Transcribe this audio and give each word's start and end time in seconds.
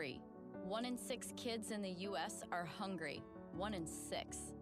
free. 0.00 0.18
One 0.64 0.86
in 0.86 0.96
six 0.96 1.34
kids 1.36 1.72
in 1.72 1.82
the 1.82 1.90
U.S. 2.08 2.42
are 2.50 2.64
hungry. 2.64 3.22
One 3.52 3.74
in 3.74 3.86
six. 3.86 4.54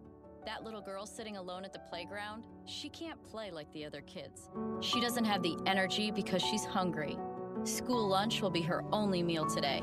That 0.45 0.65
little 0.65 0.81
girl 0.81 1.05
sitting 1.05 1.37
alone 1.37 1.63
at 1.63 1.71
the 1.71 1.79
playground, 1.79 2.43
she 2.65 2.89
can't 2.89 3.23
play 3.23 3.49
like 3.49 3.71
the 3.71 3.85
other 3.85 4.01
kids. 4.01 4.49
She 4.81 4.99
doesn't 4.99 5.23
have 5.23 5.41
the 5.41 5.55
energy 5.65 6.11
because 6.11 6.41
she's 6.41 6.65
hungry. 6.65 7.17
School 7.63 8.05
lunch 8.05 8.41
will 8.41 8.49
be 8.49 8.59
her 8.63 8.83
only 8.91 9.23
meal 9.23 9.45
today. 9.45 9.81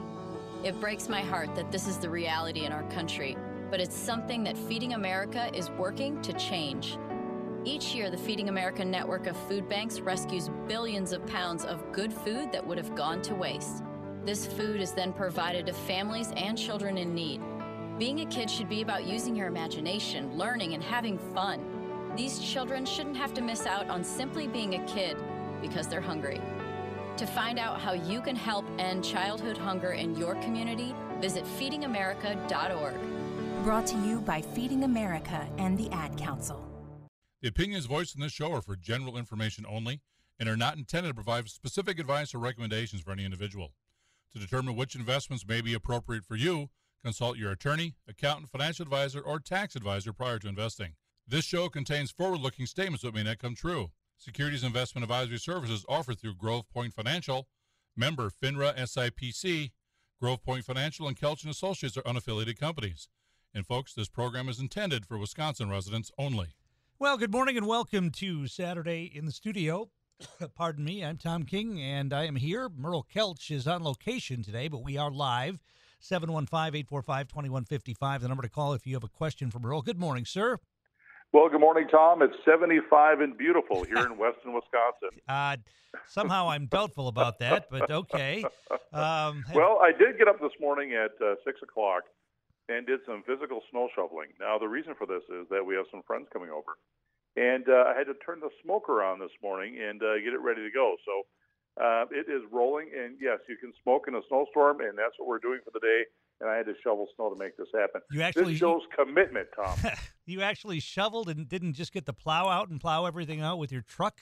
It 0.63 0.79
breaks 0.79 1.09
my 1.09 1.23
heart 1.23 1.55
that 1.55 1.73
this 1.73 1.89
is 1.89 1.97
the 1.97 2.11
reality 2.11 2.67
in 2.67 2.73
our 2.73 2.87
country, 2.91 3.35
but 3.71 3.81
it's 3.81 3.97
something 3.97 4.45
that 4.45 4.59
Feeding 4.59 4.93
America 4.93 5.51
is 5.55 5.71
working 5.71 6.21
to 6.21 6.35
change. 6.35 6.99
Each 7.65 7.95
year, 7.95 8.11
the 8.11 8.19
Feeding 8.19 8.51
America 8.51 8.85
network 8.85 9.27
of 9.27 9.39
food 9.49 9.71
banks 9.71 10.01
rescues 10.01 10.51
billions 10.69 11.13
of 11.13 11.27
pounds 11.27 11.65
of 11.65 11.93
good 11.93 12.13
food 12.13 12.53
that 12.53 12.67
would 12.67 12.77
have 12.77 12.95
gone 12.95 13.23
to 13.23 13.35
waste. 13.35 13.83
This 14.27 14.45
food 14.45 14.81
is 14.81 14.91
then 14.91 15.13
provided 15.13 15.67
to 15.67 15.73
families 15.73 16.33
and 16.37 16.59
children 16.59 16.99
in 16.99 17.15
need. 17.15 17.41
Being 17.97 18.23
a 18.23 18.27
kid 18.27 18.51
should 18.51 18.69
be 18.69 18.83
about 18.83 19.07
using 19.07 19.37
your 19.37 19.47
imagination, 19.47 20.37
learning, 20.37 20.75
and 20.75 20.83
having 20.83 21.17
fun. 21.33 21.65
These 22.17 22.41
children 22.41 22.85
shouldn't 22.85 23.17
have 23.17 23.33
to 23.35 23.41
miss 23.41 23.67
out 23.67 23.89
on 23.89 24.03
simply 24.03 24.49
being 24.49 24.75
a 24.75 24.85
kid 24.85 25.17
because 25.63 25.87
they're 25.87 26.01
hungry. 26.01 26.41
To 27.19 27.25
find 27.25 27.57
out 27.57 27.81
how 27.81 27.93
you 27.93 28.21
can 28.21 28.35
help 28.35 28.65
end 28.81 29.05
childhood 29.05 29.57
hunger 29.57 29.93
in 29.93 30.17
your 30.17 30.35
community, 30.43 30.93
visit 31.21 31.45
feedingamerica.org. 31.45 32.95
Brought 33.63 33.87
to 33.87 33.97
you 33.99 34.21
by 34.23 34.43
Feeding 34.43 34.83
America 34.83 35.47
and 35.57 35.79
the 35.79 35.89
Ad 35.93 36.17
Council. 36.17 36.67
The 37.43 37.49
opinions 37.49 37.87
voiced 37.87 38.17
in 38.17 38.23
this 38.23 38.33
show 38.33 38.53
are 38.55 38.63
for 38.63 38.75
general 38.75 39.19
information 39.19 39.65
only 39.69 40.01
and 40.41 40.49
are 40.49 40.57
not 40.57 40.77
intended 40.77 41.11
to 41.11 41.15
provide 41.15 41.49
specific 41.49 42.01
advice 42.01 42.35
or 42.35 42.41
recommendations 42.41 43.03
for 43.03 43.13
any 43.13 43.25
individual. 43.25 43.71
To 44.33 44.39
determine 44.39 44.77
which 44.77 44.95
investments 44.95 45.47
may 45.47 45.61
be 45.61 45.75
appropriate 45.75 46.25
for 46.25 46.37
you, 46.37 46.69
consult 47.03 47.39
your 47.39 47.53
attorney, 47.53 47.95
accountant, 48.09 48.51
financial 48.51 48.83
advisor, 48.83 49.21
or 49.21 49.41
tax 49.41 49.77
advisor 49.77 50.13
prior 50.13 50.39
to 50.41 50.49
investing. 50.49 50.95
This 51.27 51.45
show 51.45 51.69
contains 51.69 52.11
forward 52.11 52.41
looking 52.41 52.67
statements 52.67 53.03
that 53.03 53.15
may 53.15 53.23
not 53.23 53.39
come 53.39 53.55
true. 53.55 53.91
Securities 54.19 54.65
investment 54.65 55.03
advisory 55.03 55.39
services 55.39 55.85
offered 55.89 56.19
through 56.19 56.35
Grove 56.35 56.69
Point 56.69 56.95
Financial, 56.95 57.49
member 57.97 58.31
FINRA 58.31 58.77
SIPC. 58.77 59.73
Grove 60.21 60.43
Point 60.43 60.65
Financial 60.65 61.07
and 61.07 61.17
Kelch 61.17 61.43
and 61.43 61.51
Associates 61.51 61.97
are 61.97 62.03
unaffiliated 62.03 62.59
companies. 62.59 63.09
And 63.55 63.67
folks, 63.67 63.95
this 63.95 64.09
program 64.09 64.49
is 64.49 64.61
intended 64.61 65.07
for 65.07 65.19
Wisconsin 65.19 65.71
residents 65.71 66.11
only. 66.19 66.57
Well, 66.99 67.19
good 67.19 67.33
morning 67.33 67.57
and 67.57 67.67
welcome 67.67 68.11
to 68.13 68.47
Saturday 68.47 69.11
in 69.15 69.27
the 69.27 69.33
studio. 69.33 69.91
Pardon 70.55 70.85
me, 70.85 71.05
I'm 71.05 71.17
Tom 71.17 71.45
King 71.45 71.81
and 71.81 72.13
I 72.13 72.25
am 72.25 72.37
here. 72.37 72.69
Merle 72.69 73.07
Kelch 73.15 73.51
is 73.51 73.67
on 73.67 73.83
location 73.83 74.43
today, 74.43 74.69
but 74.69 74.83
we 74.83 74.97
are 74.97 75.11
live. 75.11 75.59
715 76.01 76.81
845 76.81 77.29
2155, 77.29 78.23
the 78.23 78.29
number 78.29 78.43
to 78.43 78.49
call 78.49 78.75
if 78.75 78.87
you 78.87 78.95
have 78.95 79.05
a 79.05 79.09
question 79.09 79.51
for 79.51 79.59
Merle. 79.59 79.83
Good 79.83 79.99
morning, 79.99 80.25
sir. 80.25 80.59
Well, 81.33 81.49
good 81.49 81.61
morning, 81.61 81.89
Tom. 81.91 82.23
It's 82.23 82.37
75 82.45 83.21
and 83.21 83.37
beautiful 83.37 83.83
here 83.85 83.99
in 83.99 84.17
Weston, 84.19 84.53
Wisconsin. 84.53 85.21
Uh, 85.27 85.57
somehow 86.07 86.49
I'm 86.49 86.67
doubtful 86.67 87.09
about 87.09 87.39
that, 87.41 87.67
but 87.71 87.91
okay. 87.91 88.45
Um, 88.93 89.45
well, 89.53 89.79
I 89.83 89.93
did 89.93 90.17
get 90.17 90.27
up 90.27 90.41
this 90.41 90.57
morning 90.59 90.95
at 90.95 91.11
uh, 91.21 91.35
6 91.45 91.61
o'clock 91.63 92.05
and 92.71 92.87
did 92.87 93.01
some 93.05 93.23
physical 93.27 93.61
snow 93.71 93.91
shoveling. 93.95 94.29
Now, 94.41 94.57
the 94.57 94.69
reason 94.69 94.95
for 94.97 95.07
this 95.07 95.21
is 95.29 95.47
that 95.51 95.61
we 95.67 95.75
have 95.75 95.85
some 95.91 96.01
friends 96.07 96.29
coming 96.33 96.49
over. 96.49 96.81
And 97.37 97.69
uh, 97.69 97.93
I 97.93 97.95
had 97.97 98.07
to 98.09 98.15
turn 98.25 98.41
the 98.41 98.51
smoker 98.65 99.05
on 99.05 99.19
this 99.19 99.33
morning 99.43 99.77
and 99.77 100.03
uh, 100.03 100.17
get 100.25 100.33
it 100.33 100.41
ready 100.41 100.63
to 100.63 100.71
go. 100.73 100.97
So 101.05 101.83
uh, 101.83 102.05
it 102.11 102.33
is 102.33 102.43
rolling. 102.51 102.91
And 102.97 103.17
yes, 103.21 103.39
you 103.49 103.57
can 103.57 103.73
smoke 103.83 104.09
in 104.09 104.15
a 104.15 104.21
snowstorm, 104.29 104.81
and 104.81 104.97
that's 104.97 105.15
what 105.19 105.29
we're 105.29 105.39
doing 105.39 105.61
for 105.65 105.71
the 105.73 105.81
day 105.81 106.05
and 106.41 106.51
I 106.51 106.57
had 106.57 106.67
to 106.67 106.75
shovel 106.83 107.09
snow 107.17 107.31
to 107.31 107.39
make 107.39 107.57
this 107.57 107.69
happen. 107.75 108.03
You 108.11 108.23
actually 108.23 108.53
this 108.53 108.61
shows 108.61 108.83
commitment, 108.97 109.49
Tom. 109.55 109.79
you 110.27 110.43
actually 110.43 110.81
shoveled 110.81 111.29
and 111.29 111.49
didn't 111.49 111.75
just 111.75 111.93
get 111.93 112.07
the 112.07 112.13
plow 112.13 112.49
out 112.49 112.69
and 112.69 112.81
plow 112.81 113.07
everything 113.07 113.41
out 113.41 113.59
with 113.59 113.73
your 113.73 113.83
truck. 113.83 114.21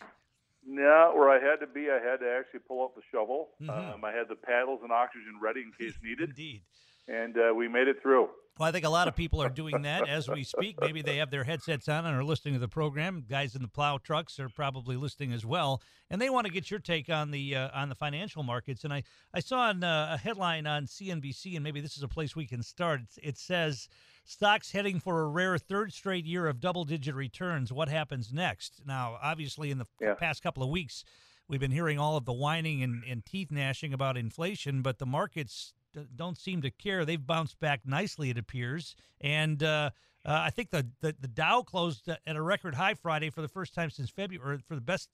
No, 0.66 1.12
where 1.14 1.28
I 1.28 1.44
had 1.44 1.56
to 1.56 1.66
be, 1.66 1.90
I 1.90 1.98
had 1.98 2.20
to 2.20 2.38
actually 2.38 2.60
pull 2.60 2.84
up 2.84 2.94
the 2.94 3.02
shovel. 3.12 3.50
Mm-hmm. 3.60 3.70
Um, 3.70 4.04
I 4.04 4.12
had 4.12 4.28
the 4.28 4.36
paddles 4.36 4.80
and 4.82 4.92
oxygen 4.92 5.34
ready 5.42 5.60
in 5.60 5.72
case 5.78 5.98
needed. 6.02 6.30
Indeed. 6.30 6.62
And 7.06 7.36
uh, 7.36 7.54
we 7.54 7.68
made 7.68 7.88
it 7.88 8.00
through. 8.00 8.28
Well, 8.58 8.68
I 8.68 8.72
think 8.72 8.84
a 8.84 8.90
lot 8.90 9.08
of 9.08 9.16
people 9.16 9.42
are 9.42 9.48
doing 9.48 9.82
that 9.82 10.08
as 10.08 10.28
we 10.28 10.44
speak. 10.44 10.80
Maybe 10.80 11.02
they 11.02 11.16
have 11.16 11.30
their 11.30 11.42
headsets 11.42 11.88
on 11.88 12.06
and 12.06 12.16
are 12.16 12.22
listening 12.22 12.54
to 12.54 12.60
the 12.60 12.68
program. 12.68 13.24
Guys 13.28 13.56
in 13.56 13.62
the 13.62 13.68
plow 13.68 13.98
trucks 13.98 14.38
are 14.38 14.48
probably 14.48 14.96
listening 14.96 15.32
as 15.32 15.44
well, 15.44 15.82
and 16.08 16.22
they 16.22 16.30
want 16.30 16.46
to 16.46 16.52
get 16.52 16.70
your 16.70 16.78
take 16.78 17.08
on 17.08 17.32
the 17.32 17.56
uh, 17.56 17.70
on 17.74 17.88
the 17.88 17.96
financial 17.96 18.44
markets. 18.44 18.84
And 18.84 18.92
I 18.92 19.02
I 19.34 19.40
saw 19.40 19.70
an, 19.70 19.82
uh, 19.82 20.10
a 20.12 20.18
headline 20.18 20.68
on 20.68 20.86
CNBC, 20.86 21.56
and 21.56 21.64
maybe 21.64 21.80
this 21.80 21.96
is 21.96 22.04
a 22.04 22.08
place 22.08 22.36
we 22.36 22.46
can 22.46 22.62
start. 22.62 23.00
It, 23.00 23.28
it 23.30 23.38
says 23.38 23.88
stocks 24.24 24.70
heading 24.70 25.00
for 25.00 25.22
a 25.22 25.28
rare 25.28 25.58
third 25.58 25.92
straight 25.92 26.24
year 26.24 26.46
of 26.46 26.60
double 26.60 26.84
digit 26.84 27.16
returns. 27.16 27.72
What 27.72 27.88
happens 27.88 28.32
next? 28.32 28.82
Now, 28.86 29.18
obviously, 29.20 29.72
in 29.72 29.78
the 29.78 29.86
yeah. 30.00 30.14
past 30.14 30.44
couple 30.44 30.62
of 30.62 30.68
weeks, 30.68 31.04
we've 31.48 31.60
been 31.60 31.72
hearing 31.72 31.98
all 31.98 32.16
of 32.16 32.24
the 32.24 32.32
whining 32.32 32.84
and, 32.84 33.02
and 33.02 33.24
teeth 33.24 33.50
gnashing 33.50 33.92
about 33.92 34.16
inflation, 34.16 34.80
but 34.80 34.98
the 34.98 35.06
markets 35.06 35.74
don't 36.16 36.38
seem 36.38 36.62
to 36.62 36.70
care. 36.70 37.04
They've 37.04 37.24
bounced 37.24 37.58
back 37.60 37.80
nicely, 37.84 38.30
it 38.30 38.38
appears, 38.38 38.96
and 39.20 39.62
uh, 39.62 39.90
uh, 40.24 40.42
I 40.44 40.50
think 40.50 40.70
the, 40.70 40.86
the, 41.00 41.14
the 41.20 41.28
Dow 41.28 41.62
closed 41.62 42.08
at 42.08 42.36
a 42.36 42.42
record 42.42 42.74
high 42.74 42.94
Friday 42.94 43.30
for 43.30 43.42
the 43.42 43.48
first 43.48 43.74
time 43.74 43.90
since 43.90 44.10
February, 44.10 44.56
or 44.56 44.58
for 44.66 44.74
the 44.74 44.80
best 44.80 45.10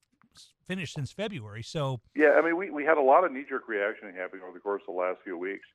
finish 0.66 0.92
since 0.92 1.10
February. 1.10 1.62
So 1.62 2.00
yeah, 2.14 2.38
I 2.38 2.42
mean, 2.42 2.56
we 2.56 2.70
we 2.70 2.84
had 2.84 2.98
a 2.98 3.02
lot 3.02 3.24
of 3.24 3.32
knee 3.32 3.44
jerk 3.48 3.68
reaction 3.68 4.14
happening 4.14 4.42
over 4.42 4.54
the 4.54 4.60
course 4.60 4.82
of 4.86 4.94
the 4.94 5.00
last 5.00 5.18
few 5.24 5.36
weeks, 5.36 5.66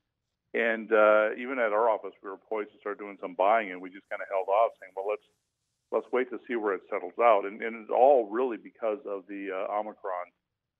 and 0.54 0.90
uh, 0.92 1.34
even 1.38 1.58
at 1.58 1.72
our 1.72 1.90
office, 1.90 2.12
we 2.22 2.30
were 2.30 2.38
poised 2.48 2.72
to 2.72 2.78
start 2.80 2.98
doing 2.98 3.18
some 3.20 3.34
buying, 3.34 3.70
and 3.72 3.80
we 3.80 3.90
just 3.90 4.08
kind 4.08 4.22
of 4.22 4.28
held 4.30 4.48
off, 4.48 4.72
saying, 4.80 4.92
well, 4.96 5.06
let's 5.08 5.26
let's 5.92 6.06
wait 6.12 6.30
to 6.30 6.38
see 6.48 6.56
where 6.56 6.74
it 6.74 6.82
settles 6.90 7.12
out, 7.20 7.44
and, 7.44 7.62
and 7.62 7.76
it's 7.76 7.90
all 7.90 8.28
really 8.30 8.56
because 8.56 8.98
of 9.06 9.24
the 9.28 9.52
uh, 9.52 9.78
Omicron 9.78 10.32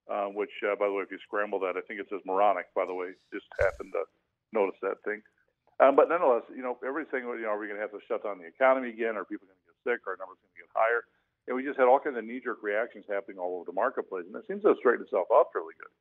uh, 0.09 0.31
which, 0.31 0.51
uh, 0.63 0.75
by 0.79 0.87
the 0.87 0.95
way, 0.95 1.03
if 1.03 1.11
you 1.11 1.19
scramble 1.23 1.59
that, 1.61 1.75
I 1.75 1.83
think 1.83 1.99
it 1.99 2.07
says 2.09 2.23
moronic, 2.25 2.71
by 2.73 2.85
the 2.87 2.95
way. 2.95 3.11
Just 3.31 3.47
happened 3.59 3.91
to 3.93 4.03
notice 4.51 4.79
that 4.81 5.03
thing. 5.03 5.21
Um, 5.77 5.93
but 5.93 6.09
nonetheless, 6.09 6.47
you 6.49 6.65
know, 6.65 6.79
everybody's 6.81 7.11
saying, 7.13 7.27
you 7.27 7.45
know, 7.45 7.53
are 7.53 7.61
we 7.61 7.69
going 7.69 7.77
to 7.77 7.85
have 7.85 7.93
to 7.93 8.01
shut 8.09 8.25
down 8.25 8.41
the 8.41 8.49
economy 8.49 8.89
again? 8.89 9.13
Are 9.13 9.27
people 9.27 9.45
going 9.45 9.61
to 9.61 9.67
get 9.69 9.77
sick? 9.85 10.01
Are 10.09 10.17
numbers 10.17 10.41
going 10.41 10.55
to 10.57 10.61
get 10.65 10.71
higher? 10.73 11.05
And 11.45 11.55
we 11.55 11.63
just 11.63 11.77
had 11.79 11.87
all 11.87 12.01
kinds 12.01 12.17
of 12.17 12.25
knee-jerk 12.25 12.59
reactions 12.65 13.05
happening 13.07 13.37
all 13.39 13.61
over 13.61 13.65
the 13.69 13.77
marketplace, 13.77 14.27
and 14.27 14.35
it 14.35 14.43
seems 14.49 14.67
to 14.67 14.75
have 14.75 14.81
straightened 14.81 15.07
itself 15.07 15.31
out 15.31 15.53
fairly 15.55 15.77
good. 15.79 15.93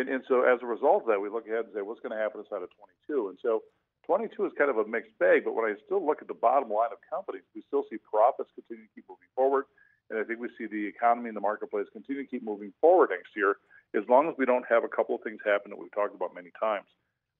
And, 0.00 0.06
and 0.08 0.22
so 0.30 0.46
as 0.46 0.62
a 0.62 0.68
result 0.70 1.04
of 1.04 1.08
that, 1.12 1.20
we 1.20 1.28
look 1.28 1.44
ahead 1.44 1.68
and 1.68 1.74
say, 1.74 1.84
what's 1.84 2.00
going 2.00 2.14
to 2.14 2.22
happen 2.22 2.40
inside 2.40 2.64
of 2.64 2.72
22? 3.04 3.34
And 3.34 3.38
so 3.42 3.66
22 4.08 4.32
is 4.48 4.56
kind 4.56 4.72
of 4.72 4.80
a 4.80 4.88
mixed 4.88 5.12
bag, 5.20 5.44
but 5.44 5.52
when 5.52 5.68
I 5.68 5.76
still 5.84 6.00
look 6.00 6.24
at 6.24 6.28
the 6.30 6.38
bottom 6.38 6.72
line 6.72 6.88
of 6.94 7.02
companies, 7.04 7.44
we 7.52 7.60
still 7.68 7.84
see 7.92 8.00
profits 8.00 8.48
continue 8.56 8.88
to 8.88 8.92
keep 8.96 9.04
moving 9.04 9.28
forward. 9.36 9.68
And 10.10 10.18
I 10.18 10.24
think 10.24 10.40
we 10.40 10.48
see 10.56 10.66
the 10.66 10.86
economy 10.86 11.28
and 11.28 11.36
the 11.36 11.40
marketplace 11.40 11.86
continue 11.92 12.22
to 12.22 12.28
keep 12.28 12.42
moving 12.42 12.72
forward 12.80 13.10
next 13.10 13.36
year, 13.36 13.56
as 13.94 14.04
long 14.08 14.28
as 14.28 14.34
we 14.38 14.46
don't 14.46 14.64
have 14.68 14.84
a 14.84 14.88
couple 14.88 15.14
of 15.14 15.22
things 15.22 15.40
happen 15.44 15.70
that 15.70 15.78
we've 15.78 15.92
talked 15.92 16.14
about 16.14 16.34
many 16.34 16.50
times 16.58 16.86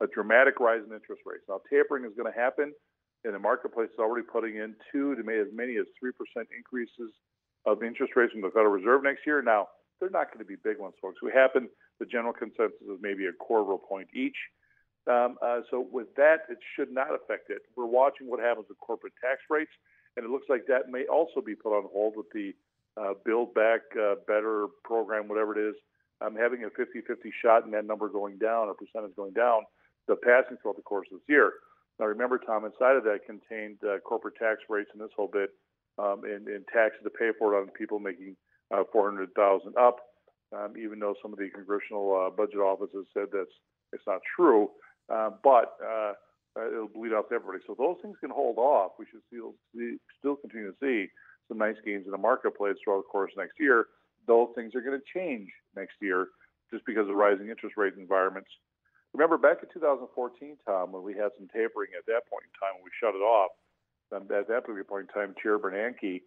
a 0.00 0.06
dramatic 0.06 0.60
rise 0.60 0.82
in 0.86 0.92
interest 0.94 1.22
rates. 1.26 1.42
Now, 1.48 1.60
tapering 1.68 2.04
is 2.04 2.12
going 2.16 2.30
to 2.30 2.38
happen, 2.38 2.72
and 3.24 3.34
the 3.34 3.38
marketplace 3.38 3.90
is 3.92 3.98
already 3.98 4.24
putting 4.24 4.56
in 4.56 4.74
two 4.92 5.14
to 5.16 5.22
maybe 5.22 5.40
as 5.40 5.52
many 5.52 5.76
as 5.76 5.86
3% 6.02 6.14
increases 6.56 7.10
of 7.66 7.82
interest 7.82 8.14
rates 8.14 8.32
from 8.32 8.42
the 8.42 8.50
Federal 8.50 8.72
Reserve 8.72 9.02
next 9.02 9.26
year. 9.26 9.42
Now, 9.42 9.68
they're 9.98 10.10
not 10.10 10.28
going 10.30 10.38
to 10.38 10.46
be 10.46 10.56
big 10.62 10.78
ones, 10.78 10.94
folks. 11.02 11.18
We 11.22 11.32
happen, 11.32 11.68
the 11.98 12.06
general 12.06 12.32
consensus 12.32 12.78
is 12.82 12.98
maybe 13.02 13.26
a 13.26 13.32
quarter 13.32 13.72
of 13.72 13.80
a 13.82 13.86
point 13.86 14.08
each. 14.14 14.36
Um, 15.10 15.36
uh, 15.42 15.60
so, 15.70 15.86
with 15.90 16.14
that, 16.16 16.46
it 16.48 16.58
should 16.76 16.92
not 16.92 17.08
affect 17.10 17.50
it. 17.50 17.62
We're 17.76 17.86
watching 17.86 18.28
what 18.28 18.40
happens 18.40 18.66
with 18.68 18.78
corporate 18.78 19.14
tax 19.20 19.40
rates, 19.50 19.72
and 20.18 20.26
it 20.26 20.30
looks 20.30 20.50
like 20.50 20.66
that 20.66 20.90
may 20.90 21.06
also 21.06 21.40
be 21.40 21.54
put 21.54 21.70
on 21.70 21.86
hold 21.92 22.16
with 22.16 22.26
the 22.34 22.50
uh, 22.98 23.14
Build 23.24 23.54
Back 23.54 23.82
uh, 23.94 24.16
Better 24.26 24.66
program, 24.82 25.28
whatever 25.28 25.56
it 25.56 25.70
is. 25.70 25.76
I'm 26.20 26.34
having 26.34 26.64
a 26.64 26.70
50 26.70 27.06
50 27.06 27.32
shot 27.40 27.64
and 27.64 27.72
that 27.74 27.86
number 27.86 28.08
going 28.08 28.38
down 28.38 28.66
or 28.66 28.74
percentage 28.74 29.14
going 29.14 29.32
down 29.32 29.62
the 30.08 30.16
passing 30.16 30.56
throughout 30.60 30.74
the 30.74 30.82
course 30.82 31.06
of 31.12 31.20
this 31.20 31.28
year. 31.28 31.52
Now, 32.00 32.06
remember, 32.06 32.38
Tom, 32.38 32.64
inside 32.64 32.96
of 32.96 33.04
that 33.04 33.26
contained 33.26 33.78
uh, 33.86 34.00
corporate 34.00 34.34
tax 34.34 34.58
rates 34.68 34.90
and 34.92 35.00
this 35.00 35.14
whole 35.14 35.30
bit 35.30 35.50
um, 35.98 36.22
and, 36.24 36.48
and, 36.48 36.66
taxes 36.72 37.02
to 37.04 37.10
pay 37.10 37.30
for 37.38 37.54
it 37.54 37.62
on 37.62 37.68
people 37.70 38.00
making 38.00 38.34
uh, 38.74 38.82
400,000 38.92 39.76
up. 39.76 39.98
Um, 40.50 40.74
even 40.82 40.98
though 40.98 41.14
some 41.22 41.32
of 41.32 41.38
the 41.38 41.50
congressional 41.54 42.08
uh, 42.16 42.30
budget 42.34 42.58
offices 42.58 43.06
said 43.12 43.26
that's 43.30 43.52
it's 43.92 44.02
not 44.06 44.20
true, 44.34 44.70
uh, 45.12 45.30
but 45.44 45.76
uh, 46.58 46.66
it'll 46.66 46.88
bleed 46.88 47.12
out 47.12 47.28
to 47.28 47.36
everybody. 47.36 47.62
So 47.66 47.74
those 47.78 47.96
things 48.02 48.16
can 48.20 48.30
hold 48.30 48.58
off. 48.58 48.92
We 48.98 49.06
should 49.10 49.22
still 49.28 49.54
see, 49.74 49.96
still 50.18 50.36
continue 50.36 50.72
to 50.72 50.76
see 50.82 51.10
some 51.46 51.58
nice 51.58 51.76
gains 51.84 52.04
in 52.04 52.12
the 52.12 52.18
marketplace 52.18 52.74
throughout 52.82 53.06
the 53.06 53.12
course 53.12 53.32
next 53.36 53.54
year. 53.60 53.86
Those 54.26 54.48
things 54.54 54.74
are 54.74 54.82
going 54.82 54.98
to 54.98 55.18
change 55.18 55.48
next 55.76 55.94
year 56.00 56.28
just 56.70 56.84
because 56.84 57.08
of 57.08 57.14
rising 57.14 57.48
interest 57.48 57.76
rate 57.78 57.94
environments 57.96 58.50
Remember 59.14 59.38
back 59.38 59.62
in 59.62 59.68
2014, 59.72 60.56
Tom, 60.66 60.92
when 60.92 61.02
we 61.02 61.14
had 61.14 61.32
some 61.38 61.48
tapering 61.48 61.90
at 61.96 62.04
that 62.06 62.28
point 62.28 62.44
in 62.44 62.54
time, 62.60 62.76
when 62.76 62.84
we 62.84 62.92
shut 63.00 63.14
it 63.16 63.24
off, 63.24 63.52
um, 64.12 64.28
at 64.30 64.48
that 64.48 64.66
point 64.66 65.08
in 65.08 65.14
time, 65.14 65.34
Chair 65.42 65.58
Bernanke 65.58 66.22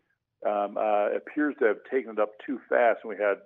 um, 0.46 0.78
uh, 0.78 1.14
appears 1.14 1.56
to 1.60 1.66
have 1.66 1.82
taken 1.90 2.12
it 2.12 2.20
up 2.20 2.34
too 2.46 2.60
fast, 2.70 3.02
and 3.04 3.10
we 3.10 3.18
had 3.22 3.38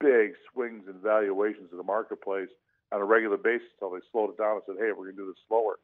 big 0.00 0.32
swings 0.52 0.84
in 0.88 0.98
valuations 1.00 1.70
of 1.72 1.78
the 1.78 1.84
marketplace. 1.84 2.48
on 2.92 3.00
a 3.00 3.04
regular 3.04 3.36
basis 3.36 3.68
until 3.76 3.94
they 3.94 4.04
slowed 4.12 4.30
it 4.30 4.38
down 4.38 4.56
and 4.56 4.64
said, 4.66 4.76
hey, 4.78 4.92
we're 4.92 5.12
going 5.12 5.16
to 5.16 5.22
do 5.22 5.28
this 5.28 5.44
slower. 5.48 5.76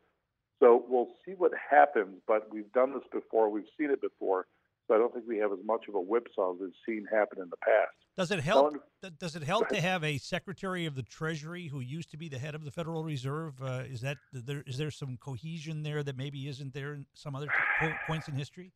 So 0.61 0.85
we'll 0.89 1.09
see 1.25 1.33
what 1.33 1.53
happens, 1.71 2.21
but 2.29 2.53
we've 2.53 2.71
done 2.73 2.93
this 2.93 3.03
before, 3.11 3.49
we've 3.49 3.65
seen 3.79 3.91
it 3.91 4.01
before. 4.01 4.47
So 4.87 4.95
I 4.95 4.99
don't 4.99 5.13
think 5.13 5.25
we 5.27 5.39
have 5.39 5.53
as 5.53 5.59
much 5.65 5.87
of 5.89 5.95
a 5.95 6.01
whipsaw 6.01 6.55
as 6.55 6.59
we've 6.61 6.71
seen 6.87 7.07
happen 7.11 7.41
in 7.41 7.49
the 7.49 7.57
past. 7.59 7.95
Does 8.17 8.33
it 8.33 8.41
help? 8.41 8.75
does 9.19 9.37
it 9.37 9.43
help 9.45 9.69
to 9.69 9.81
have 9.81 10.03
a 10.03 10.19
Secretary 10.19 10.85
of 10.85 10.97
the 10.97 11.05
Treasury 11.05 11.69
who 11.69 11.81
used 11.81 12.11
to 12.11 12.17
be 12.17 12.29
the 12.29 12.39
head 12.39 12.55
of 12.55 12.65
the 12.65 12.71
Federal 12.73 13.05
Reserve? 13.05 13.55
Uh, 13.63 13.85
is 13.89 14.01
that 14.01 14.17
there? 14.33 14.65
Is 14.67 14.77
there 14.77 14.91
some 14.91 15.17
cohesion 15.17 15.85
there 15.85 16.03
that 16.03 16.17
maybe 16.17 16.49
isn't 16.49 16.75
there 16.75 16.95
in 16.95 17.07
some 17.15 17.37
other 17.37 17.47
t- 17.81 17.89
points 18.07 18.27
in 18.27 18.35
history? 18.35 18.73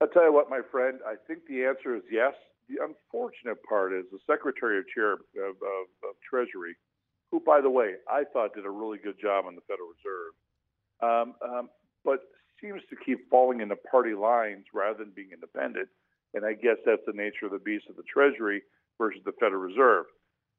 I'll 0.00 0.08
tell 0.08 0.24
you 0.24 0.32
what, 0.32 0.48
my 0.48 0.60
friend. 0.70 1.00
I 1.06 1.14
think 1.26 1.40
the 1.48 1.64
answer 1.64 1.96
is 1.96 2.02
yes. 2.10 2.34
The 2.68 2.84
unfortunate 2.84 3.58
part 3.68 3.92
is 3.92 4.04
the 4.12 4.20
Secretary 4.30 4.78
of 4.78 4.84
Chair 4.94 5.14
of, 5.14 5.20
of, 5.34 5.84
of 6.04 6.14
Treasury, 6.28 6.76
who, 7.32 7.40
by 7.40 7.60
the 7.60 7.70
way, 7.70 7.94
I 8.08 8.24
thought 8.32 8.54
did 8.54 8.66
a 8.66 8.70
really 8.70 8.98
good 8.98 9.16
job 9.20 9.46
on 9.46 9.56
the 9.56 9.62
Federal 9.66 9.88
Reserve, 9.88 10.34
um, 11.02 11.34
um, 11.42 11.68
but 12.04 12.20
seems 12.60 12.82
to 12.90 12.96
keep 13.04 13.28
falling 13.30 13.60
into 13.60 13.76
party 13.76 14.14
lines 14.14 14.64
rather 14.74 14.98
than 14.98 15.12
being 15.14 15.30
independent. 15.32 15.88
And 16.34 16.44
I 16.44 16.52
guess 16.52 16.76
that's 16.84 17.02
the 17.06 17.16
nature 17.16 17.46
of 17.46 17.52
the 17.52 17.58
beast 17.58 17.86
of 17.88 17.96
the 17.96 18.06
Treasury 18.06 18.62
versus 18.98 19.20
the 19.24 19.32
Federal 19.40 19.62
Reserve. 19.62 20.06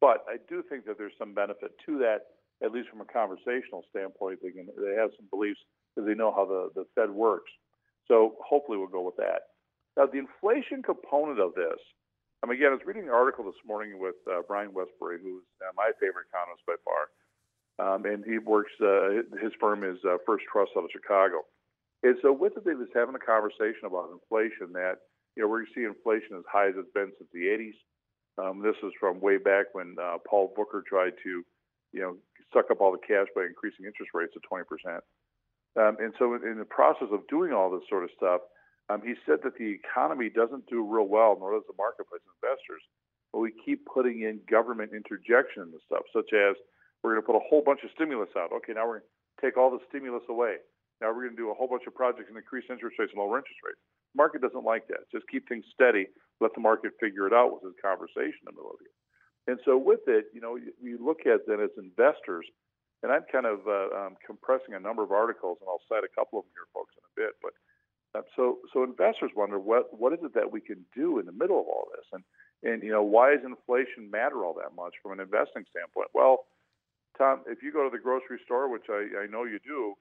But 0.02 0.26
I 0.28 0.38
do 0.50 0.64
think 0.68 0.86
that 0.86 0.98
there's 0.98 1.14
some 1.18 1.34
benefit 1.34 1.72
to 1.86 2.00
that, 2.00 2.34
at 2.66 2.72
least 2.72 2.90
from 2.90 3.02
a 3.02 3.06
conversational 3.06 3.86
standpoint. 3.90 4.40
They 4.42 4.52
can 4.52 4.68
they 4.76 4.98
have 4.98 5.12
some 5.16 5.30
beliefs 5.30 5.62
because 5.94 6.08
they 6.08 6.16
know 6.16 6.34
how 6.34 6.46
the, 6.46 6.70
the 6.74 6.86
Fed 6.96 7.12
works. 7.12 7.52
So 8.08 8.36
hopefully 8.42 8.78
we'll 8.78 8.88
go 8.88 9.06
with 9.06 9.18
that. 9.18 9.54
Now 9.96 10.08
the 10.08 10.18
inflation 10.18 10.82
component 10.82 11.40
of 11.40 11.54
this, 11.54 11.80
mean, 12.52 12.58
again, 12.58 12.74
I 12.74 12.82
was 12.82 12.86
reading 12.90 13.06
an 13.08 13.16
article 13.16 13.46
this 13.46 13.62
morning 13.64 14.02
with 14.02 14.18
uh, 14.26 14.42
Brian 14.44 14.74
Wesbury, 14.74 15.22
who's 15.22 15.46
uh, 15.62 15.72
my 15.78 15.94
favorite 16.02 16.28
economist 16.28 16.66
by 16.66 16.76
far, 16.84 17.14
um, 17.80 18.06
and 18.06 18.24
he 18.26 18.38
works. 18.38 18.72
Uh, 18.82 19.24
his 19.42 19.52
firm 19.60 19.84
is 19.84 19.98
uh, 20.06 20.18
First 20.26 20.46
Trust 20.52 20.72
out 20.78 20.84
of 20.84 20.92
Chicago. 20.92 21.42
And 22.04 22.16
so 22.22 22.34
with 22.34 22.58
it, 22.58 22.66
they 22.66 22.74
was 22.74 22.90
having 22.96 23.16
a 23.16 23.20
conversation 23.20 23.86
about 23.86 24.10
inflation 24.10 24.74
that 24.74 25.06
you 25.36 25.44
know, 25.44 25.50
where 25.50 25.62
you 25.62 25.68
see 25.74 25.84
inflation 25.84 26.36
as 26.38 26.44
high 26.52 26.68
as 26.68 26.76
it's 26.78 26.92
been 26.94 27.12
since 27.18 27.30
the 27.34 27.48
80s. 27.48 27.78
Um, 28.38 28.62
this 28.64 28.76
is 28.84 28.92
from 29.00 29.20
way 29.20 29.38
back 29.38 29.68
when 29.74 29.96
uh, 30.02 30.18
Paul 30.28 30.54
Volcker 30.58 30.84
tried 30.86 31.14
to, 31.24 31.44
you 31.94 32.02
know, 32.02 32.18
suck 32.54 32.72
up 32.72 32.82
all 32.82 32.92
the 32.92 33.06
cash 33.06 33.28
by 33.36 33.44
increasing 33.44 33.86
interest 33.86 34.12
rates 34.14 34.34
to 34.34 34.42
20%. 34.44 34.66
Um, 35.80 35.96
and 36.00 36.14
so, 36.20 36.36
in, 36.36 36.60
the 36.60 36.68
process 36.68 37.08
of 37.12 37.28
doing 37.30 37.54
all 37.54 37.72
this 37.72 37.88
sort 37.88 38.04
of 38.04 38.10
stuff, 38.16 38.42
um, 38.90 39.02
he 39.04 39.16
said 39.26 39.40
that 39.44 39.56
the 39.56 39.72
economy 39.72 40.28
doesn't 40.28 40.68
do 40.68 40.84
real 40.84 41.08
well, 41.08 41.38
nor 41.40 41.54
does 41.54 41.64
the 41.68 41.78
marketplace 41.78 42.24
investors. 42.28 42.84
But 43.32 43.40
we 43.40 43.54
keep 43.64 43.86
putting 43.88 44.28
in 44.28 44.42
government 44.52 44.92
interjection 44.92 45.64
in 45.64 45.72
the 45.72 45.80
stuff, 45.88 46.04
such 46.12 46.36
as 46.36 46.60
we're 47.04 47.18
going 47.18 47.24
to 47.24 47.28
put 47.28 47.38
a 47.38 47.46
whole 47.50 47.62
bunch 47.66 47.82
of 47.84 47.90
stimulus 47.94 48.30
out. 48.38 48.54
Okay, 48.62 48.74
now 48.74 48.86
we're 48.86 49.02
going 49.02 49.10
to 49.10 49.42
take 49.42 49.58
all 49.58 49.70
the 49.74 49.82
stimulus 49.90 50.24
away. 50.30 50.62
Now 51.02 51.10
we're 51.10 51.26
going 51.26 51.36
to 51.36 51.42
do 51.42 51.50
a 51.50 51.58
whole 51.58 51.68
bunch 51.68 51.90
of 51.90 51.98
projects 51.98 52.30
and 52.30 52.38
increase 52.38 52.66
interest 52.70 52.98
rates 53.02 53.12
and 53.14 53.22
lower 53.22 53.42
interest 53.42 53.58
rates. 53.66 53.82
Market 54.14 54.42
doesn't 54.42 54.64
like 54.64 54.86
that. 54.94 55.10
Just 55.10 55.26
keep 55.32 55.50
things 55.50 55.66
steady. 55.74 56.08
Let 56.40 56.54
the 56.54 56.62
market 56.62 56.94
figure 57.00 57.26
it 57.26 57.34
out 57.34 57.54
with 57.54 57.66
his 57.66 57.78
conversation 57.82 58.46
in 58.46 58.54
the 58.54 58.58
middle 58.58 58.74
of 58.74 58.82
it. 58.86 58.94
And 59.50 59.58
so 59.66 59.78
with 59.78 60.06
it, 60.06 60.30
you 60.34 60.42
know, 60.42 60.56
you, 60.56 60.70
you 60.78 61.02
look 61.02 61.26
at 61.26 61.50
that 61.50 61.58
as 61.58 61.74
investors, 61.78 62.46
and 63.02 63.12
I'm 63.12 63.26
kind 63.32 63.50
of 63.50 63.66
uh, 63.66 63.90
um, 63.98 64.14
compressing 64.22 64.78
a 64.78 64.80
number 64.80 65.02
of 65.02 65.12
articles, 65.12 65.58
and 65.62 65.68
I'll 65.68 65.82
cite 65.90 66.06
a 66.06 66.14
couple 66.14 66.38
of 66.38 66.46
them 66.46 66.54
here, 66.54 66.70
folks, 66.70 66.94
in 66.94 67.02
a 67.02 67.14
bit. 67.18 67.34
But 67.42 67.54
uh, 68.14 68.22
so 68.36 68.60
so 68.74 68.84
investors 68.84 69.32
wonder 69.36 69.58
what 69.58 69.90
what 69.98 70.14
is 70.14 70.20
it 70.22 70.36
that 70.36 70.52
we 70.52 70.62
can 70.62 70.86
do 70.94 71.18
in 71.18 71.26
the 71.26 71.32
middle 71.32 71.60
of 71.60 71.66
all 71.66 71.90
this, 71.96 72.06
and 72.14 72.24
and 72.62 72.84
you 72.84 72.92
know 72.92 73.02
why 73.02 73.34
does 73.34 73.46
inflation 73.46 74.12
matter 74.12 74.46
all 74.46 74.54
that 74.62 74.76
much 74.76 74.94
from 75.02 75.14
an 75.14 75.20
investing 75.20 75.66
standpoint? 75.74 76.10
Well, 76.14 76.46
Tom, 77.22 77.46
if 77.46 77.62
you 77.62 77.72
go 77.72 77.86
to 77.86 77.94
the 77.94 78.02
grocery 78.02 78.42
store, 78.46 78.66
which 78.66 78.90
I, 78.90 79.06
I 79.22 79.26
know 79.30 79.44
you 79.44 79.60
do, 79.62 79.94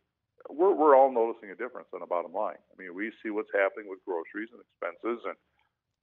we're, 0.49 0.72
we're 0.72 0.96
all 0.96 1.12
noticing 1.12 1.50
a 1.50 1.55
difference 1.55 1.88
on 1.93 2.00
the 2.00 2.08
bottom 2.08 2.32
line. 2.32 2.56
I 2.56 2.75
mean, 2.81 2.94
we 2.94 3.12
see 3.22 3.28
what's 3.28 3.52
happening 3.52 3.93
with 3.93 4.00
groceries 4.08 4.49
and 4.56 4.64
expenses. 4.64 5.20
And, 5.28 5.37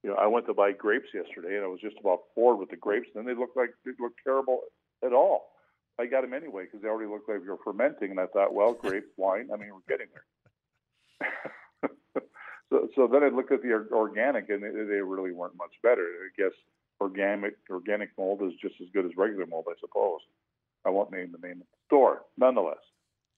you 0.04 0.10
know, 0.10 0.16
I 0.16 0.28
went 0.28 0.46
to 0.46 0.54
buy 0.54 0.70
grapes 0.70 1.10
yesterday 1.10 1.56
and 1.56 1.64
I 1.64 1.66
was 1.66 1.80
just 1.82 1.98
about 1.98 2.30
bored 2.36 2.62
with 2.62 2.70
the 2.70 2.78
grapes. 2.78 3.10
And 3.10 3.26
then 3.26 3.34
they 3.34 3.38
looked 3.38 3.56
like 3.56 3.74
they 3.84 3.90
looked 3.98 4.22
terrible 4.22 4.60
at 5.04 5.12
all. 5.12 5.50
I 5.98 6.06
got 6.06 6.22
them 6.22 6.34
anyway 6.34 6.70
because 6.70 6.82
they 6.82 6.88
already 6.88 7.10
looked 7.10 7.28
like 7.28 7.42
they 7.42 7.50
were 7.50 7.66
fermenting. 7.66 8.14
And 8.14 8.20
I 8.20 8.26
thought, 8.30 8.54
well, 8.54 8.72
grape, 8.80 9.10
wine, 9.16 9.50
I 9.52 9.58
mean, 9.58 9.74
we're 9.74 9.90
getting 9.90 10.06
there. 10.14 11.90
so, 12.70 12.88
so 12.94 13.08
then 13.10 13.24
I 13.24 13.34
looked 13.34 13.50
at 13.50 13.62
the 13.62 13.74
organic 13.90 14.50
and 14.50 14.62
they, 14.62 14.70
they 14.70 15.02
really 15.02 15.32
weren't 15.32 15.58
much 15.58 15.74
better. 15.82 16.06
I 16.06 16.30
guess 16.38 16.54
organic 17.00 17.54
organic 17.70 18.10
mold 18.16 18.42
is 18.42 18.52
just 18.62 18.74
as 18.80 18.86
good 18.94 19.04
as 19.04 19.10
regular 19.16 19.46
mold, 19.46 19.66
I 19.68 19.74
suppose. 19.80 20.22
I 20.84 20.90
won't 20.90 21.12
name 21.12 21.32
the 21.32 21.46
name 21.46 21.58
of 21.60 21.66
the 21.66 21.86
store. 21.86 22.22
Nonetheless, 22.36 22.82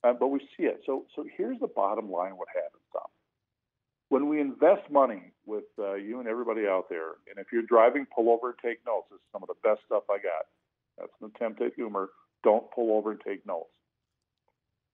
uh, 0.04 0.12
but 0.12 0.28
we 0.28 0.40
see 0.56 0.64
it. 0.64 0.80
So, 0.86 1.06
so 1.14 1.24
here's 1.36 1.58
the 1.60 1.68
bottom 1.68 2.10
line: 2.10 2.36
what 2.36 2.48
happens, 2.54 2.82
Tom? 2.92 3.08
When 4.08 4.28
we 4.28 4.40
invest 4.40 4.90
money 4.90 5.32
with 5.46 5.64
uh, 5.78 5.94
you 5.94 6.18
and 6.18 6.28
everybody 6.28 6.66
out 6.66 6.86
there, 6.88 7.10
and 7.28 7.38
if 7.38 7.46
you're 7.52 7.62
driving, 7.62 8.06
pull 8.14 8.30
over 8.30 8.50
and 8.50 8.58
take 8.62 8.84
notes. 8.86 9.06
This 9.10 9.18
is 9.18 9.28
some 9.32 9.42
of 9.42 9.48
the 9.48 9.60
best 9.62 9.80
stuff 9.86 10.02
I 10.10 10.18
got. 10.18 10.46
That's 10.98 11.12
an 11.20 11.30
attempt 11.34 11.62
at 11.62 11.74
humor. 11.74 12.08
Don't 12.42 12.70
pull 12.72 12.96
over 12.96 13.12
and 13.12 13.20
take 13.20 13.46
notes. 13.46 13.70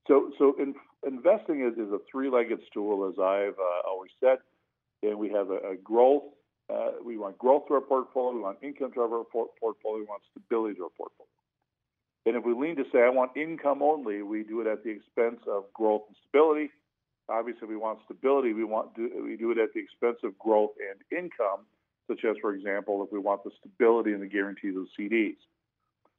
So, 0.06 0.30
so 0.38 0.54
in, 0.60 0.74
investing 1.06 1.66
is, 1.66 1.74
is, 1.74 1.92
a 1.92 1.98
three-legged 2.10 2.60
stool, 2.70 3.08
as 3.08 3.18
I've 3.18 3.58
uh, 3.58 3.88
always 3.88 4.10
said, 4.20 4.38
and 5.02 5.18
we 5.18 5.30
have 5.30 5.50
a, 5.50 5.72
a 5.72 5.76
growth. 5.82 6.22
Uh, 6.72 6.92
we 7.04 7.16
want 7.16 7.38
growth 7.38 7.66
to 7.68 7.74
our 7.74 7.80
portfolio. 7.80 8.36
We 8.36 8.42
want 8.42 8.58
income 8.62 8.92
to 8.94 9.00
our 9.00 9.24
portfolio. 9.24 9.98
We 9.98 10.04
want 10.04 10.22
stability 10.30 10.76
to 10.76 10.84
our 10.84 10.90
portfolio. 10.96 11.28
And 12.26 12.34
if 12.34 12.44
we 12.44 12.54
lean 12.54 12.74
to 12.76 12.84
say, 12.92 13.02
I 13.02 13.08
want 13.08 13.36
income 13.36 13.82
only, 13.82 14.22
we 14.22 14.42
do 14.42 14.60
it 14.60 14.66
at 14.66 14.82
the 14.82 14.90
expense 14.90 15.40
of 15.46 15.72
growth 15.72 16.02
and 16.08 16.16
stability. 16.28 16.70
Obviously, 17.28 17.68
we 17.68 17.76
want 17.76 18.00
stability. 18.04 18.52
We 18.52 18.64
want 18.64 18.94
do, 18.96 19.08
we 19.24 19.36
do 19.36 19.52
it 19.52 19.58
at 19.58 19.72
the 19.72 19.80
expense 19.80 20.18
of 20.24 20.36
growth 20.36 20.72
and 20.90 21.00
income, 21.16 21.60
such 22.08 22.24
as, 22.24 22.36
for 22.40 22.52
example, 22.52 23.02
if 23.04 23.12
we 23.12 23.20
want 23.20 23.44
the 23.44 23.50
stability 23.60 24.12
and 24.12 24.20
the 24.20 24.26
guarantees 24.26 24.76
of 24.76 24.86
CDs. 24.98 25.36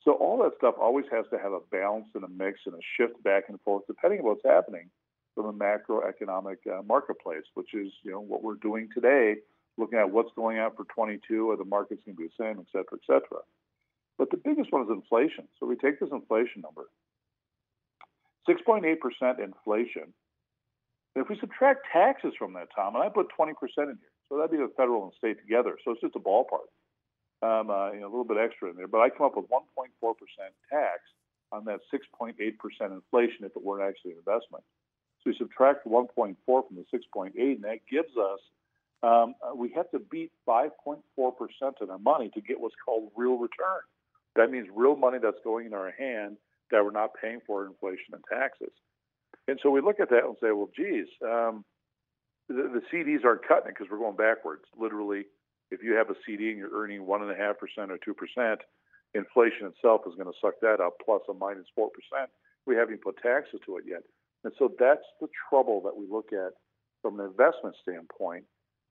So 0.03 0.13
all 0.13 0.41
that 0.43 0.53
stuff 0.57 0.75
always 0.79 1.05
has 1.11 1.25
to 1.31 1.37
have 1.37 1.51
a 1.51 1.59
balance 1.71 2.07
and 2.15 2.23
a 2.23 2.29
mix 2.29 2.61
and 2.65 2.75
a 2.75 2.83
shift 2.95 3.21
back 3.23 3.43
and 3.49 3.59
forth, 3.61 3.83
depending 3.87 4.21
on 4.21 4.27
what's 4.27 4.45
happening 4.45 4.89
from 5.35 5.47
a 5.47 5.53
macroeconomic 5.53 6.57
uh, 6.71 6.81
marketplace, 6.83 7.43
which 7.55 7.73
is 7.73 7.91
you 8.03 8.11
know 8.11 8.21
what 8.21 8.43
we're 8.43 8.55
doing 8.55 8.87
today, 8.93 9.35
looking 9.77 9.99
at 9.99 10.09
what's 10.09 10.31
going 10.37 10.57
on 10.57 10.71
for 10.73 10.85
22, 10.85 11.51
are 11.51 11.57
the 11.57 11.65
market's 11.65 12.01
going 12.05 12.15
to 12.15 12.21
be 12.21 12.29
the 12.29 12.43
same, 12.43 12.59
et 12.59 12.65
cetera, 12.71 12.93
et 12.93 13.05
cetera. 13.05 13.41
But 14.17 14.31
the 14.31 14.37
biggest 14.37 14.71
one 14.71 14.83
is 14.83 14.89
inflation. 14.89 15.47
So 15.59 15.65
we 15.65 15.75
take 15.75 15.99
this 15.99 16.09
inflation 16.11 16.61
number 16.61 16.85
6.8% 18.49 19.39
inflation. 19.43 20.13
If 21.15 21.29
we 21.29 21.37
subtract 21.39 21.87
taxes 21.91 22.33
from 22.37 22.53
that, 22.53 22.69
Tom, 22.75 22.95
and 22.95 23.03
I 23.03 23.09
put 23.09 23.27
20% 23.37 23.51
in 23.51 23.97
here, 23.97 24.13
so 24.29 24.37
that'd 24.37 24.51
be 24.51 24.57
the 24.57 24.71
federal 24.77 25.03
and 25.03 25.13
state 25.17 25.39
together. 25.41 25.77
So 25.83 25.91
it's 25.91 26.01
just 26.01 26.15
a 26.15 26.19
ballpark, 26.19 26.69
um, 27.41 27.69
uh, 27.69 27.91
you 27.91 27.99
know, 27.99 28.07
a 28.07 28.13
little 28.13 28.23
bit 28.23 28.37
extra 28.37 28.69
in 28.69 28.77
there. 28.77 28.87
But 28.87 28.99
I 28.99 29.09
come 29.09 29.25
up 29.25 29.35
with 29.35 29.49
1.4% 29.49 29.89
tax 30.71 30.99
on 31.51 31.65
that 31.65 31.79
6.8% 31.93 32.33
inflation 32.37 33.45
if 33.45 33.55
it 33.55 33.63
weren't 33.63 33.87
actually 33.87 34.11
an 34.11 34.17
investment. 34.19 34.63
So 35.23 35.31
we 35.31 35.37
subtract 35.37 35.87
1.4 35.87 36.35
from 36.45 36.65
the 36.71 36.85
6.8, 36.93 37.31
and 37.35 37.63
that 37.63 37.79
gives 37.89 38.15
us 38.17 38.39
um, 39.03 39.35
uh, 39.41 39.55
we 39.55 39.71
have 39.75 39.89
to 39.91 39.99
beat 39.99 40.31
5.4% 40.47 41.01
of 41.81 41.89
our 41.89 41.99
money 41.99 42.29
to 42.33 42.41
get 42.41 42.59
what's 42.59 42.75
called 42.83 43.11
real 43.15 43.37
return. 43.37 43.81
That 44.37 44.51
means 44.51 44.67
real 44.73 44.95
money 44.95 45.17
that's 45.21 45.41
going 45.43 45.65
in 45.65 45.73
our 45.73 45.91
hand 45.91 46.37
that 46.71 46.83
we're 46.83 46.91
not 46.91 47.11
paying 47.19 47.39
for 47.45 47.65
inflation 47.65 48.13
and 48.13 48.23
taxes. 48.31 48.71
And 49.47 49.59
so 49.61 49.69
we 49.69 49.81
look 49.81 49.99
at 49.99 50.09
that 50.09 50.25
and 50.25 50.35
say, 50.39 50.51
well, 50.51 50.69
geez, 50.75 51.07
um, 51.25 51.65
the, 52.47 52.69
the, 52.79 52.81
CDs 52.93 53.25
aren't 53.25 53.47
cutting 53.47 53.69
it 53.69 53.75
because 53.75 53.87
we're 53.89 53.97
going 53.97 54.15
backwards. 54.15 54.63
Literally, 54.77 55.25
if 55.71 55.81
you 55.83 55.93
have 55.95 56.09
a 56.09 56.15
CD 56.25 56.49
and 56.49 56.57
you're 56.57 56.71
earning 56.71 57.05
one 57.05 57.21
and 57.21 57.31
a 57.31 57.35
half 57.35 57.57
percent 57.59 57.91
or 57.91 57.97
two 58.03 58.13
percent, 58.13 58.61
inflation 59.15 59.67
itself 59.67 60.01
is 60.07 60.15
going 60.15 60.31
to 60.31 60.39
suck 60.39 60.55
that 60.61 60.79
up 60.79 60.93
plus 61.03 61.21
a 61.29 61.33
minus 61.33 61.67
four 61.75 61.89
percent. 61.89 62.29
We 62.65 62.75
haven't 62.75 63.01
put 63.01 63.17
taxes 63.17 63.59
to 63.65 63.77
it 63.77 63.85
yet, 63.87 64.03
and 64.43 64.53
so 64.59 64.71
that's 64.79 65.03
the 65.19 65.27
trouble 65.49 65.81
that 65.83 65.95
we 65.95 66.05
look 66.09 66.31
at 66.31 66.53
from 67.01 67.19
an 67.19 67.25
investment 67.25 67.75
standpoint 67.81 68.45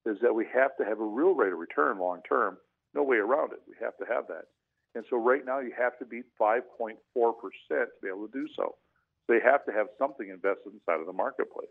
is 0.05 0.17
that 0.23 0.35
we 0.35 0.47
have 0.55 0.76
to 0.79 0.85
have 0.85 1.00
a 1.00 1.05
real 1.05 1.35
rate 1.35 1.53
of 1.53 1.59
return 1.59 1.99
long 1.99 2.21
term. 2.29 2.57
No 2.95 3.03
way 3.03 3.17
around 3.17 3.53
it. 3.53 3.61
We 3.69 3.75
have 3.81 3.97
to 3.99 4.05
have 4.12 4.26
that. 4.29 4.45
And 4.97 5.05
so 5.11 5.19
right 5.19 5.45
now 5.45 5.61
you 5.61 5.73
have 5.76 5.99
to 5.99 6.07
beat 6.07 6.25
5.4% 6.41 6.97
to 7.12 7.87
be 8.03 8.09
able 8.09 8.26
to 8.26 8.33
do 8.33 8.49
so. 8.57 8.76
So 9.26 9.35
you 9.35 9.43
have 9.45 9.65
to 9.67 9.73
have 9.73 9.88
something 9.99 10.29
invested 10.31 10.73
inside 10.73 11.00
of 11.00 11.07
the 11.07 11.12
marketplace. 11.12 11.69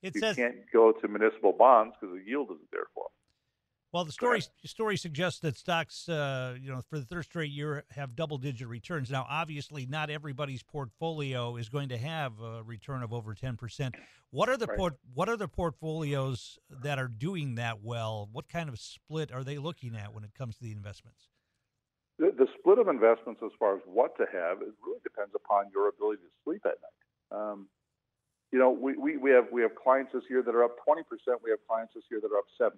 It 0.00 0.14
you 0.14 0.20
says, 0.20 0.36
can't 0.36 0.54
go 0.72 0.92
to 0.92 1.08
municipal 1.08 1.52
bonds 1.52 1.96
because 2.00 2.14
the 2.14 2.22
yield 2.24 2.46
isn't 2.52 2.70
there 2.70 2.86
for 2.94 3.04
them. 3.04 3.18
Well, 3.90 4.04
the 4.04 4.12
story 4.12 4.42
story 4.64 4.98
suggests 4.98 5.40
that 5.40 5.56
stocks, 5.56 6.10
uh, 6.10 6.56
you 6.60 6.70
know, 6.70 6.82
for 6.90 6.98
the 6.98 7.06
third 7.06 7.24
straight 7.24 7.50
year 7.50 7.84
have 7.92 8.14
double 8.14 8.36
digit 8.36 8.68
returns. 8.68 9.10
Now, 9.10 9.26
obviously, 9.28 9.86
not 9.86 10.10
everybody's 10.10 10.62
portfolio 10.62 11.56
is 11.56 11.70
going 11.70 11.88
to 11.88 11.96
have 11.96 12.38
a 12.38 12.62
return 12.62 13.02
of 13.02 13.14
over 13.14 13.34
ten 13.34 13.56
percent. 13.56 13.94
What 14.30 14.50
are 14.50 14.58
the 14.58 14.66
right. 14.66 14.76
port, 14.76 14.98
what 15.14 15.30
are 15.30 15.38
the 15.38 15.48
portfolios 15.48 16.58
that 16.68 16.98
are 16.98 17.08
doing 17.08 17.54
that 17.54 17.82
well? 17.82 18.28
What 18.30 18.50
kind 18.50 18.68
of 18.68 18.78
split 18.78 19.32
are 19.32 19.42
they 19.42 19.56
looking 19.56 19.96
at 19.96 20.12
when 20.12 20.22
it 20.22 20.34
comes 20.36 20.58
to 20.58 20.64
the 20.64 20.72
investments? 20.72 21.28
Split 22.68 22.78
of 22.80 22.88
investments 22.88 23.40
as 23.42 23.50
far 23.58 23.76
as 23.76 23.82
what 23.86 24.14
to 24.18 24.26
have, 24.30 24.60
it 24.60 24.68
really 24.84 25.00
depends 25.02 25.32
upon 25.34 25.70
your 25.72 25.88
ability 25.88 26.20
to 26.20 26.28
sleep 26.44 26.60
at 26.66 26.76
night. 26.84 27.40
Um, 27.40 27.66
you 28.52 28.58
know, 28.58 28.68
we, 28.68 28.94
we, 28.94 29.16
we 29.16 29.30
have 29.30 29.46
we 29.50 29.62
have 29.62 29.74
clients 29.74 30.12
this 30.12 30.24
year 30.28 30.42
that 30.42 30.54
are 30.54 30.64
up 30.64 30.76
20%. 30.86 31.00
We 31.42 31.48
have 31.48 31.60
clients 31.66 31.94
this 31.94 32.04
year 32.10 32.20
that 32.20 32.28
are 32.30 32.36
up 32.36 32.44
7%. 32.60 32.76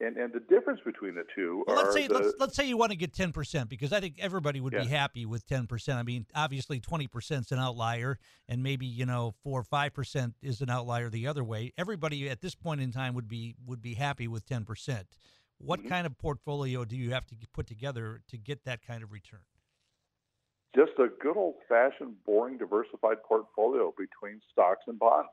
And, 0.00 0.16
and 0.16 0.32
the 0.32 0.40
difference 0.40 0.80
between 0.84 1.14
the 1.14 1.22
two 1.36 1.62
well, 1.68 1.78
are 1.78 1.84
let's 1.84 1.94
say 1.94 2.08
the, 2.08 2.14
let's, 2.14 2.34
let's 2.40 2.56
say 2.56 2.66
you 2.66 2.76
want 2.76 2.90
to 2.90 2.98
get 2.98 3.12
10% 3.12 3.68
because 3.68 3.92
I 3.92 4.00
think 4.00 4.16
everybody 4.18 4.60
would 4.60 4.72
be 4.72 4.86
happy 4.86 5.24
with 5.24 5.46
10%. 5.46 5.94
I 5.94 6.02
mean, 6.02 6.26
obviously 6.34 6.80
20% 6.80 7.40
is 7.42 7.52
an 7.52 7.60
outlier 7.60 8.18
and 8.48 8.60
maybe, 8.60 8.86
you 8.86 9.06
know, 9.06 9.36
4 9.44 9.60
or 9.60 9.62
5% 9.62 10.34
is 10.42 10.60
an 10.60 10.68
outlier 10.68 11.10
the 11.10 11.28
other 11.28 11.44
way. 11.44 11.72
Everybody 11.78 12.28
at 12.28 12.40
this 12.40 12.56
point 12.56 12.80
in 12.80 12.90
time 12.90 13.14
would 13.14 13.28
be 13.28 13.54
would 13.64 13.80
be 13.80 13.94
happy 13.94 14.26
with 14.26 14.44
10%. 14.46 15.04
What 15.58 15.80
Mhm. 15.80 15.88
kind 15.88 16.06
of 16.06 16.18
portfolio 16.18 16.84
do 16.84 16.96
you 16.96 17.12
have 17.12 17.26
to 17.26 17.36
put 17.52 17.66
together 17.66 18.22
to 18.28 18.38
get 18.38 18.64
that 18.64 18.82
kind 18.82 19.02
of 19.02 19.12
return? 19.12 19.44
just 20.74 20.92
a 20.98 21.06
good 21.20 21.36
old 21.36 21.54
fashioned, 21.68 22.16
boring, 22.24 22.58
diversified 22.58 23.22
portfolio 23.22 23.94
between 23.96 24.40
stocks 24.50 24.82
and 24.88 24.98
bonds. 24.98 25.30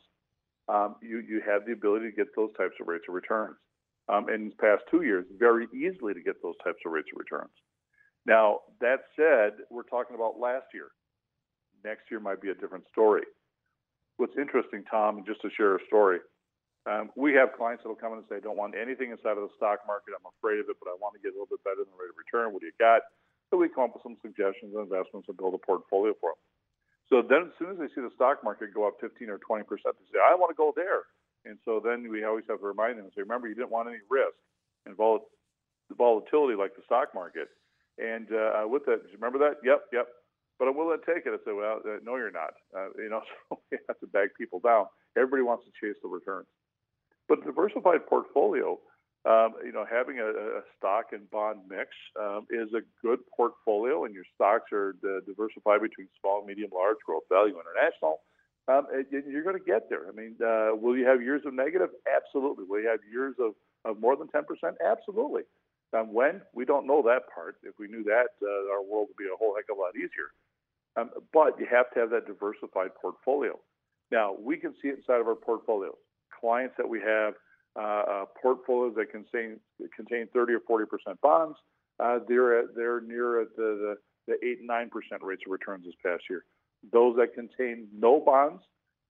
Um, 0.67 0.95
you, 1.01 1.19
you 1.19 1.41
have 1.45 1.65
the 1.65 1.71
ability 1.73 2.11
to 2.11 2.15
get 2.15 2.27
those 2.35 2.51
types 2.57 2.75
of 2.79 2.87
rates 2.87 3.05
of 3.09 3.15
returns. 3.15 3.57
Um, 4.07 4.29
in 4.29 4.49
the 4.49 4.55
past 4.55 4.83
two 4.89 5.01
years, 5.01 5.25
very 5.37 5.67
easily 5.73 6.13
to 6.13 6.21
get 6.21 6.41
those 6.43 6.55
types 6.63 6.77
of 6.85 6.91
rates 6.91 7.07
of 7.13 7.19
returns. 7.19 7.51
Now, 8.25 8.59
that 8.81 8.99
said, 9.15 9.53
we're 9.71 9.83
talking 9.83 10.15
about 10.15 10.39
last 10.39 10.65
year. 10.73 10.89
Next 11.83 12.03
year 12.11 12.19
might 12.19 12.41
be 12.41 12.49
a 12.49 12.53
different 12.55 12.85
story. 12.91 13.23
What's 14.17 14.37
interesting, 14.37 14.83
Tom, 14.89 15.23
just 15.25 15.41
to 15.41 15.49
share 15.57 15.75
a 15.75 15.85
story, 15.87 16.19
um, 16.89 17.13
we 17.13 17.33
have 17.37 17.53
clients 17.53 17.83
that 17.83 17.89
will 17.89 17.99
come 17.99 18.13
in 18.17 18.25
and 18.25 18.27
say, 18.29 18.41
I 18.41 18.43
don't 18.43 18.57
want 18.57 18.73
anything 18.73 19.13
inside 19.13 19.37
of 19.37 19.45
the 19.45 19.53
stock 19.57 19.85
market. 19.85 20.17
I'm 20.17 20.25
afraid 20.39 20.57
of 20.57 20.65
it, 20.69 20.81
but 20.81 20.89
I 20.89 20.97
want 20.97 21.13
to 21.13 21.21
get 21.21 21.33
a 21.33 21.37
little 21.37 21.51
bit 21.51 21.61
better 21.61 21.85
than 21.85 21.93
rate 21.93 22.09
of 22.09 22.17
return. 22.17 22.53
What 22.53 22.65
do 22.65 22.69
you 22.69 22.77
got? 22.81 23.05
So 23.49 23.61
we 23.61 23.69
come 23.69 23.91
up 23.91 23.93
with 23.93 24.03
some 24.07 24.17
suggestions 24.23 24.73
and 24.73 24.81
investments 24.81 25.29
and 25.29 25.37
build 25.37 25.53
a 25.53 25.61
portfolio 25.61 26.17
for 26.17 26.33
them. 26.33 26.41
So 27.11 27.19
then, 27.21 27.51
as 27.51 27.55
soon 27.59 27.75
as 27.75 27.77
they 27.77 27.91
see 27.91 28.01
the 28.01 28.15
stock 28.15 28.39
market 28.41 28.73
go 28.73 28.87
up 28.87 28.95
15 29.03 29.29
or 29.29 29.37
20 29.37 29.67
percent, 29.67 29.99
they 29.99 30.07
say, 30.15 30.23
"I 30.23 30.33
want 30.33 30.49
to 30.49 30.57
go 30.57 30.71
there." 30.73 31.05
And 31.43 31.59
so 31.65 31.81
then 31.83 32.07
we 32.07 32.23
always 32.23 32.45
have 32.47 32.63
to 32.63 32.65
remind 32.65 32.97
them 32.97 33.11
say, 33.11 33.21
"Remember, 33.21 33.47
you 33.51 33.55
didn't 33.55 33.69
want 33.69 33.89
any 33.89 33.99
risk 34.09 34.37
and 34.87 34.95
vol- 34.95 35.27
volatility 35.91 36.55
like 36.55 36.75
the 36.75 36.83
stock 36.87 37.13
market." 37.13 37.49
And 37.99 38.31
uh, 38.31 38.63
with 38.65 38.85
that, 38.85 39.03
remember 39.13 39.37
that? 39.39 39.59
Yep, 39.63 39.91
yep. 39.91 40.07
But 40.57 40.69
I'm 40.69 40.77
willing 40.77 40.99
to 40.99 41.05
take 41.05 41.25
it. 41.27 41.35
I 41.35 41.43
said, 41.43 41.53
"Well, 41.53 41.81
uh, 41.83 41.99
no, 42.03 42.15
you're 42.15 42.31
not." 42.31 42.55
Uh, 42.71 42.95
you 42.95 43.09
know, 43.09 43.21
so 43.49 43.59
we 43.71 43.77
have 43.89 43.99
to 43.99 44.07
bag 44.07 44.29
people 44.37 44.59
down. 44.63 44.85
Everybody 45.17 45.43
wants 45.43 45.65
to 45.67 45.71
chase 45.75 45.99
the 46.01 46.07
returns, 46.07 46.47
but 47.31 47.39
a 47.39 47.45
diversified 47.45 48.05
portfolio 48.07 48.77
um, 49.23 49.53
you 49.63 49.71
know, 49.71 49.85
having 49.85 50.17
a, 50.17 50.25
a 50.25 50.61
stock 50.77 51.13
and 51.13 51.29
bond 51.29 51.59
mix 51.69 51.89
um, 52.19 52.47
is 52.49 52.73
a 52.73 52.81
good 53.05 53.19
portfolio, 53.35 54.05
and 54.05 54.15
your 54.15 54.23
stocks 54.33 54.71
are 54.73 54.95
uh, 55.05 55.21
diversified 55.27 55.81
between 55.81 56.09
small, 56.19 56.43
medium, 56.43 56.71
large, 56.73 56.97
growth, 57.05 57.23
value, 57.29 57.53
international. 57.53 58.21
Um, 58.67 58.87
you're 59.11 59.43
going 59.43 59.57
to 59.57 59.63
get 59.63 59.89
there. 59.89 60.09
I 60.09 60.11
mean, 60.11 60.37
uh, 60.41 60.73
will 60.73 60.97
you 60.97 61.05
have 61.05 61.21
years 61.21 61.43
of 61.45 61.53
negative? 61.53 61.89
Absolutely. 62.09 62.65
Will 62.67 62.81
you 62.81 62.89
have 62.89 62.99
years 63.11 63.35
of, 63.39 63.53
of 63.85 63.99
more 63.99 64.15
than 64.15 64.27
10%? 64.29 64.41
Absolutely. 64.83 65.43
Um, 65.93 66.13
when? 66.13 66.41
We 66.53 66.65
don't 66.65 66.87
know 66.87 67.03
that 67.03 67.29
part. 67.33 67.57
If 67.61 67.75
we 67.77 67.87
knew 67.87 68.03
that, 68.05 68.29
uh, 68.41 68.73
our 68.73 68.81
world 68.81 69.09
would 69.09 69.21
be 69.21 69.29
a 69.29 69.37
whole 69.37 69.53
heck 69.55 69.65
of 69.69 69.77
a 69.77 69.81
lot 69.81 69.93
easier. 69.95 70.33
Um, 70.95 71.11
but 71.31 71.59
you 71.59 71.67
have 71.69 71.91
to 71.93 71.99
have 71.99 72.09
that 72.09 72.25
diversified 72.25 72.95
portfolio. 72.99 73.59
Now, 74.09 74.35
we 74.39 74.57
can 74.57 74.73
see 74.81 74.87
it 74.89 74.97
inside 74.97 75.21
of 75.21 75.27
our 75.27 75.35
portfolios. 75.35 76.01
Clients 76.39 76.75
that 76.77 76.87
we 76.87 76.99
have 77.01 77.33
uh, 77.79 77.81
uh, 77.81 78.25
portfolios 78.41 78.93
that 78.97 79.11
contain 79.11 79.59
contain 79.95 80.27
30 80.33 80.53
or 80.53 80.59
40 80.67 80.85
percent 80.85 81.21
bonds. 81.21 81.57
Uh, 81.99 82.19
they're 82.27 82.59
at, 82.59 82.75
they're 82.75 83.01
near 83.01 83.41
at 83.41 83.55
the, 83.55 83.95
the, 84.27 84.33
the 84.33 84.45
eight 84.45 84.59
nine 84.61 84.89
percent 84.89 85.21
rates 85.23 85.43
of 85.45 85.51
returns 85.51 85.85
this 85.85 85.93
past 86.05 86.23
year. 86.29 86.43
Those 86.91 87.15
that 87.17 87.33
contain 87.33 87.87
no 87.93 88.19
bonds 88.19 88.63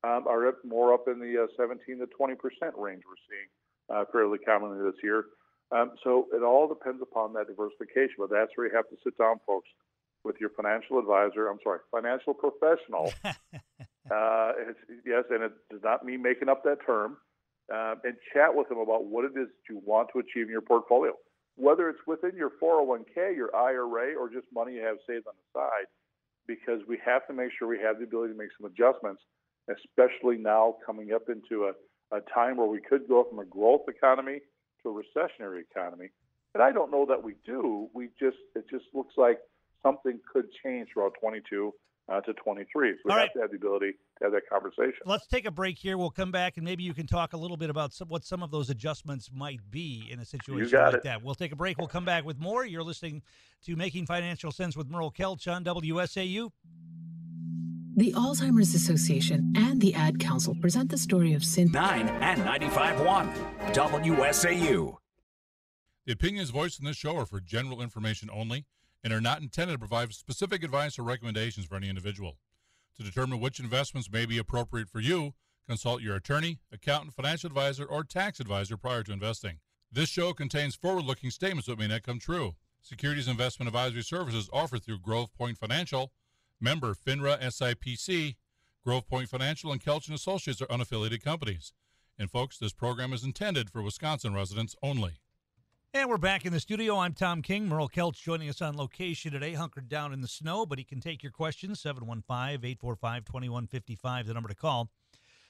um, 0.04 0.26
are 0.28 0.54
more 0.66 0.94
up 0.94 1.08
in 1.08 1.20
the 1.20 1.44
uh, 1.44 1.48
17 1.58 2.00
to 2.00 2.06
20 2.06 2.36
percent 2.36 2.74
range. 2.78 3.04
We're 3.08 3.24
seeing 3.30 3.50
uh, 3.90 4.06
fairly 4.12 4.38
commonly 4.40 4.84
this 4.84 5.00
year. 5.04 5.26
Um, 5.72 5.92
so 6.04 6.28
it 6.34 6.44
all 6.44 6.68
depends 6.68 7.02
upon 7.02 7.34
that 7.34 7.48
diversification, 7.48 8.16
but 8.20 8.30
that's 8.30 8.52
where 8.56 8.68
you 8.68 8.76
have 8.76 8.90
to 8.90 8.98
sit 9.04 9.18
down, 9.18 9.40
folks, 9.48 9.70
with 10.24 10.36
your 10.40 10.50
financial 10.50 11.00
advisor. 11.00 11.48
I'm 11.48 11.60
sorry, 11.64 11.80
financial 11.92 12.34
professional. 12.34 13.14
uh, 14.12 14.52
yes, 15.06 15.24
and 15.30 15.44
it 15.44 15.54
does 15.70 15.82
not 15.84 16.06
mean 16.06 16.22
making 16.22 16.50
up 16.50 16.64
that 16.64 16.78
term 16.86 17.18
um, 17.74 18.02
and 18.04 18.16
chat 18.34 18.54
with 18.54 18.68
them 18.70 18.80
about 18.80 19.06
what 19.06 19.26
it 19.26 19.32
is 19.40 19.48
that 19.48 19.70
you 19.70 19.82
want 19.86 20.10
to 20.14 20.20
achieve 20.20 20.46
in 20.46 20.50
your 20.50 20.62
portfolio, 20.62 21.14
whether 21.56 21.90
it's 21.90 22.00
within 22.06 22.36
your 22.36 22.52
401k, 22.62 23.36
your 23.36 23.56
IRA, 23.56 24.16
or 24.20 24.30
just 24.30 24.48
money 24.54 24.74
you 24.74 24.82
have 24.82 24.98
saved 25.08 25.28
on 25.28 25.34
the 25.38 25.60
side, 25.60 25.88
because 26.48 26.82
we 26.88 27.00
have 27.06 27.26
to 27.28 27.34
make 27.34 27.52
sure 27.58 27.68
we 27.68 27.80
have 27.80 28.00
the 28.00 28.04
ability 28.04 28.34
to 28.34 28.38
make 28.38 28.50
some 28.60 28.70
adjustments, 28.70 29.22
especially 29.70 30.38
now 30.38 30.76
coming 30.86 31.14
up 31.14 31.30
into 31.30 31.66
a, 31.66 32.18
a 32.18 32.20
time 32.34 32.58
where 32.58 32.68
we 32.68 32.82
could 32.82 33.08
go 33.08 33.26
from 33.30 33.40
a 33.40 33.46
growth 33.46 33.88
economy 33.88 34.40
to 34.84 34.90
a 34.90 34.94
recessionary 34.94 35.62
economy. 35.62 36.10
And 36.54 36.62
I 36.62 36.74
don't 36.74 36.92
know 36.92 37.06
that 37.06 37.24
we 37.24 37.36
do. 37.46 37.88
We 37.94 38.10
just 38.20 38.38
it 38.56 38.66
just 38.70 38.86
looks 38.94 39.14
like 39.16 39.40
something 39.82 40.20
could 40.32 40.48
change 40.64 40.90
throughout 40.94 41.14
22 41.22 41.74
uh, 42.12 42.22
to 42.22 42.34
23. 42.34 42.66
So 42.92 42.98
we 43.06 43.12
All 43.12 43.18
have 43.18 43.24
right. 43.24 43.30
to 43.34 43.42
have 43.42 43.52
the 43.52 43.58
ability 43.58 43.94
to 44.20 44.24
have 44.24 44.32
that 44.34 44.48
conversation. 44.50 45.00
Let's 45.06 45.28
take 45.28 45.46
a 45.46 45.52
break 45.52 45.78
here. 45.78 45.98
We'll 45.98 46.10
come 46.10 46.32
back 46.32 46.58
and 46.58 46.66
maybe 46.66 46.84
you 46.84 46.94
can 46.94 47.08
talk 47.08 47.34
a 47.34 47.38
little 47.38 47.58
bit 47.58 47.70
about 47.70 47.94
some, 47.94 48.10
what 48.10 48.24
some 48.24 48.44
of 48.44 48.52
those 48.52 48.70
adjustments 48.70 49.30
might 49.34 49.60
be 49.70 50.08
in 50.12 50.20
a 50.20 50.26
situation 50.26 50.80
like 50.80 50.96
it. 50.96 51.04
that. 51.04 51.24
We'll 51.24 51.36
take 51.36 51.52
a 51.52 51.56
break. 51.56 51.78
We'll 51.78 51.88
come 51.88 52.06
back 52.06 52.26
with 52.26 52.40
more. 52.40 52.66
You're 52.66 52.84
listening 52.84 53.22
to 53.66 53.76
Making 53.76 54.06
Financial 54.06 54.52
Sense 54.52 54.76
with 54.76 54.90
Merle 54.90 55.12
Kelch 55.12 55.52
on 55.52 55.64
WSAU. 55.64 56.52
The 57.96 58.14
Alzheimer's 58.14 58.74
Association 58.74 59.54
and 59.56 59.82
the 59.82 59.94
Ad 59.94 60.20
Council 60.20 60.56
present 60.56 60.90
the 60.90 60.98
story 60.98 61.34
of 61.34 61.44
Cynthia. 61.44 61.82
9 61.82 62.08
and 62.08 62.42
95.1 62.42 63.74
WSAU. 63.74 64.96
The 66.06 66.14
opinions 66.14 66.50
voiced 66.50 66.80
in 66.80 66.86
this 66.86 66.98
show 66.98 67.18
are 67.18 67.26
for 67.26 67.40
general 67.40 67.82
information 67.82 68.30
only 68.34 68.66
and 69.04 69.14
are 69.14 69.22
not 69.22 69.42
intended 69.42 69.74
to 69.74 69.80
provide 69.80 70.14
specific 70.14 70.64
advice 70.64 70.98
or 71.00 71.04
recommendations 71.04 71.66
for 71.66 71.76
any 71.76 71.90
individual. 71.90 72.38
To 72.98 73.04
determine 73.04 73.40
which 73.40 73.60
investments 73.60 74.12
may 74.12 74.26
be 74.26 74.38
appropriate 74.38 74.90
for 74.90 75.00
you, 75.00 75.34
consult 75.68 76.02
your 76.02 76.16
attorney, 76.16 76.60
accountant, 76.72 77.14
financial 77.14 77.48
advisor, 77.48 77.86
or 77.86 78.04
tax 78.04 78.40
advisor 78.40 78.78
prior 78.78 79.04
to 79.04 79.14
investing. 79.14 79.60
This 79.92 80.10
show 80.10 80.34
contains 80.34 80.76
forward 80.76 81.06
looking 81.06 81.32
statements 81.32 81.68
that 81.68 81.80
may 81.80 81.88
not 81.88 82.04
come 82.04 82.20
true. 82.20 82.56
Securities 82.82 83.28
investment 83.28 83.68
advisory 83.68 84.04
services 84.04 84.50
offered 84.52 84.84
through 84.84 85.00
Grove 85.00 85.34
Point 85.34 85.58
Financial, 85.58 86.12
member 86.60 86.94
FINRA 86.94 87.40
SIPC. 87.42 88.36
Grove 88.84 89.08
Point 89.08 89.30
Financial 89.30 89.72
and 89.72 89.82
Kelch 89.82 90.08
and 90.08 90.16
Associates 90.16 90.62
are 90.62 90.68
unaffiliated 90.68 91.24
companies. 91.24 91.74
And 92.18 92.30
folks, 92.30 92.58
this 92.58 92.74
program 92.74 93.14
is 93.14 93.24
intended 93.24 93.70
for 93.70 93.82
Wisconsin 93.82 94.34
residents 94.34 94.76
only. 94.82 95.21
And 95.94 96.10
we're 96.10 96.18
back 96.18 96.46
in 96.46 96.54
the 96.54 96.60
studio. 96.62 97.00
I'm 97.00 97.12
Tom 97.12 97.42
King. 97.42 97.68
Merle 97.68 97.90
Kelch 97.90 98.22
joining 98.24 98.48
us 98.48 98.62
on 98.62 98.78
location 98.78 99.34
today, 99.34 99.52
hunkered 99.52 99.90
down 99.90 100.14
in 100.14 100.22
the 100.22 100.28
snow, 100.28 100.66
but 100.66 100.78
he 100.78 100.86
can 100.86 101.02
take 101.02 101.22
your 101.22 101.34
questions 101.34 101.82
715 101.82 102.66
845 102.66 103.26
2155, 103.26 104.28
the 104.28 104.34
number 104.34 104.48
to 104.48 104.56
call. 104.56 104.90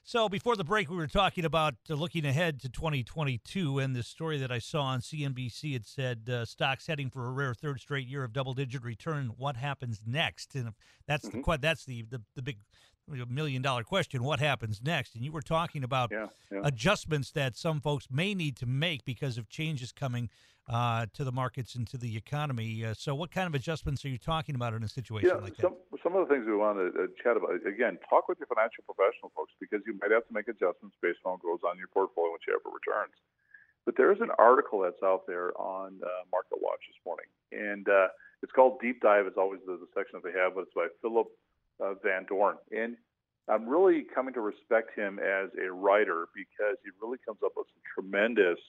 So 0.03 0.27
before 0.27 0.55
the 0.55 0.63
break, 0.63 0.89
we 0.89 0.95
were 0.95 1.05
talking 1.05 1.45
about 1.45 1.75
uh, 1.87 1.93
looking 1.93 2.25
ahead 2.25 2.59
to 2.61 2.69
2022, 2.69 3.77
and 3.77 3.95
the 3.95 4.01
story 4.01 4.39
that 4.39 4.51
I 4.51 4.57
saw 4.57 4.81
on 4.81 5.01
CNBC 5.01 5.75
it 5.75 5.85
said 5.85 6.27
uh, 6.27 6.43
stocks 6.45 6.87
heading 6.87 7.11
for 7.11 7.27
a 7.27 7.31
rare 7.31 7.53
third 7.53 7.79
straight 7.79 8.07
year 8.07 8.23
of 8.23 8.33
double-digit 8.33 8.83
return. 8.83 9.33
What 9.37 9.57
happens 9.57 10.01
next? 10.07 10.55
And 10.55 10.71
that's 11.05 11.29
the 11.29 11.57
that's 11.61 11.85
the, 11.85 12.01
the 12.01 12.23
the 12.35 12.41
big 12.41 12.57
million 13.07 13.61
dollar 13.61 13.83
question. 13.83 14.23
What 14.23 14.39
happens 14.39 14.81
next? 14.83 15.15
And 15.15 15.23
you 15.23 15.31
were 15.31 15.41
talking 15.41 15.83
about 15.83 16.11
Yeah, 16.11 16.27
yeah. 16.51 16.61
adjustments 16.63 17.31
that 17.31 17.57
some 17.57 17.81
folks 17.81 18.07
may 18.11 18.33
need 18.33 18.55
to 18.57 18.65
make 18.65 19.05
because 19.05 19.37
of 19.37 19.49
changes 19.49 19.91
coming 19.91 20.29
uh, 20.69 21.05
to 21.13 21.23
the 21.23 21.31
markets 21.31 21.75
and 21.75 21.87
to 21.87 21.97
the 21.97 22.15
economy. 22.15 22.85
Uh, 22.85 22.93
so, 22.93 23.15
what 23.15 23.31
kind 23.31 23.47
of 23.47 23.55
adjustments 23.55 24.05
are 24.05 24.09
you 24.09 24.17
talking 24.17 24.55
about 24.55 24.73
in 24.73 24.83
a 24.83 24.87
situation 24.87 25.29
Yeah, 25.33 25.41
like 25.41 25.55
that? 25.57 25.63
some 25.63 25.75
some 26.03 26.15
of 26.15 26.27
the 26.27 26.33
things 26.33 26.45
we 26.45 26.55
want 26.55 26.77
to 26.77 26.87
uh, 26.95 27.07
chat 27.21 27.35
about 27.37 27.55
again. 27.65 27.97
Talk 28.09 28.27
with 28.29 28.39
your 28.39 28.47
financial 28.47 28.83
professional 28.85 29.31
folks 29.35 29.53
because 29.59 29.81
you 29.85 29.97
might 30.01 30.11
have 30.11 30.25
to 30.27 30.33
make 30.33 30.47
adjustments 30.47 30.95
based 31.01 31.19
on 31.25 31.33
what 31.33 31.41
goes 31.41 31.59
on 31.65 31.73
in 31.75 31.79
your 31.79 31.91
portfolio 31.91 32.31
and 32.31 32.39
whichever 32.39 32.69
returns. 32.71 33.13
But 33.85 33.97
there 33.97 34.11
is 34.13 34.21
an 34.21 34.29
article 34.37 34.79
that's 34.85 35.01
out 35.03 35.25
there 35.25 35.51
on 35.57 35.99
uh, 36.05 36.07
Market 36.31 36.61
Watch 36.61 36.85
this 36.87 37.01
morning, 37.05 37.25
and 37.51 37.89
uh, 37.89 38.13
it's 38.45 38.51
called 38.53 38.79
Deep 38.79 39.01
Dive. 39.01 39.25
It's 39.25 39.37
always 39.41 39.59
the, 39.65 39.73
the 39.81 39.89
section 39.97 40.21
that 40.21 40.23
they 40.23 40.37
have, 40.37 40.53
but 40.53 40.69
it's 40.69 40.73
by 40.77 40.87
Philip 41.01 41.27
uh, 41.79 41.93
Van 42.03 42.25
Doorn, 42.25 42.57
and 42.71 42.95
I'm 43.49 43.67
really 43.67 44.05
coming 44.13 44.33
to 44.35 44.41
respect 44.41 44.97
him 44.97 45.19
as 45.19 45.49
a 45.59 45.71
writer 45.71 46.27
because 46.35 46.77
he 46.83 46.91
really 47.01 47.17
comes 47.25 47.39
up 47.43 47.53
with 47.55 47.67
some 47.73 47.83
tremendous 47.93 48.59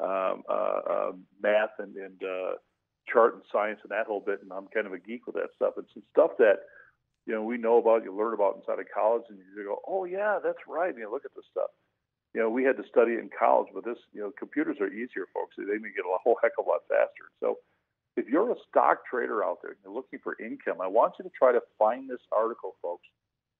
um, 0.00 0.42
uh, 0.48 0.80
uh, 0.90 1.12
math 1.42 1.76
and, 1.78 1.94
and 1.96 2.22
uh, 2.22 2.52
chart 3.10 3.34
and 3.34 3.42
science 3.52 3.80
and 3.82 3.90
that 3.90 4.06
whole 4.06 4.20
bit, 4.20 4.40
and 4.42 4.52
I'm 4.52 4.66
kind 4.72 4.86
of 4.86 4.92
a 4.92 4.98
geek 4.98 5.26
with 5.26 5.36
that 5.36 5.50
stuff. 5.56 5.74
It's 5.78 5.92
some 5.94 6.02
stuff 6.10 6.32
that 6.38 6.66
you 7.26 7.34
know 7.34 7.42
we 7.42 7.58
know 7.58 7.78
about, 7.78 8.04
you 8.04 8.14
learn 8.14 8.34
about 8.34 8.56
inside 8.56 8.80
of 8.80 8.86
college, 8.92 9.24
and 9.28 9.38
you 9.38 9.64
go, 9.64 9.80
"Oh 9.86 10.04
yeah, 10.04 10.38
that's 10.42 10.62
right." 10.68 10.90
And 10.90 10.98
You 10.98 11.10
look 11.10 11.24
at 11.24 11.34
this 11.34 11.46
stuff. 11.50 11.70
You 12.34 12.40
know, 12.40 12.48
we 12.48 12.62
had 12.62 12.76
to 12.78 12.86
study 12.86 13.18
it 13.18 13.20
in 13.26 13.30
college, 13.34 13.74
but 13.74 13.84
this, 13.84 13.98
you 14.12 14.22
know, 14.22 14.30
computers 14.38 14.78
are 14.80 14.86
easier, 14.86 15.26
folks. 15.34 15.58
They 15.58 15.82
make 15.82 15.98
it 15.98 16.06
a 16.06 16.18
whole 16.22 16.38
heck 16.40 16.52
of 16.58 16.66
a 16.66 16.68
lot 16.70 16.86
faster. 16.86 17.26
So, 17.42 17.58
If 18.16 18.28
you're 18.28 18.50
a 18.50 18.56
stock 18.68 19.06
trader 19.08 19.44
out 19.44 19.58
there 19.62 19.72
and 19.72 19.80
you're 19.84 19.94
looking 19.94 20.18
for 20.22 20.36
income, 20.40 20.80
I 20.80 20.88
want 20.88 21.14
you 21.18 21.24
to 21.24 21.30
try 21.30 21.52
to 21.52 21.62
find 21.78 22.08
this 22.08 22.20
article, 22.32 22.74
folks, 22.82 23.06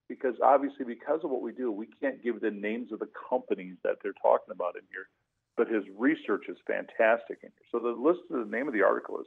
because 0.09 0.35
obviously, 0.43 0.85
because 0.85 1.21
of 1.23 1.31
what 1.31 1.43
we 1.43 1.53
do, 1.53 1.71
we 1.71 1.87
can't 2.01 2.23
give 2.23 2.41
the 2.41 2.51
names 2.51 2.93
of 2.93 2.99
the 2.99 3.09
companies 3.29 3.77
that 3.85 3.97
they're 4.03 4.19
talking 4.21 4.53
about 4.53 4.75
in 4.75 4.83
here. 4.91 5.07
But 5.57 5.69
his 5.69 5.85
research 5.97 6.45
is 6.49 6.57
fantastic 6.67 7.39
in 7.43 7.51
here. 7.51 7.69
So 7.71 7.79
the 7.79 7.91
list, 7.91 8.21
of 8.31 8.45
the 8.45 8.57
name 8.57 8.67
of 8.67 8.75
the 8.75 8.83
article 8.83 9.21
is 9.21 9.27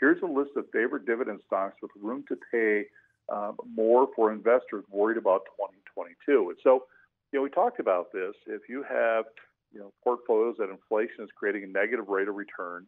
here's 0.00 0.22
a 0.22 0.26
list 0.26 0.50
of 0.56 0.64
favorite 0.72 1.06
dividend 1.06 1.40
stocks 1.46 1.76
with 1.82 1.90
room 2.00 2.24
to 2.28 2.36
pay 2.50 2.84
um, 3.28 3.56
more 3.74 4.08
for 4.14 4.32
investors 4.32 4.84
worried 4.90 5.18
about 5.18 5.42
2022. 5.56 6.50
And 6.50 6.58
so, 6.62 6.84
you 7.32 7.38
know, 7.38 7.42
we 7.42 7.50
talked 7.50 7.80
about 7.80 8.12
this. 8.12 8.34
If 8.46 8.62
you 8.68 8.84
have, 8.88 9.24
you 9.72 9.80
know, 9.80 9.92
portfolios 10.02 10.56
that 10.58 10.70
inflation 10.70 11.24
is 11.24 11.30
creating 11.36 11.64
a 11.64 11.66
negative 11.66 12.08
rate 12.08 12.28
of 12.28 12.34
return, 12.34 12.86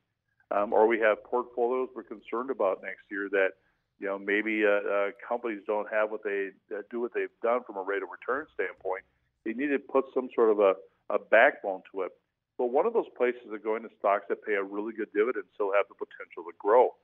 um, 0.50 0.72
or 0.72 0.86
we 0.86 0.98
have 1.00 1.22
portfolios 1.24 1.88
we're 1.94 2.02
concerned 2.02 2.50
about 2.50 2.82
next 2.82 3.02
year 3.10 3.28
that, 3.30 3.50
you 3.98 4.06
know, 4.06 4.18
maybe 4.18 4.64
uh, 4.64 4.86
uh, 4.86 5.10
companies 5.26 5.62
don't 5.66 5.90
have 5.90 6.10
what 6.10 6.22
they 6.22 6.50
uh, 6.74 6.82
do 6.90 7.00
what 7.00 7.12
they've 7.14 7.28
done 7.42 7.62
from 7.66 7.76
a 7.76 7.82
rate 7.82 8.02
of 8.02 8.08
return 8.10 8.46
standpoint. 8.54 9.02
They 9.44 9.52
need 9.52 9.68
to 9.68 9.78
put 9.78 10.04
some 10.14 10.28
sort 10.34 10.50
of 10.50 10.60
a, 10.60 10.74
a 11.10 11.18
backbone 11.18 11.82
to 11.92 12.02
it. 12.02 12.12
But 12.58 12.66
one 12.66 12.86
of 12.86 12.92
those 12.92 13.08
places 13.16 13.52
are 13.52 13.58
going 13.58 13.82
to 13.82 13.90
stocks 13.98 14.24
that 14.28 14.44
pay 14.44 14.54
a 14.54 14.62
really 14.62 14.92
good 14.92 15.12
dividend 15.14 15.44
still 15.54 15.72
have 15.76 15.86
the 15.88 15.94
potential 15.94 16.44
to 16.44 16.56
grow. 16.58 16.94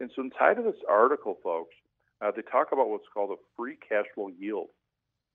And 0.00 0.10
so 0.14 0.22
inside 0.22 0.58
of 0.58 0.64
this 0.64 0.80
article, 0.88 1.38
folks, 1.42 1.74
uh, 2.20 2.30
they 2.34 2.42
talk 2.42 2.72
about 2.72 2.88
what's 2.88 3.08
called 3.12 3.30
a 3.30 3.40
free 3.56 3.76
cash 3.88 4.06
flow 4.14 4.28
yield. 4.38 4.68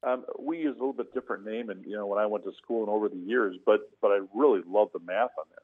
Um, 0.04 0.26
we 0.40 0.60
use 0.60 0.76
a 0.76 0.80
little 0.80 0.94
bit 0.94 1.14
different 1.14 1.46
name, 1.46 1.70
and 1.70 1.86
you 1.86 1.96
know 1.96 2.08
when 2.08 2.18
I 2.18 2.26
went 2.26 2.44
to 2.46 2.52
school 2.64 2.82
and 2.82 2.90
over 2.90 3.08
the 3.08 3.18
years, 3.18 3.56
but 3.66 3.82
but 4.02 4.10
I 4.10 4.20
really 4.34 4.62
love 4.68 4.90
the 4.94 5.00
math 5.00 5.30
on 5.38 5.46
this. 5.50 5.61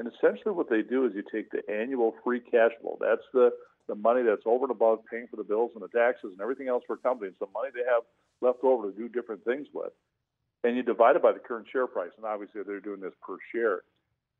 And 0.00 0.08
essentially, 0.08 0.54
what 0.54 0.70
they 0.70 0.80
do 0.80 1.04
is 1.04 1.12
you 1.14 1.22
take 1.30 1.50
the 1.50 1.60
annual 1.70 2.14
free 2.24 2.40
cash 2.40 2.72
flow. 2.80 2.96
That's 2.98 3.22
the 3.34 3.50
the 3.86 3.94
money 3.94 4.22
that's 4.22 4.46
over 4.46 4.64
and 4.64 4.70
above 4.70 5.00
paying 5.10 5.26
for 5.28 5.36
the 5.36 5.44
bills 5.44 5.72
and 5.74 5.82
the 5.82 5.88
taxes 5.88 6.30
and 6.32 6.40
everything 6.40 6.68
else 6.68 6.82
for 6.86 6.96
companies. 6.96 7.34
The 7.38 7.52
money 7.52 7.68
they 7.74 7.84
have 7.84 8.04
left 8.40 8.64
over 8.64 8.90
to 8.90 8.96
do 8.96 9.10
different 9.10 9.44
things 9.44 9.66
with, 9.74 9.92
and 10.64 10.74
you 10.74 10.82
divide 10.82 11.16
it 11.16 11.22
by 11.22 11.32
the 11.32 11.38
current 11.38 11.66
share 11.70 11.86
price. 11.86 12.12
And 12.16 12.24
obviously, 12.24 12.62
they're 12.66 12.80
doing 12.80 13.00
this 13.02 13.12
per 13.20 13.36
share. 13.52 13.82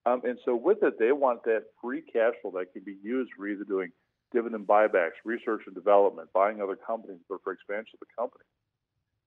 Um, 0.06 0.22
and 0.24 0.38
so 0.46 0.56
with 0.56 0.82
it, 0.82 0.98
they 0.98 1.12
want 1.12 1.44
that 1.44 1.64
free 1.82 2.00
cash 2.00 2.32
flow 2.40 2.52
that 2.52 2.72
can 2.72 2.82
be 2.82 2.96
used 3.02 3.30
for 3.36 3.46
either 3.46 3.64
doing 3.64 3.92
dividend 4.32 4.66
buybacks, 4.66 5.20
research 5.26 5.60
and 5.66 5.74
development, 5.74 6.32
buying 6.32 6.62
other 6.62 6.76
companies, 6.76 7.20
or 7.28 7.38
for 7.44 7.52
expansion 7.52 7.98
of 8.00 8.00
the 8.00 8.14
company. 8.16 8.44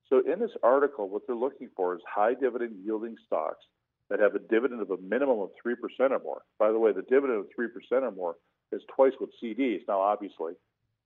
So 0.09 0.23
in 0.25 0.39
this 0.39 0.57
article, 0.63 1.09
what 1.09 1.27
they're 1.27 1.35
looking 1.35 1.69
for 1.75 1.93
is 1.93 2.01
high 2.09 2.33
dividend 2.33 2.77
yielding 2.83 3.17
stocks 3.27 3.63
that 4.09 4.19
have 4.19 4.35
a 4.35 4.39
dividend 4.39 4.81
of 4.81 4.91
a 4.91 4.97
minimum 4.97 5.39
of 5.39 5.49
3% 5.65 5.75
or 6.11 6.19
more. 6.19 6.41
By 6.59 6.71
the 6.71 6.79
way, 6.79 6.91
the 6.91 7.01
dividend 7.01 7.39
of 7.39 7.45
3% 7.57 8.01
or 8.03 8.11
more 8.11 8.35
is 8.71 8.81
twice 8.93 9.13
what 9.17 9.29
CD 9.39 9.75
is. 9.75 9.81
Now, 9.87 10.01
obviously, 10.01 10.53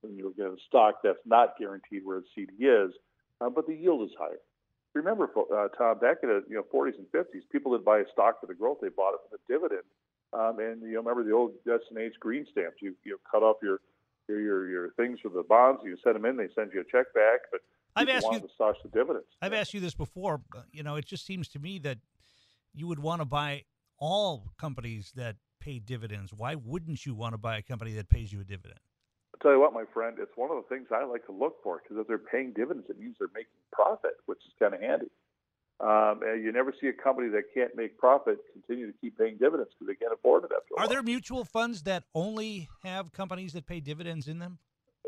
when 0.00 0.16
you 0.16 0.32
get 0.36 0.46
a 0.46 0.56
stock 0.66 0.96
that's 1.02 1.18
not 1.24 1.54
guaranteed 1.58 2.04
where 2.04 2.20
the 2.20 2.26
CD 2.34 2.64
is, 2.64 2.92
uh, 3.40 3.50
but 3.50 3.66
the 3.66 3.74
yield 3.74 4.02
is 4.02 4.14
higher. 4.18 4.40
Remember, 4.94 5.30
uh, 5.36 5.68
Tom, 5.76 5.98
back 5.98 6.18
in 6.22 6.28
the 6.28 6.42
you 6.48 6.56
know 6.56 6.64
40s 6.74 6.96
and 6.98 7.06
50s, 7.12 7.42
people 7.52 7.72
didn't 7.72 7.84
buy 7.84 7.98
a 7.98 8.08
stock 8.12 8.40
for 8.40 8.46
the 8.46 8.54
growth; 8.54 8.78
they 8.80 8.88
bought 8.88 9.14
it 9.14 9.20
for 9.28 9.36
the 9.36 9.52
dividend. 9.52 9.84
Um, 10.32 10.58
and 10.58 10.82
you 10.82 10.94
know, 10.94 11.00
remember 11.00 11.24
the 11.24 11.32
old 11.32 11.52
S&H 11.66 12.14
green 12.20 12.46
stamps? 12.50 12.78
You 12.80 12.94
you 13.04 13.20
cut 13.30 13.42
off 13.42 13.56
your 13.62 13.80
your 14.28 14.68
your, 14.68 14.90
things 14.92 15.20
for 15.22 15.28
the 15.28 15.42
bonds, 15.42 15.82
you 15.84 15.96
send 16.02 16.16
them 16.16 16.24
in, 16.24 16.36
they 16.36 16.48
send 16.54 16.72
you 16.72 16.80
a 16.80 16.84
check 16.84 17.12
back. 17.14 17.40
But 17.50 17.60
I've 17.96 18.08
asked 18.08 18.26
you 18.32 18.48
stocks 18.54 18.78
the 18.82 18.90
dividends. 18.90 19.26
I've 19.40 19.52
asked 19.52 19.74
you 19.74 19.80
this 19.80 19.94
before. 19.94 20.40
You 20.72 20.82
know, 20.82 20.96
it 20.96 21.04
just 21.04 21.24
seems 21.24 21.48
to 21.48 21.58
me 21.58 21.78
that 21.80 21.98
you 22.72 22.86
would 22.86 22.98
want 22.98 23.20
to 23.20 23.24
buy 23.24 23.64
all 23.98 24.52
companies 24.58 25.12
that 25.16 25.36
pay 25.60 25.78
dividends. 25.78 26.32
Why 26.32 26.54
wouldn't 26.54 27.04
you 27.04 27.14
want 27.14 27.34
to 27.34 27.38
buy 27.38 27.58
a 27.58 27.62
company 27.62 27.94
that 27.94 28.08
pays 28.08 28.32
you 28.32 28.40
a 28.40 28.44
dividend? 28.44 28.80
I'll 29.34 29.40
tell 29.40 29.52
you 29.52 29.60
what, 29.60 29.72
my 29.72 29.84
friend, 29.92 30.16
it's 30.20 30.36
one 30.36 30.50
of 30.50 30.56
the 30.56 30.74
things 30.74 30.88
I 30.92 31.04
like 31.04 31.26
to 31.26 31.32
look 31.32 31.56
for 31.62 31.80
because 31.82 32.00
if 32.00 32.06
they're 32.06 32.18
paying 32.18 32.52
dividends, 32.52 32.88
it 32.88 32.98
means 32.98 33.16
they're 33.18 33.28
making 33.34 33.52
profit, 33.72 34.14
which 34.26 34.38
is 34.46 34.52
kind 34.58 34.74
of 34.74 34.80
handy. 34.80 35.10
Um, 35.80 36.22
and 36.26 36.42
you 36.42 36.50
never 36.50 36.74
see 36.80 36.88
a 36.88 36.92
company 36.92 37.28
that 37.28 37.44
can't 37.54 37.76
make 37.76 37.98
profit 37.98 38.38
continue 38.52 38.90
to 38.90 38.98
keep 39.00 39.16
paying 39.16 39.36
dividends 39.38 39.70
because 39.78 39.86
they 39.86 39.94
can't 39.94 40.12
afford 40.12 40.44
it 40.44 40.50
after. 40.56 40.80
Are 40.80 40.88
there 40.88 41.04
mutual 41.04 41.44
funds 41.44 41.82
that 41.84 42.02
only 42.16 42.68
have 42.82 43.12
companies 43.12 43.52
that 43.52 43.66
pay 43.66 43.78
dividends 43.78 44.26
in 44.26 44.40
them? 44.40 44.58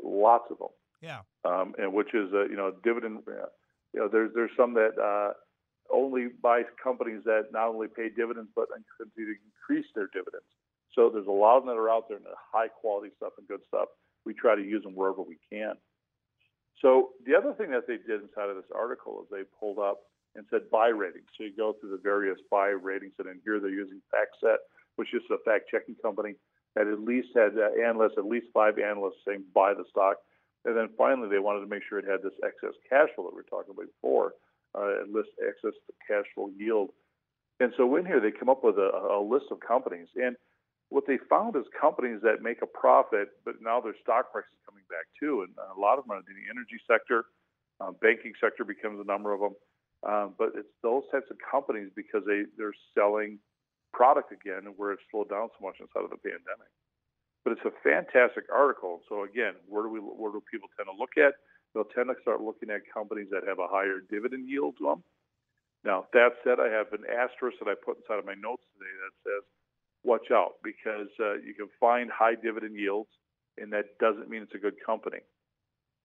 Lots 0.01 0.45
of 0.49 0.59
them. 0.59 0.69
Yeah. 1.01 1.21
Um, 1.45 1.75
and 1.79 1.93
which 1.93 2.15
is 2.15 2.33
a 2.33 2.47
you 2.49 2.57
know 2.57 2.73
dividend. 2.85 3.23
Uh, 3.27 3.47
you 3.93 4.01
know, 4.01 4.09
there's 4.09 4.31
there's 4.35 4.51
some 4.57 4.75
that 4.75 4.93
uh, 4.97 5.33
only 5.93 6.29
buy 6.43 6.63
companies 6.83 7.23
that 7.25 7.53
not 7.53 7.69
only 7.69 7.89
pay 7.89 8.09
dividends 8.09 8.51
but 8.55 8.69
continue 8.97 9.35
to 9.35 9.41
increase 9.47 9.87
their 9.95 10.09
dividends. 10.13 10.47
So 10.95 11.11
there's 11.11 11.27
a 11.27 11.31
lot 11.31 11.59
of 11.59 11.65
them 11.65 11.75
that 11.75 11.81
are 11.81 11.91
out 11.91 12.09
there 12.09 12.19
and 12.19 12.27
high 12.53 12.69
quality 12.69 13.11
stuff 13.17 13.33
and 13.39 13.47
good 13.47 13.61
stuff. 13.69 13.89
We 14.25 14.35
try 14.35 14.55
to 14.55 14.63
use 14.63 14.83
them 14.83 14.95
wherever 14.95 15.23
we 15.23 15.39
can. 15.51 15.75
So 16.83 17.11
the 17.27 17.37
other 17.37 17.53
thing 17.55 17.71
that 17.71 17.87
they 17.87 17.99
did 17.99 18.23
inside 18.23 18.49
of 18.49 18.57
this 18.57 18.71
article 18.75 19.23
is 19.23 19.29
they 19.31 19.45
pulled 19.59 19.79
up 19.79 20.01
and 20.35 20.47
said 20.51 20.71
buy 20.71 20.89
ratings. 20.89 21.29
So 21.37 21.45
you 21.45 21.53
go 21.57 21.75
through 21.79 21.91
the 21.91 22.03
various 22.03 22.39
buy 22.51 22.69
ratings, 22.69 23.15
and 23.19 23.29
in 23.29 23.41
here 23.45 23.61
they're 23.61 23.71
using 23.71 24.01
FactSet, 24.15 24.57
which 24.97 25.13
is 25.13 25.23
a 25.31 25.39
fact 25.45 25.71
checking 25.71 25.97
company 25.97 26.35
that 26.75 26.87
at 26.87 27.01
least 27.01 27.29
had 27.35 27.59
uh, 27.59 27.75
analysts, 27.83 28.15
at 28.17 28.25
least 28.25 28.47
five 28.55 28.79
analysts 28.79 29.23
saying 29.27 29.43
buy 29.55 29.75
the 29.75 29.85
stock. 29.91 30.17
And 30.65 30.77
then 30.77 30.91
finally, 30.97 31.29
they 31.29 31.39
wanted 31.39 31.61
to 31.61 31.67
make 31.67 31.83
sure 31.89 31.99
it 31.99 32.09
had 32.09 32.23
this 32.23 32.37
excess 32.45 32.77
cash 32.89 33.09
flow 33.15 33.25
that 33.25 33.35
we 33.35 33.43
were 33.43 33.51
talking 33.51 33.75
about 33.75 33.87
before, 34.01 34.35
uh, 34.75 35.05
list 35.11 35.31
excess 35.41 35.77
cash 36.07 36.27
flow 36.35 36.51
yield. 36.57 36.91
And 37.61 37.73
so 37.77 37.97
in 37.97 38.07
here, 38.07 38.21
they 38.21 38.31
come 38.31 38.49
up 38.49 38.65
with 38.65 38.77
a, 38.79 38.91
a 38.91 39.21
list 39.21 39.47
of 39.51 39.61
companies. 39.61 40.09
And 40.17 40.37
what 40.89 41.05
they 41.07 41.19
found 41.29 41.57
is 41.57 41.65
companies 41.79 42.21
that 42.23 42.43
make 42.43 42.63
a 42.63 42.67
profit, 42.67 43.29
but 43.45 43.61
now 43.61 43.81
their 43.81 43.95
stock 44.03 44.33
price 44.33 44.49
is 44.49 44.61
coming 44.67 44.85
back 44.89 45.07
too. 45.19 45.47
And 45.47 45.53
a 45.59 45.79
lot 45.79 45.99
of 45.99 46.05
them 46.05 46.17
are 46.17 46.23
in 46.25 46.27
the 46.27 46.49
energy 46.51 46.81
sector, 46.89 47.25
um, 47.81 47.97
banking 48.01 48.33
sector 48.41 48.65
becomes 48.65 49.01
a 49.01 49.07
number 49.07 49.33
of 49.33 49.41
them. 49.41 49.55
Um, 50.03 50.35
but 50.39 50.57
it's 50.57 50.73
those 50.83 51.05
types 51.13 51.29
of 51.31 51.37
companies 51.39 51.93
because 51.95 52.25
they 52.27 52.49
they're 52.57 52.77
selling 52.97 53.39
product 53.93 54.33
again 54.33 54.65
where 54.77 54.93
it's 54.93 55.03
slowed 55.11 55.29
down 55.29 55.49
so 55.53 55.67
much 55.67 55.77
inside 55.81 56.05
of 56.05 56.11
the 56.11 56.23
pandemic. 56.25 56.73
But 57.45 57.53
it's 57.61 57.67
a 57.69 57.75
fantastic 57.85 58.49
article. 58.53 59.03
So 59.09 59.25
again, 59.25 59.61
where 59.69 59.85
do 59.85 59.91
we 59.91 60.01
where 60.01 60.33
do 60.33 60.41
people 60.51 60.69
tend 60.77 60.89
to 60.89 60.97
look 60.97 61.21
at? 61.21 61.37
They'll 61.75 61.85
tend 61.85 62.09
to 62.09 62.21
start 62.23 62.41
looking 62.41 62.71
at 62.71 62.83
companies 62.93 63.29
that 63.31 63.47
have 63.47 63.59
a 63.59 63.69
higher 63.69 64.01
dividend 64.11 64.49
yield 64.49 64.77
to 64.79 64.85
them. 64.85 65.03
Now 65.85 66.07
that 66.13 66.37
said, 66.45 66.61
I 66.61 66.69
have 66.69 66.93
an 66.93 67.05
asterisk 67.07 67.59
that 67.61 67.71
I 67.71 67.75
put 67.75 67.99
inside 67.99 68.19
of 68.19 68.27
my 68.27 68.35
notes 68.35 68.65
today 68.75 68.95
that 69.07 69.15
says, 69.25 69.45
"Watch 70.05 70.31
out," 70.31 70.61
because 70.63 71.09
uh, 71.21 71.35
you 71.41 71.55
can 71.55 71.69
find 71.79 72.11
high 72.11 72.35
dividend 72.35 72.77
yields, 72.77 73.11
and 73.57 73.73
that 73.73 73.99
doesn't 73.99 74.29
mean 74.29 74.43
it's 74.43 74.55
a 74.55 74.59
good 74.59 74.77
company. 74.85 75.21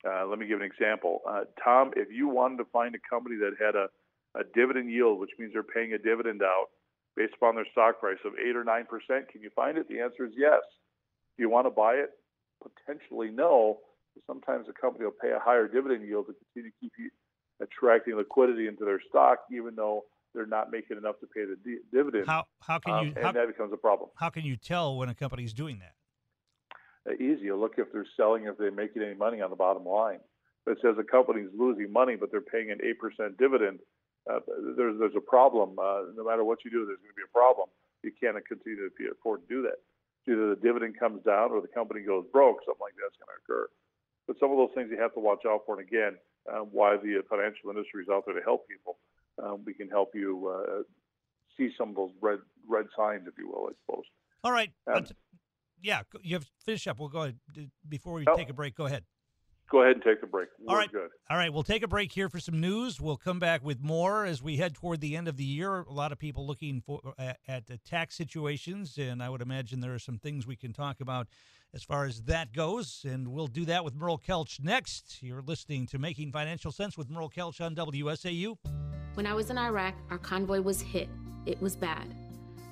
Uh, 0.05 0.25
let 0.27 0.37
me 0.37 0.45
give 0.45 0.59
an 0.59 0.65
example. 0.65 1.21
Uh, 1.27 1.45
Tom, 1.61 1.91
if 1.95 2.09
you 2.11 2.27
wanted 2.27 2.57
to 2.57 2.65
find 2.71 2.93
a 2.93 3.09
company 3.09 3.37
that 3.37 3.53
had 3.59 3.75
a, 3.75 3.87
a 4.39 4.43
dividend 4.53 4.91
yield, 4.91 5.19
which 5.19 5.31
means 5.39 5.51
they're 5.53 5.63
paying 5.63 5.93
a 5.93 5.97
dividend 5.97 6.43
out 6.43 6.67
based 7.15 7.33
upon 7.35 7.55
their 7.55 7.65
stock 7.71 7.99
price 7.99 8.19
of 8.25 8.33
8 8.37 8.55
or 8.55 8.63
9%, 8.63 8.85
can 9.29 9.41
you 9.41 9.49
find 9.55 9.77
it? 9.77 9.87
The 9.87 10.01
answer 10.01 10.25
is 10.25 10.33
yes. 10.37 10.61
Do 11.37 11.43
you 11.43 11.49
want 11.49 11.65
to 11.65 11.71
buy 11.71 11.95
it? 11.95 12.11
Potentially 12.61 13.29
no. 13.31 13.79
Sometimes 14.27 14.67
a 14.69 14.73
company 14.73 15.05
will 15.05 15.19
pay 15.21 15.31
a 15.31 15.39
higher 15.39 15.67
dividend 15.67 16.07
yield 16.07 16.27
to 16.27 16.33
continue 16.33 16.71
to 16.71 16.75
keep 16.79 16.93
you 16.97 17.09
attracting 17.61 18.15
liquidity 18.15 18.67
into 18.67 18.85
their 18.85 18.99
stock, 19.09 19.39
even 19.51 19.75
though 19.75 20.05
they're 20.33 20.45
not 20.45 20.71
making 20.71 20.97
enough 20.97 21.19
to 21.21 21.27
pay 21.27 21.45
the 21.45 21.55
di- 21.63 21.83
dividend. 21.91 22.27
How, 22.27 22.45
how 22.59 22.79
can 22.79 22.93
you, 23.05 23.09
um, 23.11 23.13
and 23.15 23.25
how, 23.25 23.31
that 23.31 23.47
becomes 23.47 23.71
a 23.73 23.77
problem. 23.77 24.09
how 24.15 24.29
can 24.29 24.43
you 24.43 24.57
tell 24.57 24.97
when 24.97 25.09
a 25.09 25.15
company's 25.15 25.53
doing 25.53 25.79
that? 25.79 25.95
Uh, 27.09 27.15
easy. 27.15 27.45
You 27.45 27.55
look 27.55 27.75
if 27.77 27.91
they're 27.93 28.07
selling, 28.17 28.45
if 28.45 28.57
they're 28.57 28.71
making 28.71 29.01
any 29.01 29.15
money 29.15 29.41
on 29.41 29.49
the 29.49 29.55
bottom 29.55 29.85
line. 29.85 30.19
If 30.65 30.77
it 30.77 30.81
says 30.81 30.95
a 30.99 31.03
company's 31.03 31.49
losing 31.55 31.93
money, 31.93 32.15
but 32.15 32.31
they're 32.31 32.41
paying 32.41 32.71
an 32.71 32.79
eight 32.83 32.99
percent 32.99 33.37
dividend. 33.37 33.79
Uh, 34.29 34.39
there's 34.75 34.97
there's 34.99 35.15
a 35.15 35.21
problem. 35.21 35.77
Uh, 35.77 36.09
no 36.17 36.25
matter 36.25 36.43
what 36.43 36.65
you 36.65 36.71
do, 36.71 36.85
there's 36.85 36.97
going 36.97 37.13
to 37.13 37.21
be 37.21 37.29
a 37.29 37.31
problem. 37.31 37.69
You 38.03 38.11
can't 38.11 38.35
continue 38.45 38.89
to 38.89 39.11
afford 39.13 39.47
to 39.47 39.47
do 39.47 39.61
that. 39.63 39.77
Either 40.27 40.49
the 40.57 40.61
dividend 40.61 40.97
comes 40.97 41.21
down 41.21 41.51
or 41.51 41.61
the 41.61 41.69
company 41.69 42.01
goes 42.01 42.25
broke. 42.33 42.57
Something 42.65 42.81
like 42.81 42.97
that's 42.97 43.13
going 43.21 43.29
to 43.29 43.37
occur. 43.45 43.69
But 44.27 44.37
some 44.39 44.51
of 44.51 44.57
those 44.57 44.69
things 44.75 44.89
you 44.91 44.99
have 44.99 45.13
to 45.13 45.19
watch 45.19 45.43
out 45.47 45.61
for. 45.65 45.79
And 45.79 45.87
again, 45.87 46.17
uh, 46.51 46.59
why 46.59 46.97
the 46.97 47.21
financial 47.29 47.69
industry 47.69 48.03
is 48.03 48.09
out 48.09 48.23
there 48.25 48.35
to 48.35 48.41
help 48.43 48.67
people. 48.67 48.97
Um, 49.41 49.63
we 49.65 49.73
can 49.73 49.89
help 49.89 50.11
you 50.13 50.47
uh, 50.47 50.83
see 51.57 51.69
some 51.77 51.89
of 51.89 51.95
those 51.95 52.11
red 52.21 52.39
red 52.67 52.85
signs, 52.97 53.27
if 53.27 53.37
you 53.37 53.49
will, 53.49 53.69
I 53.69 53.73
suppose. 53.85 54.05
All 54.43 54.51
right. 54.51 54.71
Um, 54.91 55.05
yeah, 55.81 56.01
you 56.21 56.35
have 56.35 56.45
to 56.45 56.51
finish 56.63 56.87
up. 56.87 56.99
We'll 56.99 57.09
go 57.09 57.23
ahead. 57.23 57.39
Before 57.87 58.13
we 58.13 58.25
Oh. 58.27 58.35
take 58.35 58.49
a 58.49 58.53
break, 58.53 58.75
go 58.75 58.85
ahead. 58.85 59.03
Go 59.69 59.81
ahead 59.81 59.95
and 59.95 60.03
take 60.03 60.21
the 60.21 60.27
break. 60.27 60.49
All 60.67 60.75
We're 60.75 60.81
right. 60.81 60.91
good. 60.91 61.09
All 61.27 61.37
right, 61.37 61.51
we'll 61.51 61.63
take 61.63 61.81
a 61.81 61.87
break 61.87 62.11
here 62.11 62.29
for 62.29 62.39
some 62.39 62.61
news. 62.61 63.01
We'll 63.01 63.17
come 63.17 63.39
back 63.39 63.63
with 63.63 63.81
more 63.81 64.23
as 64.23 64.41
we 64.43 64.57
head 64.57 64.75
toward 64.75 65.01
the 65.01 65.15
end 65.17 65.27
of 65.27 65.37
the 65.37 65.43
year. 65.43 65.81
A 65.81 65.91
lot 65.91 66.11
of 66.11 66.19
people 66.19 66.45
looking 66.45 66.81
for 66.81 67.01
at, 67.17 67.39
at 67.47 67.65
the 67.65 67.79
tax 67.79 68.15
situations, 68.15 68.95
and 68.99 69.23
I 69.23 69.29
would 69.29 69.41
imagine 69.41 69.79
there 69.81 69.95
are 69.95 69.99
some 69.99 70.19
things 70.19 70.45
we 70.45 70.55
can 70.55 70.71
talk 70.71 71.01
about 71.01 71.27
as 71.75 71.83
far 71.83 72.05
as 72.05 72.21
that 72.23 72.53
goes. 72.53 73.05
And 73.07 73.27
we'll 73.27 73.47
do 73.47 73.65
that 73.65 73.83
with 73.83 73.93
Merle 73.93 74.17
Kelch 74.17 74.63
next. 74.63 75.21
You're 75.21 75.41
listening 75.41 75.85
to 75.87 75.99
Making 75.99 76.31
Financial 76.31 76.71
Sense 76.71 76.97
with 76.97 77.09
Merle 77.09 77.29
Kelch 77.29 77.59
on 77.59 77.75
WSAU. 77.75 78.57
When 79.13 79.27
I 79.27 79.33
was 79.33 79.49
in 79.49 79.57
Iraq, 79.57 79.93
our 80.09 80.17
convoy 80.17 80.61
was 80.61 80.81
hit. 80.81 81.09
It 81.45 81.61
was 81.61 81.75
bad. 81.75 82.15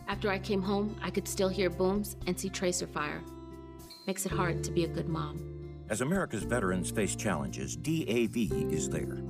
After 0.08 0.30
I 0.30 0.40
came 0.40 0.62
home, 0.62 0.98
I 1.02 1.10
could 1.10 1.28
still 1.28 1.50
hear 1.50 1.70
booms 1.70 2.16
and 2.28 2.40
see 2.40 2.50
tracer 2.50 2.88
fire. 2.88 3.22
makes 4.08 4.26
it 4.26 4.32
hard 4.32 4.64
to 4.64 4.72
be 4.72 4.84
a 4.84 4.88
good 4.88 5.08
mom. 5.08 5.40
As 5.90 6.02
America's 6.02 6.44
veterans 6.44 6.92
face 6.92 7.16
challenges, 7.16 7.76
DAV 7.76 8.36
is 8.74 8.90
there. 8.90 9.22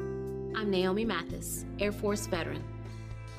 I'm 0.55 0.69
Naomi 0.71 1.03
Mathis, 1.03 1.65
Air 1.79 1.91
Force 1.91 2.25
veteran. 2.27 2.63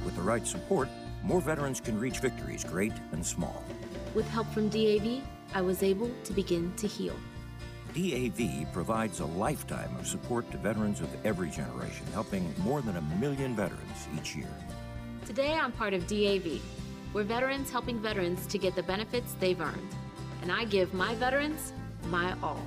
With 0.04 0.14
the 0.14 0.22
right 0.22 0.46
support, 0.46 0.88
more 1.22 1.40
veterans 1.40 1.80
can 1.80 1.98
reach 1.98 2.18
victories, 2.18 2.64
great 2.64 2.92
and 3.12 3.24
small. 3.24 3.64
With 4.14 4.28
help 4.28 4.46
from 4.52 4.68
DAV, 4.68 5.22
I 5.52 5.60
was 5.60 5.82
able 5.82 6.10
to 6.24 6.32
begin 6.32 6.72
to 6.76 6.86
heal. 6.86 7.16
DAV 7.94 8.72
provides 8.72 9.20
a 9.20 9.26
lifetime 9.26 9.94
of 9.96 10.06
support 10.06 10.50
to 10.50 10.58
veterans 10.58 11.00
of 11.00 11.08
every 11.24 11.48
generation, 11.50 12.06
helping 12.12 12.52
more 12.58 12.82
than 12.82 12.96
a 12.96 13.02
million 13.20 13.54
veterans 13.54 14.08
each 14.16 14.34
year. 14.34 14.48
Today, 15.26 15.52
I'm 15.52 15.70
part 15.72 15.94
of 15.94 16.06
DAV. 16.06 16.60
We're 17.12 17.22
veterans 17.22 17.70
helping 17.70 18.00
veterans 18.00 18.46
to 18.46 18.58
get 18.58 18.74
the 18.74 18.82
benefits 18.82 19.34
they've 19.38 19.60
earned. 19.60 19.94
And 20.42 20.50
I 20.50 20.64
give 20.64 20.92
my 20.92 21.14
veterans 21.14 21.72
my 22.08 22.34
all. 22.42 22.60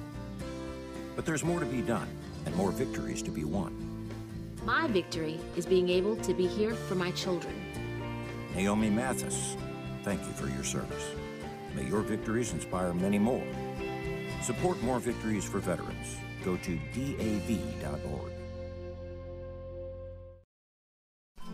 But 1.15 1.25
there's 1.25 1.43
more 1.43 1.59
to 1.59 1.65
be 1.65 1.81
done 1.81 2.07
and 2.45 2.55
more 2.55 2.71
victories 2.71 3.21
to 3.23 3.31
be 3.31 3.43
won. 3.43 4.09
My 4.63 4.87
victory 4.87 5.39
is 5.55 5.65
being 5.65 5.89
able 5.89 6.15
to 6.17 6.33
be 6.33 6.47
here 6.47 6.73
for 6.73 6.95
my 6.95 7.11
children. 7.11 7.53
Naomi 8.55 8.89
Mathis, 8.89 9.57
thank 10.03 10.21
you 10.21 10.31
for 10.31 10.47
your 10.47 10.63
service. 10.63 11.05
May 11.77 11.85
your 11.85 12.01
victories 12.01 12.53
inspire 12.53 12.91
many 12.91 13.19
more. 13.19 13.43
Support 14.41 14.81
more 14.81 14.99
victories 14.99 15.45
for 15.45 15.59
veterans. 15.59 16.17
Go 16.43 16.57
to 16.57 16.79
DAV.org. 16.95 18.31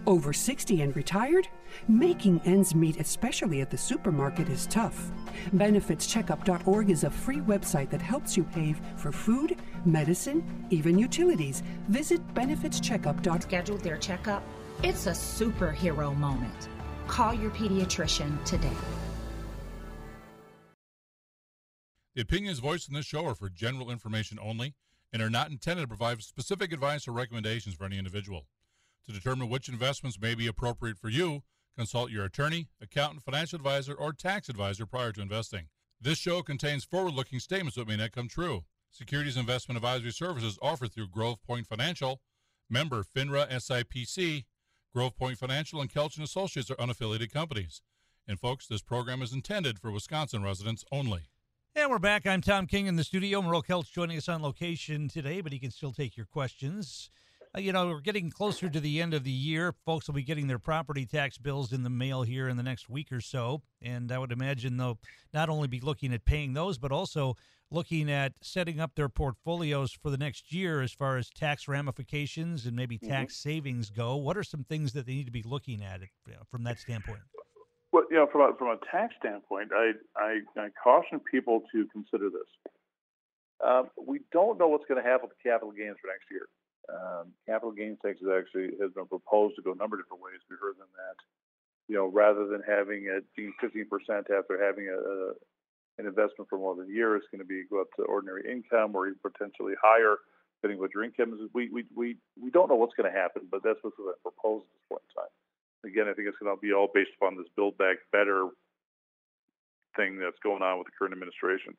Over 0.08 0.32
60 0.32 0.82
and 0.82 0.96
retired? 0.96 1.50
Making 1.90 2.42
ends 2.46 2.74
meet, 2.74 3.00
especially 3.02 3.60
at 3.60 3.70
the 3.70 3.78
supermarket, 3.78 4.48
is 4.48 4.66
tough. 4.68 5.12
BenefitsCheckup.org 5.56 6.90
is 6.90 7.04
a 7.04 7.10
free 7.10 7.40
website 7.40 7.90
that 7.90 8.02
helps 8.02 8.38
you 8.38 8.44
pay 8.44 8.76
for 8.96 9.12
food, 9.12 9.58
medicine, 9.86 10.66
even 10.70 10.98
utilities. 10.98 11.64
Visit 11.90 12.26
BenefitsCheckup.org. 12.34 13.44
Schedule 13.44 13.78
their 13.78 13.98
checkup. 13.98 14.44
It's 14.84 15.08
a 15.08 15.12
superhero 15.12 16.16
moment. 16.16 16.70
Call 17.08 17.34
your 17.34 17.52
pediatrician 17.52 18.42
today. 18.46 18.78
The 22.16 22.22
opinions 22.22 22.60
voiced 22.60 22.88
in 22.88 22.94
this 22.94 23.08
show 23.08 23.26
are 23.26 23.36
for 23.36 23.50
general 23.50 23.90
information 23.90 24.38
only 24.40 24.76
and 25.12 25.22
are 25.22 25.32
not 25.32 25.50
intended 25.50 25.82
to 25.82 25.88
provide 25.88 26.22
specific 26.22 26.72
advice 26.72 27.08
or 27.08 27.12
recommendations 27.12 27.76
for 27.76 27.86
any 27.86 27.98
individual. 27.98 28.48
To 29.08 29.12
determine 29.12 29.50
which 29.50 29.68
investments 29.68 30.20
may 30.22 30.36
be 30.36 30.48
appropriate 30.48 30.98
for 30.98 31.10
you, 31.10 31.42
consult 31.76 32.12
your 32.12 32.26
attorney, 32.26 32.70
accountant, 32.80 33.24
financial 33.24 33.58
advisor, 33.58 33.94
or 33.94 34.14
tax 34.14 34.48
advisor 34.48 34.86
prior 34.86 35.12
to 35.12 35.22
investing. 35.22 35.68
This 36.00 36.20
show 36.20 36.44
contains 36.44 36.86
forward 36.86 37.14
looking 37.14 37.40
statements 37.40 37.76
that 37.78 37.88
may 37.88 37.98
not 37.98 38.12
come 38.12 38.28
true. 38.28 38.64
Securities 38.92 39.38
investment 39.38 39.78
advisory 39.78 40.12
services 40.12 40.60
offered 40.62 40.94
through 40.94 41.08
Grove 41.08 41.42
Point 41.42 41.66
Financial, 41.66 42.22
member 42.70 43.04
FINRA 43.04 43.50
SIPC. 43.50 44.46
Grove 44.94 45.18
Point 45.18 45.40
Financial 45.40 45.82
and 45.82 45.92
Kelch 45.92 46.16
and 46.18 46.24
Associates 46.24 46.70
are 46.70 46.76
unaffiliated 46.76 47.32
companies. 47.32 47.82
And 48.28 48.40
folks, 48.40 48.68
this 48.68 48.84
program 48.84 49.24
is 49.24 49.34
intended 49.34 49.80
for 49.80 49.92
Wisconsin 49.92 50.44
residents 50.44 50.86
only. 50.92 51.24
And 51.76 51.90
we're 51.90 51.98
back. 51.98 52.28
I'm 52.28 52.42
Tom 52.42 52.68
King 52.68 52.86
in 52.86 52.98
the 52.98 53.04
studio. 53.04 53.42
Merle 53.42 53.64
Kelch 53.64 53.92
joining 53.92 54.16
us 54.16 54.30
on 54.30 54.44
location 54.44 55.08
today, 55.08 55.42
but 55.42 55.52
he 55.52 55.58
can 55.58 55.72
still 55.72 55.92
take 55.92 56.16
your 56.16 56.28
questions. 56.28 57.10
Uh, 57.56 57.62
you 57.62 57.72
know, 57.72 57.88
we're 57.88 58.00
getting 58.00 58.30
closer 58.30 58.70
to 58.70 58.80
the 58.80 59.02
end 59.02 59.16
of 59.16 59.24
the 59.24 59.32
year. 59.32 59.74
Folks 59.84 60.06
will 60.06 60.14
be 60.14 60.22
getting 60.22 60.46
their 60.46 60.60
property 60.60 61.08
tax 61.08 61.40
bills 61.40 61.74
in 61.74 61.82
the 61.82 61.90
mail 61.90 62.22
here 62.22 62.48
in 62.48 62.58
the 62.58 62.64
next 62.64 62.90
week 62.90 63.12
or 63.12 63.22
so. 63.22 63.64
And 63.82 64.12
I 64.12 64.20
would 64.20 64.32
imagine 64.32 64.78
they'll 64.78 65.00
not 65.34 65.50
only 65.50 65.68
be 65.68 65.80
looking 65.80 66.14
at 66.14 66.26
paying 66.26 66.54
those, 66.54 66.78
but 66.78 66.92
also 66.92 67.38
looking 67.72 68.10
at 68.10 68.34
setting 68.40 68.80
up 68.80 68.94
their 68.94 69.10
portfolios 69.10 69.92
for 69.92 70.12
the 70.12 70.18
next 70.18 70.54
year 70.54 70.80
as 70.84 70.92
far 70.92 71.18
as 71.18 71.32
tax 71.32 71.68
ramifications 71.68 72.68
and 72.68 72.76
maybe 72.76 73.00
tax 73.00 73.34
mm-hmm. 73.34 73.50
savings 73.50 73.90
go. 73.90 74.16
What 74.16 74.38
are 74.38 74.44
some 74.44 74.64
things 74.64 74.94
that 74.94 75.08
they 75.08 75.14
need 75.14 75.26
to 75.26 75.32
be 75.32 75.44
looking 75.44 75.82
at 75.82 76.02
you 76.02 76.34
know, 76.34 76.44
from 76.52 76.66
that 76.66 76.78
standpoint? 76.78 77.22
Well, 77.94 78.10
you 78.10 78.18
know, 78.18 78.26
from 78.26 78.42
a, 78.42 78.58
from 78.58 78.74
a 78.74 78.82
tax 78.90 79.14
standpoint, 79.22 79.70
I, 79.70 79.94
I, 80.18 80.42
I 80.58 80.70
caution 80.74 81.22
people 81.22 81.62
to 81.72 81.86
consider 81.94 82.34
this. 82.34 82.50
Um, 83.62 83.94
we 84.02 84.26
don't 84.34 84.58
know 84.58 84.68
what's 84.68 84.90
going 84.90 85.02
to 85.02 85.08
happen 85.08 85.30
with 85.30 85.38
capital 85.38 85.70
gains 85.70 86.02
for 86.02 86.10
next 86.10 86.26
year. 86.34 86.50
Um, 86.90 87.38
capital 87.46 87.72
gains 87.72 88.02
tax 88.02 88.18
is 88.18 88.28
actually 88.34 88.74
has 88.82 88.92
been 88.98 89.06
proposed 89.06 89.56
to 89.56 89.62
go 89.62 89.72
a 89.72 89.80
number 89.80 89.96
of 89.96 90.04
different 90.04 90.26
ways. 90.26 90.42
We 90.50 90.58
heard 90.58 90.76
them 90.82 90.90
that, 90.98 91.22
you 91.88 91.94
know, 91.94 92.10
rather 92.10 92.50
than 92.50 92.66
having 92.66 93.06
being 93.38 93.54
15% 93.62 93.86
after 94.10 94.58
having 94.58 94.90
a, 94.90 94.98
a, 94.98 95.38
an 96.02 96.10
investment 96.10 96.50
for 96.50 96.58
more 96.58 96.74
than 96.74 96.90
a 96.90 96.92
year, 96.92 97.16
it's 97.16 97.30
going 97.30 97.46
to 97.46 97.48
be 97.48 97.62
go 97.70 97.80
up 97.80 97.94
to 98.02 98.10
ordinary 98.10 98.42
income 98.50 98.98
or 98.98 99.06
even 99.06 99.22
potentially 99.22 99.78
higher, 99.78 100.18
depending 100.58 100.82
what 100.82 100.98
your 100.98 101.06
income 101.06 101.38
is. 101.38 101.46
We 101.54 101.70
we 101.70 101.86
we 101.94 102.18
we 102.42 102.50
don't 102.50 102.74
know 102.74 102.76
what's 102.76 102.98
going 102.98 103.08
to 103.08 103.16
happen, 103.16 103.46
but 103.54 103.62
that's 103.62 103.78
what's 103.86 103.96
been 103.96 104.18
proposed 104.26 104.66
at 104.66 104.74
this 104.74 104.90
point 104.90 105.06
in 105.08 105.22
time 105.22 105.34
again, 105.86 106.08
I 106.08 106.14
think 106.14 106.28
it's 106.28 106.38
going 106.38 106.56
to 106.56 106.60
be 106.60 106.74
all 106.74 106.90
based 106.94 107.12
upon 107.20 107.38
this 107.38 107.48
Build 107.56 107.78
Back 107.78 107.98
Better 108.12 108.48
thing 109.96 110.18
that's 110.18 110.40
going 110.42 110.62
on 110.62 110.78
with 110.80 110.88
the 110.88 110.96
current 110.98 111.14
administration. 111.14 111.78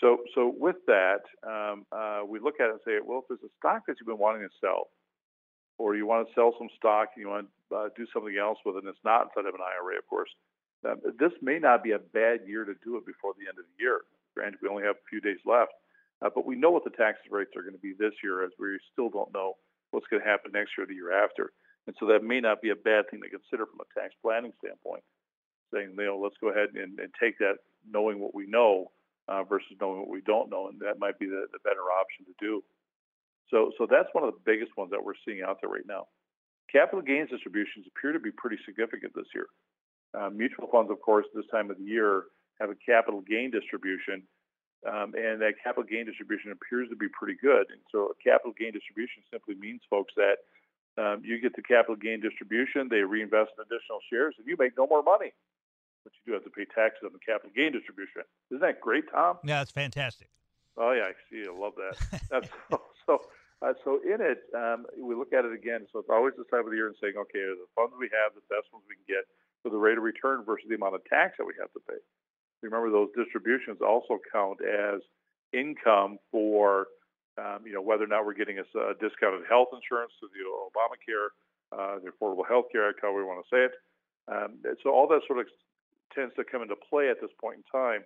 So, 0.00 0.18
so 0.34 0.54
with 0.56 0.76
that, 0.86 1.26
um, 1.42 1.84
uh, 1.90 2.22
we 2.26 2.38
look 2.38 2.60
at 2.60 2.70
it 2.70 2.78
and 2.78 2.84
say, 2.86 2.98
well, 3.04 3.26
if 3.26 3.28
there's 3.28 3.50
a 3.50 3.52
stock 3.58 3.82
that 3.86 3.96
you've 3.98 4.06
been 4.06 4.18
wanting 4.18 4.42
to 4.42 4.54
sell, 4.60 4.88
or 5.76 5.94
you 5.94 6.06
want 6.06 6.26
to 6.26 6.34
sell 6.34 6.54
some 6.58 6.70
stock 6.76 7.10
and 7.14 7.22
you 7.22 7.28
want 7.28 7.46
to 7.70 7.76
uh, 7.76 7.88
do 7.96 8.06
something 8.14 8.34
else 8.38 8.58
with 8.64 8.76
it, 8.76 8.86
and 8.86 8.88
it's 8.88 9.04
not 9.04 9.30
inside 9.30 9.48
of 9.48 9.54
an 9.54 9.62
IRA, 9.62 9.98
of 9.98 10.06
course, 10.06 10.30
um, 10.86 11.02
this 11.18 11.34
may 11.42 11.58
not 11.58 11.82
be 11.82 11.92
a 11.92 11.98
bad 11.98 12.46
year 12.46 12.64
to 12.64 12.74
do 12.84 12.96
it 12.96 13.06
before 13.06 13.34
the 13.34 13.50
end 13.50 13.58
of 13.58 13.66
the 13.66 13.78
year. 13.82 14.06
Granted, 14.34 14.62
we 14.62 14.68
only 14.68 14.86
have 14.86 14.94
a 14.94 15.10
few 15.10 15.20
days 15.20 15.42
left, 15.44 15.74
uh, 16.22 16.30
but 16.30 16.46
we 16.46 16.54
know 16.54 16.70
what 16.70 16.84
the 16.84 16.94
tax 16.94 17.18
rates 17.30 17.50
are 17.56 17.62
going 17.62 17.74
to 17.74 17.82
be 17.82 17.94
this 17.98 18.14
year, 18.22 18.44
as 18.44 18.54
we 18.58 18.78
still 18.92 19.10
don't 19.10 19.34
know 19.34 19.58
what's 19.90 20.06
going 20.06 20.22
to 20.22 20.28
happen 20.28 20.52
next 20.54 20.78
year 20.78 20.84
or 20.84 20.86
the 20.86 20.94
year 20.94 21.10
after. 21.10 21.50
And 21.88 21.96
so 21.96 22.04
that 22.12 22.20
may 22.22 22.38
not 22.38 22.60
be 22.60 22.68
a 22.68 22.76
bad 22.76 23.08
thing 23.08 23.24
to 23.24 23.32
consider 23.32 23.64
from 23.64 23.80
a 23.80 23.88
tax 23.96 24.12
planning 24.20 24.52
standpoint, 24.60 25.00
saying, 25.72 25.96
you 25.96 26.04
know, 26.04 26.20
let's 26.20 26.36
go 26.36 26.52
ahead 26.52 26.76
and, 26.76 27.00
and 27.00 27.08
take 27.16 27.40
that 27.40 27.64
knowing 27.88 28.20
what 28.20 28.36
we 28.36 28.44
know 28.44 28.92
uh, 29.24 29.40
versus 29.42 29.72
knowing 29.80 30.04
what 30.04 30.12
we 30.12 30.20
don't 30.20 30.52
know. 30.52 30.68
And 30.68 30.76
that 30.84 31.00
might 31.00 31.18
be 31.18 31.24
the, 31.24 31.48
the 31.48 31.64
better 31.64 31.88
option 31.88 32.28
to 32.28 32.36
do. 32.36 32.60
So, 33.48 33.72
so 33.80 33.88
that's 33.88 34.12
one 34.12 34.20
of 34.20 34.36
the 34.36 34.44
biggest 34.44 34.76
ones 34.76 34.92
that 34.92 35.00
we're 35.00 35.16
seeing 35.24 35.40
out 35.40 35.64
there 35.64 35.72
right 35.72 35.88
now. 35.88 36.12
Capital 36.68 37.00
gains 37.00 37.32
distributions 37.32 37.88
appear 37.88 38.12
to 38.12 38.20
be 38.20 38.36
pretty 38.36 38.60
significant 38.68 39.16
this 39.16 39.32
year. 39.32 39.48
Uh, 40.12 40.28
mutual 40.28 40.68
funds, 40.68 40.92
of 40.92 41.00
course, 41.00 41.24
this 41.32 41.48
time 41.50 41.72
of 41.72 41.78
the 41.80 41.88
year 41.88 42.28
have 42.60 42.68
a 42.68 42.76
capital 42.84 43.24
gain 43.24 43.48
distribution, 43.50 44.20
um, 44.84 45.16
and 45.16 45.40
that 45.40 45.56
capital 45.64 45.88
gain 45.88 46.04
distribution 46.04 46.52
appears 46.52 46.88
to 46.92 46.96
be 46.96 47.08
pretty 47.16 47.40
good. 47.40 47.64
And 47.72 47.80
so, 47.88 48.12
a 48.12 48.16
capital 48.20 48.52
gain 48.52 48.72
distribution 48.76 49.24
simply 49.32 49.54
means, 49.56 49.80
folks, 49.88 50.12
that 50.16 50.44
um, 50.98 51.22
you 51.24 51.40
get 51.40 51.54
the 51.54 51.62
capital 51.62 51.96
gain 51.96 52.20
distribution, 52.20 52.88
they 52.90 53.06
reinvest 53.06 53.54
in 53.56 53.62
additional 53.62 54.02
shares, 54.10 54.34
and 54.38 54.46
you 54.46 54.56
make 54.58 54.76
no 54.76 54.86
more 54.86 55.02
money. 55.02 55.32
But 56.04 56.12
you 56.18 56.20
do 56.26 56.32
have 56.34 56.44
to 56.44 56.50
pay 56.50 56.66
taxes 56.66 57.06
on 57.06 57.12
the 57.12 57.22
capital 57.22 57.50
gain 57.54 57.72
distribution. 57.72 58.22
Isn't 58.50 58.60
that 58.60 58.80
great, 58.80 59.04
Tom? 59.10 59.38
Yeah, 59.44 59.62
it's 59.62 59.70
fantastic. 59.70 60.28
Oh 60.76 60.92
yeah, 60.92 61.10
I 61.10 61.14
see. 61.30 61.46
I 61.46 61.54
love 61.54 61.74
that. 61.78 62.20
That's 62.30 62.50
so. 62.70 62.82
So, 63.06 63.22
uh, 63.62 63.72
so 63.82 63.98
in 64.04 64.20
it, 64.20 64.46
um, 64.54 64.86
we 65.00 65.16
look 65.16 65.32
at 65.32 65.44
it 65.44 65.52
again. 65.52 65.86
So 65.92 65.98
it's 65.98 66.12
always 66.12 66.34
this 66.36 66.46
time 66.52 66.62
of 66.62 66.70
the 66.70 66.76
year 66.76 66.86
and 66.86 66.96
saying, 67.00 67.14
okay, 67.16 67.40
are 67.40 67.58
the 67.58 67.66
funds 67.74 67.96
we 67.98 68.06
have 68.12 68.36
the 68.36 68.44
best 68.46 68.70
ones 68.70 68.84
we 68.86 68.94
can 68.94 69.08
get 69.08 69.24
for 69.62 69.70
the 69.70 69.80
rate 69.80 69.98
of 69.98 70.04
return 70.04 70.44
versus 70.44 70.68
the 70.68 70.76
amount 70.76 70.94
of 70.94 71.02
tax 71.10 71.34
that 71.38 71.46
we 71.48 71.54
have 71.58 71.72
to 71.72 71.80
pay. 71.88 71.98
Remember, 72.62 72.90
those 72.90 73.10
distributions 73.16 73.78
also 73.82 74.18
count 74.30 74.58
as 74.62 75.00
income 75.52 76.18
for 76.30 76.86
um, 77.38 77.62
you 77.64 77.72
know, 77.72 77.82
whether 77.82 78.04
or 78.04 78.10
not 78.10 78.26
we're 78.26 78.34
getting 78.34 78.58
a, 78.58 78.66
a 78.78 78.94
discounted 78.98 79.46
health 79.48 79.70
insurance 79.72 80.12
through 80.18 80.34
the 80.34 80.42
Obamacare, 80.42 81.30
uh, 81.70 82.02
the 82.02 82.10
Affordable 82.10 82.46
Health 82.46 82.66
Care 82.72 82.88
Act, 82.88 82.98
however 83.00 83.22
we 83.22 83.30
want 83.30 83.44
to 83.46 83.50
say 83.54 83.62
it. 83.70 83.74
Um, 84.28 84.58
so 84.82 84.90
all 84.90 85.08
that 85.08 85.22
sort 85.26 85.38
of 85.38 85.46
tends 86.14 86.34
to 86.36 86.44
come 86.44 86.62
into 86.62 86.76
play 86.76 87.08
at 87.08 87.20
this 87.20 87.30
point 87.40 87.62
in 87.62 87.64
time. 87.70 88.02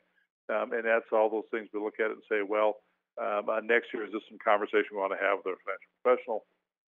Um, 0.50 0.72
and 0.72 0.84
that's 0.84 1.08
all 1.12 1.30
those 1.30 1.48
things 1.50 1.68
we 1.72 1.80
look 1.80 1.98
at 1.98 2.10
and 2.10 2.22
say, 2.28 2.42
well, 2.42 2.82
um, 3.20 3.48
uh, 3.48 3.60
next 3.60 3.92
year, 3.92 4.04
is 4.04 4.12
this 4.12 4.22
some 4.28 4.38
conversation 4.42 4.92
we 4.92 4.98
want 4.98 5.12
to 5.12 5.22
have 5.22 5.40
with 5.40 5.54
our 5.54 5.60
financial 5.62 5.92
professional 6.00 6.38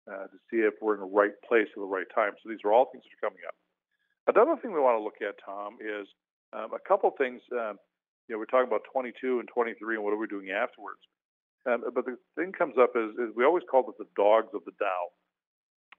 uh, 0.08 0.26
to 0.30 0.36
see 0.50 0.62
if 0.62 0.74
we're 0.80 0.94
in 0.94 1.02
the 1.02 1.12
right 1.12 1.34
place 1.46 1.68
at 1.68 1.80
the 1.80 1.86
right 1.86 2.08
time? 2.14 2.32
So 2.42 2.48
these 2.48 2.62
are 2.64 2.72
all 2.72 2.90
things 2.90 3.04
that 3.04 3.14
are 3.14 3.30
coming 3.30 3.44
up. 3.46 3.54
Another 4.30 4.56
thing 4.60 4.72
we 4.72 4.80
want 4.80 4.98
to 4.98 5.04
look 5.04 5.18
at, 5.20 5.34
Tom, 5.42 5.78
is 5.82 6.06
um, 6.54 6.72
a 6.72 6.78
couple 6.78 7.10
things. 7.18 7.42
Um, 7.50 7.78
you 8.28 8.34
know, 8.34 8.38
we're 8.38 8.50
talking 8.50 8.70
about 8.70 8.86
22 8.92 9.40
and 9.40 9.48
23 9.50 9.96
and 9.96 10.04
what 10.04 10.14
are 10.14 10.20
we 10.20 10.30
doing 10.30 10.50
afterwards. 10.50 11.02
Um, 11.64 11.84
but 11.94 12.04
the 12.04 12.18
thing 12.34 12.52
comes 12.52 12.74
up 12.78 12.96
is, 12.96 13.14
is 13.18 13.36
we 13.36 13.44
always 13.44 13.62
called 13.70 13.86
it 13.88 13.98
the 13.98 14.10
dogs 14.16 14.48
of 14.54 14.64
the 14.64 14.72
Dow. 14.78 15.14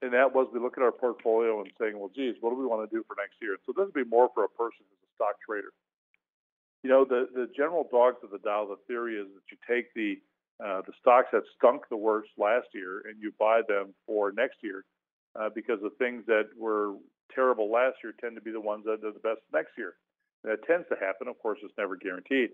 And 0.02 0.12
that 0.12 0.34
was 0.34 0.48
we 0.52 0.60
look 0.60 0.76
at 0.76 0.84
our 0.84 0.92
portfolio 0.92 1.60
and 1.60 1.70
saying, 1.80 1.98
well, 1.98 2.10
geez, 2.14 2.34
what 2.40 2.50
do 2.50 2.56
we 2.56 2.66
want 2.66 2.88
to 2.88 2.94
do 2.94 3.02
for 3.08 3.16
next 3.16 3.40
year? 3.40 3.56
So 3.64 3.72
this 3.72 3.88
would 3.88 3.96
be 3.96 4.04
more 4.04 4.28
for 4.34 4.44
a 4.44 4.48
person 4.48 4.84
who's 4.84 5.00
a 5.08 5.12
stock 5.16 5.36
trader. 5.40 5.72
You 6.82 6.90
know, 6.90 7.04
the, 7.06 7.28
the 7.32 7.48
general 7.56 7.88
dogs 7.90 8.18
of 8.22 8.30
the 8.30 8.42
Dow, 8.44 8.68
the 8.68 8.76
theory 8.86 9.16
is 9.16 9.28
that 9.32 9.48
you 9.48 9.56
take 9.64 9.94
the 9.94 10.20
uh, 10.62 10.82
the 10.86 10.92
stocks 11.00 11.28
that 11.32 11.42
stunk 11.58 11.82
the 11.90 11.96
worst 11.96 12.30
last 12.38 12.68
year 12.72 13.02
and 13.08 13.20
you 13.20 13.32
buy 13.40 13.60
them 13.66 13.92
for 14.06 14.30
next 14.30 14.58
year 14.62 14.84
uh, 15.34 15.48
because 15.52 15.80
the 15.82 15.90
things 15.98 16.22
that 16.26 16.44
were 16.56 16.94
terrible 17.34 17.72
last 17.72 17.96
year 18.04 18.14
tend 18.20 18.36
to 18.36 18.40
be 18.40 18.52
the 18.52 18.60
ones 18.60 18.84
that 18.84 19.04
are 19.04 19.12
the 19.12 19.18
best 19.18 19.40
next 19.52 19.72
year. 19.76 19.94
And 20.44 20.52
that 20.52 20.64
tends 20.64 20.86
to 20.90 20.94
happen. 20.94 21.26
Of 21.26 21.38
course, 21.40 21.58
it's 21.64 21.74
never 21.76 21.96
guaranteed. 21.96 22.50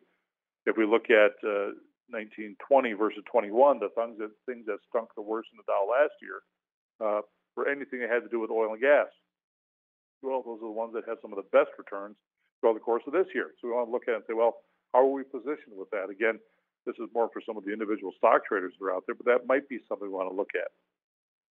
If 0.65 0.77
we 0.79 0.87
look 0.87 1.11
at 1.11 1.37
uh, 1.47 1.77
1920 2.11 2.59
versus 2.95 3.23
21, 3.31 3.81
the 3.81 3.91
things 3.95 4.19
that 4.19 4.31
things 4.45 4.67
that 4.67 4.83
stunk 4.91 5.11
the 5.17 5.25
worst 5.25 5.49
in 5.55 5.59
the 5.59 5.67
Dow 5.67 5.87
last 5.87 6.15
year 6.21 6.39
uh, 7.01 7.23
for 7.55 7.67
anything 7.67 8.01
that 8.01 8.11
had 8.11 8.23
to 8.23 8.33
do 8.33 8.39
with 8.39 8.51
oil 8.51 8.73
and 8.75 8.83
gas. 8.83 9.09
Well, 10.23 10.45
those 10.45 10.61
are 10.61 10.69
the 10.69 10.77
ones 10.77 10.93
that 10.95 11.09
had 11.09 11.19
some 11.23 11.33
of 11.33 11.41
the 11.41 11.49
best 11.49 11.73
returns 11.81 12.17
throughout 12.61 12.77
the 12.77 12.85
course 12.85 13.03
of 13.09 13.17
this 13.17 13.31
year. 13.33 13.57
So 13.59 13.69
we 13.69 13.75
want 13.75 13.89
to 13.89 13.95
look 13.95 14.05
at 14.05 14.13
it 14.13 14.21
and 14.21 14.29
say, 14.29 14.37
well, 14.37 14.61
how 14.93 15.01
are 15.07 15.15
we 15.15 15.25
positioned 15.25 15.75
with 15.75 15.89
that? 15.97 16.13
Again, 16.13 16.37
this 16.85 16.97
is 17.01 17.09
more 17.17 17.33
for 17.33 17.41
some 17.45 17.57
of 17.57 17.65
the 17.65 17.73
individual 17.73 18.13
stock 18.17 18.45
traders 18.45 18.77
that 18.77 18.85
are 18.85 18.93
out 18.93 19.05
there, 19.09 19.17
but 19.17 19.27
that 19.27 19.49
might 19.49 19.69
be 19.69 19.81
something 19.89 20.09
we 20.09 20.13
want 20.13 20.29
to 20.29 20.37
look 20.37 20.53
at. 20.57 20.69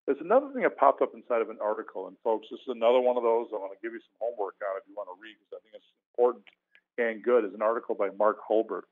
There's 0.04 0.24
another 0.24 0.48
thing 0.52 0.64
that 0.64 0.80
popped 0.80 1.04
up 1.04 1.12
inside 1.12 1.44
of 1.44 1.52
an 1.52 1.60
article, 1.60 2.08
and 2.08 2.16
folks, 2.24 2.48
this 2.48 2.60
is 2.64 2.72
another 2.72 3.00
one 3.00 3.20
of 3.20 3.24
those 3.24 3.52
I 3.52 3.60
want 3.60 3.76
to 3.76 3.82
give 3.84 3.92
you 3.92 4.00
some 4.00 4.16
homework 4.24 4.56
on 4.64 4.80
if 4.80 4.88
you 4.88 4.96
want 4.96 5.12
to 5.12 5.16
read 5.20 5.36
because 5.36 5.52
I 5.52 5.60
think 5.60 5.76
it's 5.76 5.92
important 6.16 6.48
and 6.96 7.22
good. 7.22 7.44
Is 7.44 7.52
an 7.52 7.60
article 7.60 7.94
by 7.94 8.08
Mark 8.16 8.38
Hulbert. 8.40 8.88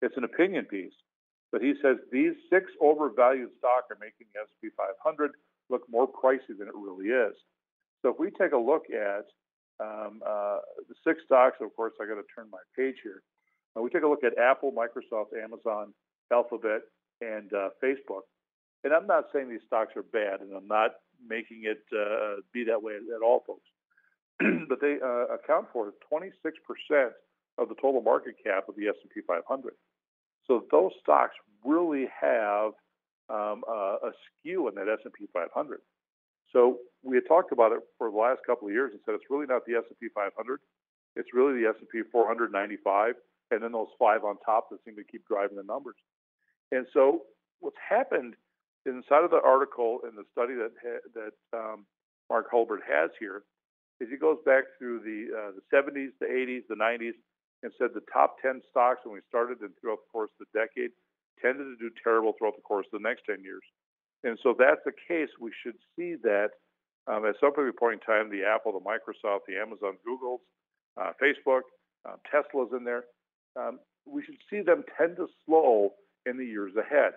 It's 0.00 0.16
an 0.16 0.24
opinion 0.24 0.64
piece, 0.64 0.94
but 1.52 1.62
he 1.62 1.74
says 1.82 1.96
these 2.12 2.34
six 2.48 2.70
overvalued 2.80 3.50
stock 3.58 3.90
are 3.90 3.98
making 4.00 4.26
the 4.34 4.40
S&P 4.40 4.68
500 4.76 5.32
look 5.68 5.82
more 5.90 6.06
pricey 6.06 6.56
than 6.58 6.68
it 6.68 6.74
really 6.74 7.06
is. 7.06 7.34
So 8.02 8.10
if 8.10 8.18
we 8.18 8.30
take 8.30 8.52
a 8.52 8.58
look 8.58 8.84
at 8.90 9.26
um, 9.80 10.20
uh, 10.26 10.58
the 10.88 10.94
six 11.06 11.20
stocks, 11.24 11.56
of 11.60 11.74
course, 11.74 11.92
I 12.00 12.06
got 12.06 12.16
to 12.20 12.26
turn 12.34 12.48
my 12.50 12.62
page 12.76 12.96
here. 13.02 13.22
Uh, 13.76 13.82
we 13.82 13.90
take 13.90 14.02
a 14.02 14.08
look 14.08 14.24
at 14.24 14.38
Apple, 14.38 14.72
Microsoft, 14.72 15.36
Amazon, 15.36 15.92
Alphabet, 16.32 16.82
and 17.20 17.52
uh, 17.52 17.70
Facebook. 17.82 18.26
And 18.84 18.92
I'm 18.92 19.06
not 19.06 19.26
saying 19.32 19.48
these 19.50 19.66
stocks 19.66 19.94
are 19.96 20.02
bad, 20.02 20.40
and 20.40 20.54
I'm 20.56 20.66
not 20.66 20.92
making 21.26 21.62
it 21.64 21.82
uh, 21.92 22.40
be 22.52 22.64
that 22.64 22.82
way 22.82 22.94
at 22.94 23.22
all, 23.22 23.44
folks. 23.46 23.68
but 24.68 24.80
they 24.80 24.96
uh, 25.02 25.34
account 25.34 25.66
for 25.72 25.92
26% 26.10 26.32
of 27.58 27.68
the 27.68 27.74
total 27.74 28.00
market 28.00 28.36
cap 28.42 28.68
of 28.68 28.76
the 28.76 28.88
S&P 28.88 29.20
500. 29.26 29.74
So 30.46 30.64
those 30.70 30.92
stocks 31.02 31.34
really 31.64 32.08
have 32.20 32.72
um, 33.28 33.62
uh, 33.68 33.96
a 34.02 34.12
skew 34.26 34.68
in 34.68 34.74
that 34.74 34.88
S&P 34.88 35.26
500. 35.32 35.80
So 36.52 36.78
we 37.02 37.16
had 37.16 37.24
talked 37.28 37.52
about 37.52 37.72
it 37.72 37.80
for 37.96 38.10
the 38.10 38.16
last 38.16 38.40
couple 38.46 38.66
of 38.68 38.74
years 38.74 38.90
and 38.92 39.00
said 39.04 39.14
it's 39.14 39.30
really 39.30 39.46
not 39.46 39.64
the 39.66 39.74
S&P 39.74 40.08
500. 40.14 40.60
It's 41.16 41.34
really 41.34 41.60
the 41.60 41.68
S&P 41.68 42.02
495, 42.10 43.14
and 43.50 43.62
then 43.62 43.72
those 43.72 43.88
five 43.98 44.24
on 44.24 44.36
top 44.44 44.70
that 44.70 44.78
seem 44.84 44.96
to 44.96 45.04
keep 45.04 45.26
driving 45.26 45.56
the 45.56 45.62
numbers. 45.62 45.96
And 46.72 46.86
so 46.92 47.22
what's 47.60 47.76
happened 47.88 48.34
inside 48.86 49.24
of 49.24 49.30
the 49.30 49.42
article 49.44 50.00
and 50.04 50.16
the 50.16 50.24
study 50.32 50.54
that 50.54 50.72
that 51.14 51.58
um, 51.58 51.84
Mark 52.28 52.46
Hulbert 52.50 52.80
has 52.88 53.10
here 53.18 53.42
is 54.00 54.08
he 54.08 54.16
goes 54.16 54.38
back 54.46 54.64
through 54.78 55.00
the 55.00 55.36
uh, 55.36 55.50
the 55.52 55.76
70s, 55.76 56.10
the 56.20 56.26
80s, 56.26 56.62
the 56.68 56.76
90s, 56.76 57.12
and 57.62 57.72
said 57.78 57.90
the 57.94 58.04
top 58.12 58.36
10 58.42 58.62
stocks 58.70 59.00
when 59.04 59.14
we 59.14 59.20
started 59.28 59.60
and 59.60 59.70
throughout 59.80 60.00
the 60.00 60.12
course 60.12 60.30
of 60.40 60.46
the 60.46 60.58
decade 60.58 60.90
tended 61.40 61.66
to 61.66 61.76
do 61.76 61.90
terrible 62.02 62.32
throughout 62.36 62.56
the 62.56 62.62
course 62.62 62.86
of 62.92 63.00
the 63.00 63.08
next 63.08 63.22
10 63.28 63.42
years. 63.42 63.64
And 64.24 64.38
so 64.42 64.54
that's 64.58 64.80
the 64.84 64.92
case. 65.08 65.28
We 65.40 65.52
should 65.62 65.76
see 65.96 66.16
that 66.22 66.50
um, 67.06 67.24
at 67.24 67.34
some 67.40 67.52
point 67.52 67.74
in 67.94 68.00
time, 68.00 68.30
the 68.30 68.44
Apple, 68.44 68.72
the 68.72 68.84
Microsoft, 68.84 69.48
the 69.48 69.56
Amazon, 69.56 69.96
Google's, 70.04 70.40
uh, 71.00 71.12
Facebook, 71.22 71.62
uh, 72.04 72.16
Tesla's 72.30 72.70
in 72.76 72.84
there. 72.84 73.04
Um, 73.56 73.80
we 74.06 74.22
should 74.22 74.36
see 74.48 74.60
them 74.60 74.84
tend 74.98 75.16
to 75.16 75.26
slow 75.46 75.94
in 76.26 76.36
the 76.36 76.44
years 76.44 76.72
ahead. 76.76 77.12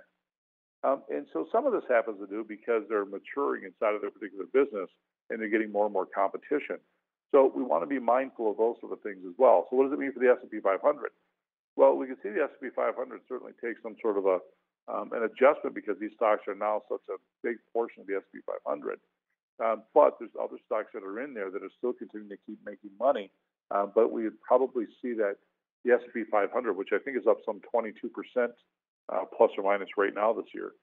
Um, 0.84 1.04
and 1.10 1.26
so 1.32 1.48
some 1.52 1.66
of 1.66 1.74
this 1.74 1.84
happens 1.90 2.20
to 2.20 2.28
do 2.28 2.46
because 2.48 2.84
they're 2.90 3.06
maturing 3.06 3.64
inside 3.64 3.96
of 3.96 4.02
their 4.02 4.12
particular 4.12 4.46
business 4.54 4.90
and 5.30 5.40
they're 5.40 5.50
getting 5.50 5.72
more 5.72 5.86
and 5.86 5.94
more 5.94 6.06
competition. 6.06 6.78
So 7.34 7.52
we 7.56 7.64
want 7.64 7.82
to 7.82 7.90
be 7.90 7.98
mindful 7.98 8.52
of 8.52 8.58
those 8.58 8.78
sort 8.80 8.94
of 8.94 9.02
things 9.02 9.26
as 9.26 9.34
well. 9.42 9.66
So 9.70 9.76
what 9.76 9.90
does 9.90 9.94
it 9.94 10.00
mean 10.00 10.14
for 10.14 10.22
the 10.22 10.30
S&P 10.30 10.62
500? 10.62 10.78
Well, 11.76 11.98
we 11.98 12.06
can 12.06 12.18
see 12.22 12.30
the 12.30 12.46
S&P 12.46 12.70
500 12.70 12.94
certainly 13.28 13.54
takes 13.58 13.82
some 13.82 13.98
sort 14.02 14.18
of 14.18 14.26
a 14.26 14.38
um, 14.86 15.12
an 15.14 15.24
adjustment 15.24 15.74
because 15.74 15.96
these 15.98 16.12
stocks 16.14 16.44
are 16.46 16.56
now 16.56 16.84
such 16.92 17.02
a 17.10 17.16
big 17.42 17.56
portion 17.72 18.02
of 18.02 18.08
the 18.08 18.16
S&P 18.18 18.40
500. 18.46 19.00
Um, 19.64 19.84
but 19.94 20.20
there's 20.20 20.36
other 20.36 20.58
stocks 20.66 20.92
that 20.94 21.04
are 21.04 21.24
in 21.24 21.34
there 21.34 21.50
that 21.50 21.64
are 21.64 21.72
still 21.78 21.94
continuing 21.94 22.30
to 22.30 22.38
keep 22.46 22.60
making 22.66 22.92
money. 23.00 23.32
Um, 23.72 23.94
but 23.96 24.12
we 24.12 24.26
would 24.26 24.40
probably 24.42 24.86
see 25.02 25.14
that 25.14 25.38
the 25.86 25.94
S&P 25.94 26.24
500, 26.30 26.52
which 26.74 26.90
I 26.94 27.00
think 27.00 27.18
is 27.18 27.26
up 27.26 27.38
some 27.46 27.62
22 27.72 28.10
percent 28.10 28.52
uh, 29.10 29.26
plus 29.36 29.52
or 29.58 29.64
minus 29.64 29.90
right 29.98 30.14
now 30.14 30.34
this 30.34 30.52
year, 30.54 30.74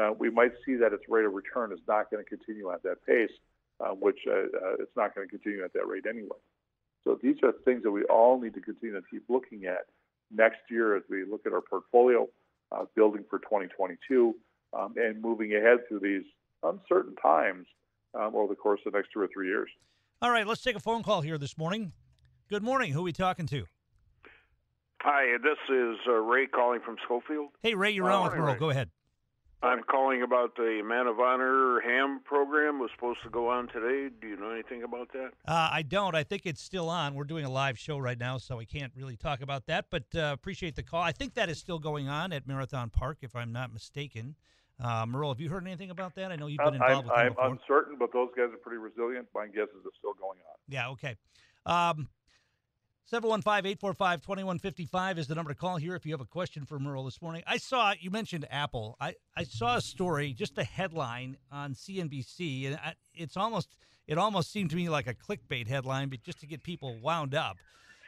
uh, 0.00 0.12
we 0.16 0.30
might 0.30 0.52
see 0.64 0.76
that 0.76 0.92
its 0.92 1.04
rate 1.08 1.26
of 1.26 1.34
return 1.34 1.72
is 1.72 1.80
not 1.88 2.10
going 2.10 2.22
to 2.22 2.28
continue 2.28 2.70
at 2.70 2.82
that 2.84 3.04
pace, 3.04 3.34
uh, 3.80 3.90
which 3.90 4.18
uh, 4.26 4.32
uh, 4.32 4.74
it's 4.78 4.94
not 4.96 5.14
going 5.14 5.26
to 5.26 5.30
continue 5.30 5.64
at 5.64 5.72
that 5.72 5.86
rate 5.86 6.04
anyway. 6.08 6.38
So 7.04 7.18
these 7.22 7.36
are 7.42 7.52
things 7.64 7.82
that 7.82 7.90
we 7.90 8.04
all 8.04 8.40
need 8.40 8.54
to 8.54 8.60
continue 8.60 8.94
to 8.94 9.06
keep 9.10 9.24
looking 9.28 9.64
at 9.64 9.86
next 10.30 10.60
year 10.70 10.96
as 10.96 11.02
we 11.08 11.24
look 11.24 11.46
at 11.46 11.52
our 11.52 11.62
portfolio, 11.62 12.28
uh, 12.72 12.84
building 12.94 13.24
for 13.28 13.38
2022, 13.38 14.34
um, 14.78 14.94
and 14.96 15.20
moving 15.20 15.54
ahead 15.54 15.78
through 15.88 16.00
these 16.00 16.24
uncertain 16.62 17.14
times 17.16 17.66
um, 18.14 18.34
over 18.34 18.48
the 18.48 18.56
course 18.56 18.80
of 18.86 18.92
the 18.92 18.98
next 18.98 19.10
two 19.12 19.20
or 19.20 19.28
three 19.32 19.48
years. 19.48 19.70
All 20.22 20.30
right, 20.30 20.46
let's 20.46 20.62
take 20.62 20.76
a 20.76 20.80
phone 20.80 21.02
call 21.02 21.22
here 21.22 21.38
this 21.38 21.56
morning. 21.56 21.92
Good 22.48 22.62
morning. 22.62 22.92
Who 22.92 23.00
are 23.00 23.04
we 23.04 23.12
talking 23.12 23.46
to? 23.46 23.64
Hi, 25.02 25.38
this 25.42 25.56
is 25.74 25.96
uh, 26.06 26.12
Ray 26.12 26.46
calling 26.46 26.80
from 26.84 26.96
Schofield. 27.04 27.48
Hey, 27.62 27.74
Ray, 27.74 27.92
you're 27.92 28.10
on 28.10 28.24
with 28.24 28.34
Merle. 28.34 28.54
Go 28.56 28.68
ahead. 28.68 28.90
I'm 29.62 29.82
calling 29.82 30.22
about 30.22 30.56
the 30.56 30.80
Man 30.82 31.06
of 31.06 31.20
Honor 31.20 31.80
ham 31.80 32.20
program 32.24 32.78
was 32.78 32.90
supposed 32.94 33.18
to 33.24 33.30
go 33.30 33.50
on 33.50 33.68
today. 33.68 34.08
Do 34.20 34.26
you 34.26 34.36
know 34.36 34.50
anything 34.50 34.84
about 34.84 35.12
that? 35.12 35.32
Uh, 35.46 35.68
I 35.70 35.82
don't. 35.82 36.14
I 36.14 36.22
think 36.22 36.46
it's 36.46 36.62
still 36.62 36.88
on. 36.88 37.14
We're 37.14 37.24
doing 37.24 37.44
a 37.44 37.50
live 37.50 37.78
show 37.78 37.98
right 37.98 38.18
now, 38.18 38.38
so 38.38 38.56
we 38.56 38.64
can't 38.64 38.90
really 38.96 39.16
talk 39.16 39.42
about 39.42 39.66
that. 39.66 39.86
But 39.90 40.04
uh, 40.14 40.30
appreciate 40.32 40.76
the 40.76 40.82
call. 40.82 41.02
I 41.02 41.12
think 41.12 41.34
that 41.34 41.50
is 41.50 41.58
still 41.58 41.78
going 41.78 42.08
on 42.08 42.32
at 42.32 42.46
Marathon 42.46 42.88
Park, 42.88 43.18
if 43.20 43.36
I'm 43.36 43.52
not 43.52 43.70
mistaken. 43.70 44.34
Uh, 44.82 45.04
Merle, 45.06 45.28
have 45.34 45.40
you 45.40 45.50
heard 45.50 45.66
anything 45.66 45.90
about 45.90 46.14
that? 46.14 46.32
I 46.32 46.36
know 46.36 46.46
you've 46.46 46.56
been 46.64 46.74
involved 46.74 47.08
I'm, 47.14 47.26
with 47.26 47.36
them 47.36 47.44
I'm 47.44 47.52
uncertain, 47.52 47.96
but 47.98 48.14
those 48.14 48.30
guys 48.34 48.46
are 48.54 48.56
pretty 48.56 48.78
resilient. 48.78 49.28
My 49.34 49.46
guess 49.46 49.68
is 49.68 49.84
it's 49.84 49.96
still 49.98 50.14
going 50.14 50.38
on. 50.38 50.56
Yeah, 50.68 50.88
okay. 50.90 51.16
Um, 51.66 52.08
715-845-2155 53.12 55.18
is 55.18 55.26
the 55.26 55.34
number 55.34 55.50
to 55.50 55.58
call 55.58 55.78
here 55.78 55.96
if 55.96 56.06
you 56.06 56.12
have 56.12 56.20
a 56.20 56.26
question 56.26 56.64
for 56.64 56.78
Merle 56.78 57.04
this 57.04 57.20
morning. 57.20 57.42
I 57.44 57.56
saw, 57.56 57.92
you 57.98 58.08
mentioned 58.08 58.46
Apple. 58.48 58.96
I, 59.00 59.16
I 59.36 59.42
saw 59.42 59.78
a 59.78 59.80
story, 59.80 60.32
just 60.32 60.56
a 60.58 60.64
headline 60.64 61.36
on 61.50 61.74
CNBC, 61.74 62.68
and 62.68 62.76
I, 62.76 62.94
it's 63.12 63.36
almost, 63.36 63.76
it 64.06 64.16
almost 64.16 64.52
seemed 64.52 64.70
to 64.70 64.76
me 64.76 64.88
like 64.88 65.08
a 65.08 65.14
clickbait 65.14 65.66
headline, 65.66 66.08
but 66.08 66.22
just 66.22 66.38
to 66.40 66.46
get 66.46 66.62
people 66.62 67.00
wound 67.02 67.34
up. 67.34 67.56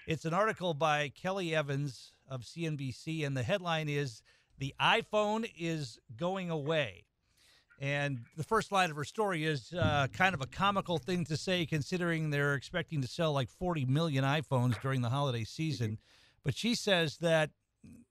It's 0.07 0.25
an 0.25 0.35
article 0.35 0.73
by 0.73 1.09
Kelly 1.09 1.53
Evans 1.53 2.13
of 2.29 2.43
CNBC, 2.43 3.27
and 3.27 3.37
the 3.37 3.43
headline 3.43 3.89
is, 3.89 4.23
The 4.59 4.73
iPhone 4.81 5.51
is 5.59 5.99
Going 6.17 6.49
Away. 6.49 7.07
And 7.83 8.21
the 8.37 8.45
first 8.45 8.71
line 8.71 8.91
of 8.91 8.97
her 8.97 9.05
story 9.05 9.45
is 9.45 9.73
uh, 9.73 10.07
kind 10.13 10.37
of 10.37 10.41
a 10.41 10.47
comical 10.47 10.99
thing 10.99 11.25
to 11.25 11.37
say, 11.37 11.67
considering 11.67 12.31
they're 12.31 12.55
expecting 12.55 13.03
to 13.03 13.09
sell 13.09 13.33
like 13.33 13.49
40 13.49 13.87
million 13.87 14.23
iPhones 14.23 14.81
during 14.81 15.03
the 15.03 15.09
holiday 15.09 15.43
season. 15.43 15.99
But 16.45 16.57
she 16.57 16.77
says 16.77 17.19
that 17.19 17.51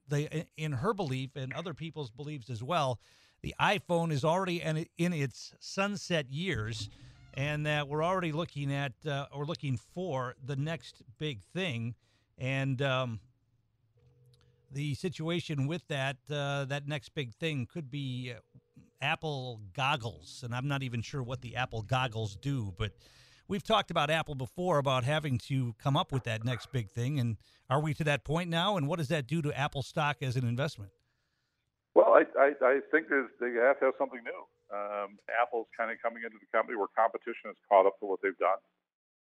they, 0.10 0.46
in 0.58 0.74
her 0.74 0.94
belief 0.94 1.38
and 1.38 1.54
other 1.54 1.74
people's 1.74 2.12
beliefs 2.12 2.50
as 2.50 2.62
well, 2.62 3.00
the 3.44 3.56
iPhone 3.62 4.12
is 4.12 4.26
already 4.26 4.62
in, 4.62 5.14
its 5.14 5.54
sunset 5.62 6.30
years, 6.30 6.90
and 7.34 7.66
that 7.66 7.88
we're 7.88 8.04
already 8.04 8.34
looking 8.34 8.74
at 8.74 8.92
uh, 9.08 9.28
or 9.32 9.46
looking 9.46 9.78
for 9.78 10.36
the 10.46 10.58
next 10.58 11.02
big 11.18 11.42
thing. 11.54 11.96
And 12.38 12.82
um, 12.82 13.22
the 14.70 14.96
situation 14.96 15.66
with 15.66 15.88
that 15.88 16.18
uh, 16.30 16.66
that 16.66 16.88
next 16.88 17.14
big 17.14 17.34
thing 17.34 17.68
could 17.72 17.90
be 17.90 18.34
uh, 18.36 18.40
Apple 19.02 19.62
goggles, 19.74 20.42
and 20.44 20.54
I'm 20.54 20.68
not 20.68 20.84
even 20.84 21.02
sure 21.02 21.24
what 21.24 21.42
the 21.42 21.56
Apple 21.56 21.82
goggles 21.82 22.36
do, 22.36 22.74
but 22.78 22.92
we've 23.48 23.64
talked 23.64 23.92
about 23.92 24.10
Apple 24.10 24.36
before 24.36 24.78
about 24.78 25.04
having 25.04 25.38
to 25.50 25.74
come 25.82 25.98
up 25.98 26.12
with 26.12 26.24
that 26.24 26.44
next 26.46 26.72
big 26.72 26.90
thing. 26.90 27.20
And 27.20 27.38
are 27.70 27.82
we 27.82 27.94
to 27.96 28.04
that 28.06 28.24
point 28.24 28.50
now? 28.50 28.78
And 28.78 28.88
what 28.88 29.00
does 29.00 29.10
that 29.10 29.28
do 29.28 29.42
to 29.42 29.58
Apple 29.58 29.82
stock 29.82 30.18
as 30.22 30.36
an 30.36 30.48
investment? 30.48 30.92
Well, 31.94 32.14
I, 32.14 32.24
I, 32.40 32.54
I 32.64 32.80
think 32.92 33.08
they 33.10 33.52
have 33.60 33.80
to 33.80 33.86
have 33.86 33.96
something 33.98 34.22
new. 34.24 34.42
Um, 34.72 35.20
Apple's 35.42 35.68
kind 35.76 35.92
of 35.92 35.98
coming 36.02 36.24
into 36.24 36.38
the 36.40 36.48
company 36.56 36.78
where 36.78 36.88
competition 36.96 37.52
has 37.52 37.60
caught 37.68 37.86
up 37.86 38.00
to 38.00 38.06
what 38.06 38.20
they've 38.24 38.38
done. 38.38 38.62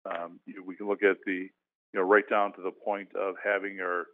Um, 0.08 0.40
you 0.46 0.64
we 0.64 0.76
can 0.76 0.88
look 0.88 1.04
at 1.04 1.18
the, 1.26 1.52
you 1.92 1.96
know, 2.00 2.04
right 2.04 2.28
down 2.30 2.54
to 2.54 2.62
the 2.62 2.72
point 2.72 3.10
of 3.16 3.36
having 3.44 3.80
our, 3.82 4.08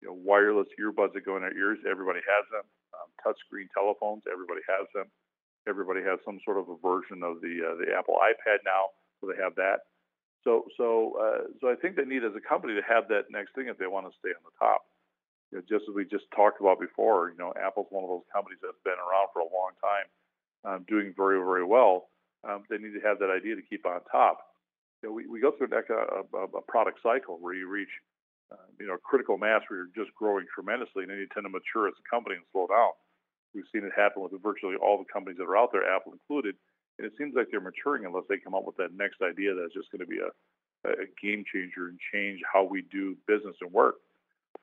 you 0.00 0.08
know, 0.08 0.16
wireless 0.16 0.68
earbuds 0.80 1.12
that 1.12 1.24
go 1.24 1.36
in 1.36 1.42
our 1.42 1.52
ears. 1.52 1.78
Everybody 1.84 2.20
has 2.24 2.44
them 2.50 2.64
um, 2.96 3.08
touchscreen 3.20 3.68
telephones. 3.72 4.22
Everybody 4.30 4.60
has 4.68 4.86
them. 4.94 5.08
Everybody 5.68 6.02
has 6.02 6.18
some 6.24 6.40
sort 6.44 6.58
of 6.58 6.68
a 6.68 6.76
version 6.82 7.22
of 7.22 7.40
the 7.40 7.54
uh, 7.62 7.74
the 7.78 7.94
Apple 7.94 8.18
iPad 8.18 8.66
now, 8.66 8.90
so 9.20 9.30
they 9.30 9.38
have 9.38 9.54
that. 9.56 9.86
So 10.44 10.66
so 10.76 11.14
uh, 11.16 11.42
so 11.60 11.70
I 11.70 11.76
think 11.76 11.96
they 11.96 12.04
need 12.04 12.24
as 12.24 12.34
a 12.34 12.42
company 12.42 12.74
to 12.74 12.82
have 12.82 13.06
that 13.08 13.30
next 13.30 13.54
thing 13.54 13.68
if 13.68 13.78
they 13.78 13.86
want 13.86 14.10
to 14.10 14.18
stay 14.18 14.34
on 14.34 14.42
the 14.42 14.56
top. 14.58 14.82
You 15.50 15.58
know, 15.58 15.64
just 15.68 15.88
as 15.88 15.94
we 15.94 16.04
just 16.04 16.26
talked 16.34 16.60
about 16.60 16.80
before, 16.80 17.30
you 17.30 17.38
know, 17.38 17.54
Apple's 17.54 17.86
one 17.90 18.02
of 18.02 18.10
those 18.10 18.26
companies 18.32 18.58
that's 18.58 18.80
been 18.82 18.98
around 18.98 19.30
for 19.30 19.44
a 19.44 19.50
long 19.52 19.72
time, 19.78 20.06
um, 20.66 20.78
doing 20.88 21.14
very 21.16 21.38
very 21.38 21.64
well. 21.64 22.10
Um, 22.42 22.64
they 22.68 22.78
need 22.78 22.94
to 22.98 23.06
have 23.06 23.20
that 23.20 23.30
idea 23.30 23.54
to 23.54 23.62
keep 23.62 23.86
on 23.86 24.00
top. 24.10 24.42
You 25.02 25.08
know, 25.08 25.14
we, 25.14 25.26
we 25.26 25.40
go 25.40 25.52
through 25.52 25.70
an, 25.70 25.78
a, 25.78 26.36
a, 26.36 26.44
a 26.58 26.62
product 26.66 26.98
cycle 27.02 27.38
where 27.38 27.54
you 27.54 27.68
reach 27.68 27.90
uh, 28.52 28.68
you 28.78 28.86
know 28.86 28.96
critical 29.00 29.38
mass 29.38 29.62
where 29.68 29.88
you're 29.88 29.96
just 29.96 30.14
growing 30.14 30.44
tremendously, 30.52 31.08
and 31.08 31.10
then 31.10 31.18
you 31.18 31.28
tend 31.32 31.48
to 31.48 31.52
mature 31.52 31.88
as 31.88 31.96
a 31.96 32.04
company 32.04 32.36
and 32.36 32.44
slow 32.52 32.68
down. 32.68 32.92
We've 33.54 33.68
seen 33.72 33.84
it 33.84 33.92
happen 33.96 34.22
with 34.22 34.32
virtually 34.42 34.76
all 34.76 34.98
the 35.00 35.08
companies 35.08 35.38
that 35.38 35.48
are 35.48 35.56
out 35.56 35.72
there, 35.72 35.84
Apple 35.84 36.12
included, 36.12 36.56
and 36.98 37.06
it 37.06 37.12
seems 37.16 37.34
like 37.34 37.48
they're 37.50 37.64
maturing 37.64 38.04
unless 38.04 38.24
they 38.28 38.36
come 38.36 38.54
up 38.54 38.64
with 38.64 38.76
that 38.76 38.96
next 38.96 39.20
idea 39.20 39.54
that's 39.54 39.74
just 39.74 39.92
going 39.92 40.04
to 40.04 40.08
be 40.08 40.20
a, 40.20 40.32
a 40.88 41.08
game 41.20 41.44
changer 41.48 41.88
and 41.88 41.98
change 42.12 42.40
how 42.44 42.64
we 42.64 42.82
do 42.92 43.16
business 43.26 43.56
and 43.60 43.72
work. 43.72 43.96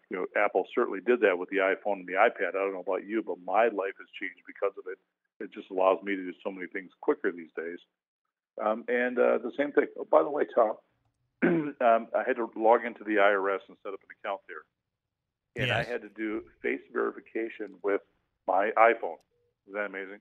You 0.09 0.17
know, 0.17 0.25
Apple 0.33 0.65
certainly 0.73 1.01
did 1.05 1.21
that 1.21 1.37
with 1.37 1.49
the 1.49 1.61
iPhone 1.61 2.01
and 2.01 2.07
the 2.07 2.17
iPad. 2.17 2.57
I 2.57 2.65
don't 2.65 2.73
know 2.73 2.85
about 2.85 3.05
you, 3.05 3.21
but 3.21 3.37
my 3.45 3.69
life 3.69 3.97
has 3.97 4.09
changed 4.17 4.41
because 4.45 4.73
of 4.77 4.89
it. 4.89 4.97
It 5.43 5.53
just 5.53 5.69
allows 5.69 6.01
me 6.03 6.15
to 6.15 6.23
do 6.25 6.33
so 6.43 6.51
many 6.51 6.67
things 6.67 6.91
quicker 7.01 7.31
these 7.31 7.53
days. 7.55 7.77
Um, 8.61 8.83
and 8.87 9.17
uh, 9.17 9.37
the 9.37 9.51
same 9.57 9.71
thing. 9.71 9.85
Oh, 9.97 10.07
by 10.09 10.23
the 10.23 10.29
way, 10.29 10.43
Tom, 10.53 10.73
um, 11.43 12.07
I 12.15 12.23
had 12.25 12.35
to 12.35 12.49
log 12.55 12.85
into 12.85 13.03
the 13.03 13.15
IRS 13.15 13.59
and 13.67 13.77
set 13.83 13.93
up 13.93 13.99
an 14.01 14.15
account 14.23 14.41
there, 14.47 14.63
and 15.55 15.67
Yes. 15.69 15.87
I 15.87 15.91
had 15.91 16.01
to 16.01 16.09
do 16.09 16.43
face 16.61 16.81
verification 16.91 17.75
with 17.83 18.01
my 18.47 18.71
iPhone. 18.77 19.17
Is 19.67 19.73
that 19.73 19.85
amazing? 19.85 20.19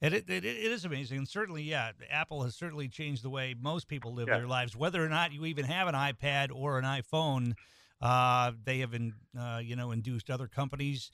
It, 0.00 0.12
it, 0.12 0.28
it, 0.28 0.44
is 0.44 0.84
amazing. 0.84 1.18
And 1.18 1.28
certainly, 1.28 1.62
yeah, 1.62 1.92
Apple 2.10 2.42
has 2.42 2.54
certainly 2.54 2.88
changed 2.88 3.22
the 3.22 3.30
way 3.30 3.54
most 3.58 3.88
people 3.88 4.12
live 4.12 4.28
Yeah. 4.28 4.38
their 4.38 4.46
lives. 4.46 4.76
Whether 4.76 5.02
or 5.02 5.08
not 5.08 5.32
you 5.32 5.46
even 5.46 5.64
have 5.64 5.88
an 5.88 5.94
iPad 5.94 6.50
or 6.54 6.78
an 6.78 6.84
iPhone, 6.84 7.54
uh, 8.02 8.52
they 8.64 8.80
have, 8.80 8.92
in, 8.92 9.14
uh, 9.38 9.60
you 9.64 9.76
know, 9.76 9.92
induced 9.92 10.30
other 10.30 10.46
companies 10.46 11.10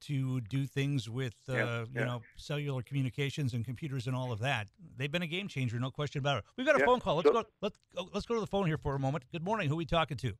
to 0.00 0.40
do 0.42 0.66
things 0.66 1.08
with, 1.08 1.34
uh, 1.48 1.54
Yeah, 1.54 1.84
you 1.92 2.04
know, 2.04 2.22
cellular 2.36 2.82
communications 2.82 3.54
and 3.54 3.64
computers 3.64 4.06
and 4.06 4.14
all 4.16 4.32
of 4.32 4.40
that. 4.40 4.68
They've 4.96 5.10
been 5.10 5.22
a 5.22 5.26
game 5.26 5.48
changer, 5.48 5.78
no 5.78 5.90
question 5.90 6.18
about 6.20 6.38
it. 6.38 6.44
We've 6.56 6.66
got 6.66 6.76
a 6.76 6.80
Yeah, 6.80 6.86
phone 6.86 7.00
call. 7.00 7.16
Let's 7.16 7.28
so- 7.28 7.32
go. 7.32 7.44
Let's 7.60 7.78
go, 7.94 8.08
let's 8.12 8.26
go 8.26 8.34
to 8.34 8.40
the 8.40 8.46
phone 8.46 8.66
here 8.66 8.78
for 8.78 8.94
a 8.94 8.98
moment. 8.98 9.24
Good 9.32 9.42
morning. 9.44 9.68
Who 9.68 9.74
are 9.74 9.78
we 9.78 9.86
talking 9.86 10.16
to? 10.18 10.36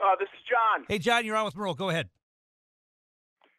Uh, 0.00 0.16
this 0.18 0.28
is 0.28 0.40
John. 0.48 0.86
Hey, 0.88 0.98
John, 0.98 1.24
you're 1.26 1.36
on 1.36 1.44
with 1.44 1.54
Merle. 1.56 1.74
Go 1.74 1.90
ahead. 1.90 2.08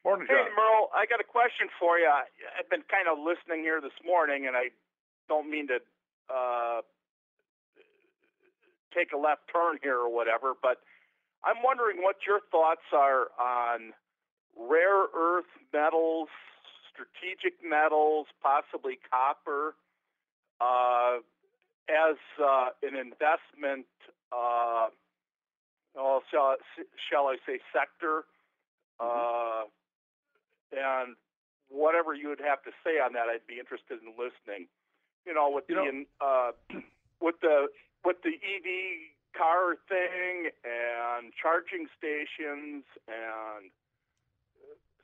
Morning, 0.04 0.26
Hey, 0.28 0.34
Merle, 0.58 0.90
I 0.96 1.06
got 1.06 1.20
a 1.20 1.24
question 1.24 1.70
for 1.80 2.00
you. 2.00 2.10
I've 2.10 2.70
been 2.72 2.82
kind 2.90 3.08
of 3.08 3.20
listening 3.20 3.62
here 3.62 3.80
this 3.80 3.94
morning, 4.04 4.48
and 4.48 4.58
I 4.58 4.70
don't 5.30 5.48
mean 5.50 5.68
to 5.68 5.78
uh, 6.34 6.82
take 8.96 9.12
a 9.14 9.18
left 9.18 9.42
turn 9.54 9.78
here 9.84 9.98
or 9.98 10.10
whatever, 10.10 10.54
but 10.60 10.82
I'm 11.44 11.62
wondering 11.64 12.02
what 12.02 12.18
your 12.26 12.40
thoughts 12.52 12.82
are 12.92 13.28
on 13.40 13.94
rare 14.58 15.06
earth 15.16 15.50
metals, 15.74 16.30
strategic 16.92 17.60
metals, 17.68 18.28
possibly 18.42 19.00
copper, 19.10 19.76
uh, 20.60 21.18
as 21.90 22.16
uh, 22.40 22.70
an 22.84 22.96
investment, 22.96 23.88
uh, 24.32 24.88
oh, 25.98 26.22
shall, 26.30 26.56
shall 27.10 27.28
I 27.28 27.38
say, 27.46 27.60
sector. 27.74 28.24
Uh, 29.00 29.64
and 30.72 31.16
whatever 31.70 32.14
you 32.14 32.30
would 32.30 32.42
have 32.42 32.62
to 32.64 32.72
say 32.84 33.00
on 33.00 33.14
that, 33.14 33.28
I'd 33.28 33.48
be 33.48 33.60
interested 33.60 34.00
in 34.04 34.14
listening. 34.14 34.68
You 35.26 35.34
know, 35.34 35.50
with 35.50 35.66
You 35.68 35.76
the 35.76 36.26
uh, 36.26 36.52
with 37.22 37.36
the 37.42 37.68
with 38.04 38.18
the 38.24 38.34
EV 38.34 39.14
car 39.38 39.78
thing 39.88 40.50
and 40.66 41.32
charging 41.38 41.88
stations 41.98 42.84
and 43.08 43.70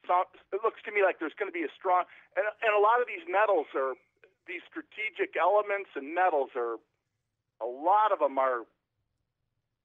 so 0.08 0.24
it 0.56 0.63
looks 0.63 0.82
to 0.88 0.91
me 0.91 1.04
like 1.04 1.20
there's 1.20 1.36
going 1.38 1.52
to 1.52 1.56
be 1.56 1.67
a 1.67 1.74
strong 1.76 2.08
and, 2.36 2.48
and 2.63 2.72
a 2.74 2.82
lot 2.82 3.04
of 3.04 3.08
these 3.08 3.24
metals 3.28 3.67
are 3.76 3.93
these 4.48 4.63
strategic 4.65 5.36
elements 5.36 5.91
and 5.93 6.15
metals 6.15 6.50
are 6.56 6.80
a 7.60 7.67
lot 7.67 8.15
of 8.15 8.20
them 8.24 8.39
are 8.39 8.63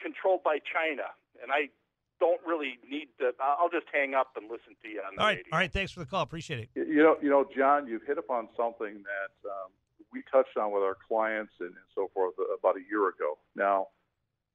controlled 0.00 0.42
by 0.46 0.62
China 0.62 1.10
and 1.42 1.50
I 1.50 1.68
don't 2.22 2.40
really 2.46 2.78
need 2.86 3.10
to 3.18 3.34
I'll 3.42 3.68
just 3.68 3.90
hang 3.90 4.14
up 4.14 4.38
and 4.38 4.46
listen 4.46 4.78
to 4.82 4.88
you 4.88 5.02
on 5.02 5.16
the 5.16 5.20
All 5.20 5.26
right. 5.26 5.42
radio. 5.42 5.52
All 5.52 5.58
right. 5.58 5.72
Thanks 5.72 5.90
for 5.90 6.00
the 6.00 6.06
call. 6.06 6.22
Appreciate 6.22 6.60
it. 6.60 6.68
You 6.78 7.02
know, 7.02 7.16
you 7.20 7.28
know, 7.28 7.44
John, 7.50 7.88
you've 7.88 8.06
hit 8.06 8.16
upon 8.16 8.48
something 8.56 9.02
that 9.02 9.34
um, 9.42 9.74
we 10.12 10.22
touched 10.30 10.56
on 10.56 10.70
with 10.70 10.82
our 10.82 10.96
clients 11.08 11.52
and, 11.58 11.70
and 11.70 11.88
so 11.94 12.10
forth 12.14 12.34
about 12.38 12.76
a 12.76 12.84
year 12.88 13.08
ago. 13.08 13.38
Now, 13.56 13.88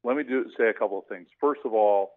let 0.03 0.15
me 0.15 0.23
do 0.23 0.45
say 0.57 0.69
a 0.69 0.73
couple 0.73 0.97
of 0.97 1.05
things. 1.07 1.27
First 1.41 1.61
of 1.65 1.73
all, 1.73 2.16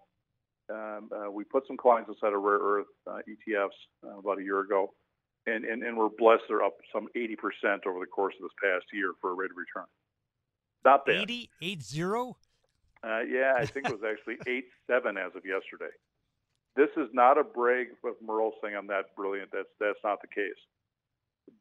um, 0.71 1.11
uh, 1.13 1.31
we 1.31 1.45
put 1.45 1.67
some 1.67 1.77
clients 1.77 2.09
inside 2.09 2.33
of 2.33 2.43
rare 2.43 2.59
earth 2.59 2.87
uh, 3.07 3.19
ETFs 3.29 3.69
uh, 4.05 4.19
about 4.19 4.39
a 4.39 4.43
year 4.43 4.61
ago, 4.61 4.93
and, 5.47 5.65
and, 5.65 5.83
and 5.83 5.97
we're 5.97 6.09
blessed 6.09 6.43
they're 6.49 6.63
up 6.63 6.77
some 6.93 7.09
80% 7.17 7.35
over 7.87 7.99
the 8.01 8.07
course 8.07 8.35
of 8.41 8.43
this 8.43 8.53
past 8.63 8.87
year 8.93 9.13
for 9.21 9.31
a 9.31 9.35
rate 9.35 9.51
of 9.51 9.57
return. 9.57 9.89
Not 10.85 11.05
bad. 11.05 11.23
80, 11.23 11.51
80? 11.61 11.77
Uh, 13.03 13.21
yeah, 13.21 13.55
I 13.57 13.65
think 13.65 13.89
it 13.89 13.93
was 13.93 14.05
actually 14.05 14.37
eight 14.47 14.67
seven 14.87 15.17
as 15.17 15.33
of 15.35 15.45
yesterday. 15.45 15.93
This 16.77 16.91
is 16.97 17.09
not 17.13 17.39
a 17.39 17.45
brag 17.45 17.89
of 18.05 18.15
Merle 18.23 18.53
saying 18.63 18.77
I'm 18.77 18.87
that 18.89 19.17
brilliant. 19.17 19.51
That's 19.53 19.73
that's 19.81 19.99
not 20.05 20.21
the 20.21 20.29
case. 20.29 20.61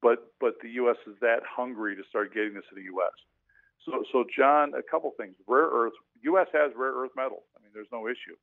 But 0.01 0.31
but 0.39 0.55
the 0.61 0.69
U.S. 0.83 0.97
is 1.07 1.15
that 1.21 1.41
hungry 1.47 1.95
to 1.95 2.03
start 2.09 2.33
getting 2.33 2.53
this 2.53 2.67
in 2.71 2.77
the 2.77 2.87
U.S. 2.91 3.15
So 3.85 4.03
so 4.11 4.25
John, 4.35 4.73
a 4.75 4.83
couple 4.83 5.11
things. 5.17 5.35
Rare 5.47 5.69
earth. 5.71 5.93
U.S. 6.23 6.47
has 6.53 6.71
rare 6.75 6.93
earth 6.93 7.11
metals. 7.15 7.47
I 7.55 7.63
mean, 7.63 7.71
there's 7.73 7.91
no 7.91 8.07
issue. 8.07 8.35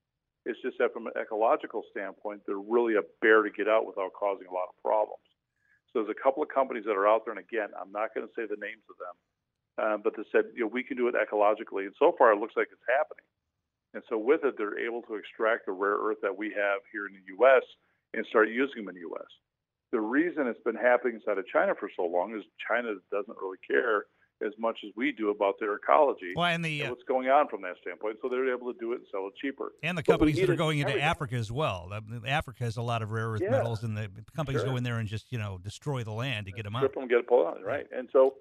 It's 0.47 0.63
just 0.63 0.79
that 0.79 0.95
from 0.95 1.11
an 1.11 1.19
ecological 1.19 1.83
standpoint, 1.91 2.47
they're 2.47 2.63
really 2.63 2.95
a 2.95 3.03
bear 3.21 3.43
to 3.43 3.51
get 3.51 3.67
out 3.67 3.83
without 3.83 4.15
causing 4.15 4.47
a 4.47 4.55
lot 4.55 4.71
of 4.71 4.79
problems. 4.79 5.27
So 5.91 6.01
there's 6.01 6.15
a 6.15 6.23
couple 6.23 6.41
of 6.41 6.49
companies 6.49 6.87
that 6.87 6.95
are 6.95 7.11
out 7.11 7.27
there, 7.27 7.35
and 7.35 7.43
again, 7.43 7.75
I'm 7.75 7.91
not 7.91 8.15
going 8.15 8.23
to 8.23 8.33
say 8.39 8.47
the 8.47 8.61
names 8.63 8.87
of 8.87 8.97
them, 9.03 9.17
um, 9.83 9.99
but 10.07 10.15
they 10.15 10.23
said 10.31 10.55
you 10.55 10.63
know 10.63 10.71
we 10.71 10.87
can 10.87 10.97
do 10.97 11.11
it 11.11 11.19
ecologically, 11.19 11.91
and 11.91 11.95
so 11.99 12.15
far 12.15 12.31
it 12.31 12.39
looks 12.39 12.55
like 12.55 12.71
it's 12.71 12.87
happening. 12.87 13.27
And 13.95 14.07
so 14.07 14.19
with 14.19 14.47
it, 14.47 14.55
they're 14.55 14.79
able 14.79 15.03
to 15.11 15.19
extract 15.19 15.67
the 15.67 15.73
rare 15.73 15.99
earth 15.99 16.23
that 16.23 16.37
we 16.37 16.55
have 16.55 16.85
here 16.95 17.11
in 17.11 17.15
the 17.19 17.27
U.S. 17.43 17.65
and 18.15 18.23
start 18.31 18.49
using 18.49 18.85
them 18.87 18.95
in 18.95 19.03
the 19.03 19.09
U.S. 19.09 19.31
The 19.91 20.01
reason 20.01 20.47
it's 20.47 20.63
been 20.63 20.79
happening 20.79 21.19
inside 21.19 21.39
of 21.39 21.47
China 21.51 21.75
for 21.75 21.91
so 21.97 22.07
long 22.07 22.37
is 22.37 22.45
China 22.61 22.95
doesn't 23.11 23.39
really 23.41 23.59
care 23.67 24.07
as 24.45 24.53
much 24.59 24.79
as 24.85 24.91
we 24.97 25.13
do 25.13 25.31
about 25.31 25.55
their 25.59 25.75
ecology 25.75 26.33
Well, 26.37 26.45
and 26.47 26.65
the, 26.65 26.85
uh, 26.85 26.91
what's 26.91 27.03
going 27.05 27.29
on 27.29 27.49
from 27.49 27.63
that 27.63 27.77
standpoint. 27.81 28.19
So 28.21 28.29
they're 28.29 28.53
able 28.55 28.73
to 28.73 28.79
do 28.79 28.93
it 28.93 28.97
and 28.97 29.07
sell 29.11 29.27
it 29.29 29.35
cheaper. 29.41 29.73
And 29.83 29.97
the 29.97 30.03
But 30.03 30.13
companies 30.13 30.37
that 30.37 30.51
are 30.51 30.57
going 30.57 30.79
into 30.79 30.93
everywhere. 30.93 31.11
Africa 31.11 31.35
as 31.37 31.51
well. 31.51 31.91
Africa 32.27 32.65
has 32.65 32.77
a 32.77 32.83
lot 32.83 33.03
of 33.03 33.13
rare 33.13 33.29
earth 33.29 33.43
Yeah, 33.43 33.51
metals, 33.51 33.83
and 33.83 33.97
the 33.97 34.11
companies 34.35 34.61
sure. 34.61 34.71
go 34.71 34.77
in 34.77 34.85
there 34.85 34.99
and 34.99 35.09
just 35.09 35.33
you 35.33 35.39
know 35.39 35.59
destroy 35.59 36.05
the 36.05 36.13
land 36.13 36.47
to 36.47 36.53
get 36.53 36.65
them 36.65 36.77
out. 36.77 36.81
strip 36.81 36.95
them, 36.95 37.09
get 37.09 37.19
it 37.19 37.29
pulled 37.29 37.47
out, 37.47 37.65
right? 37.65 37.87
And 37.97 38.09
so, 38.13 38.35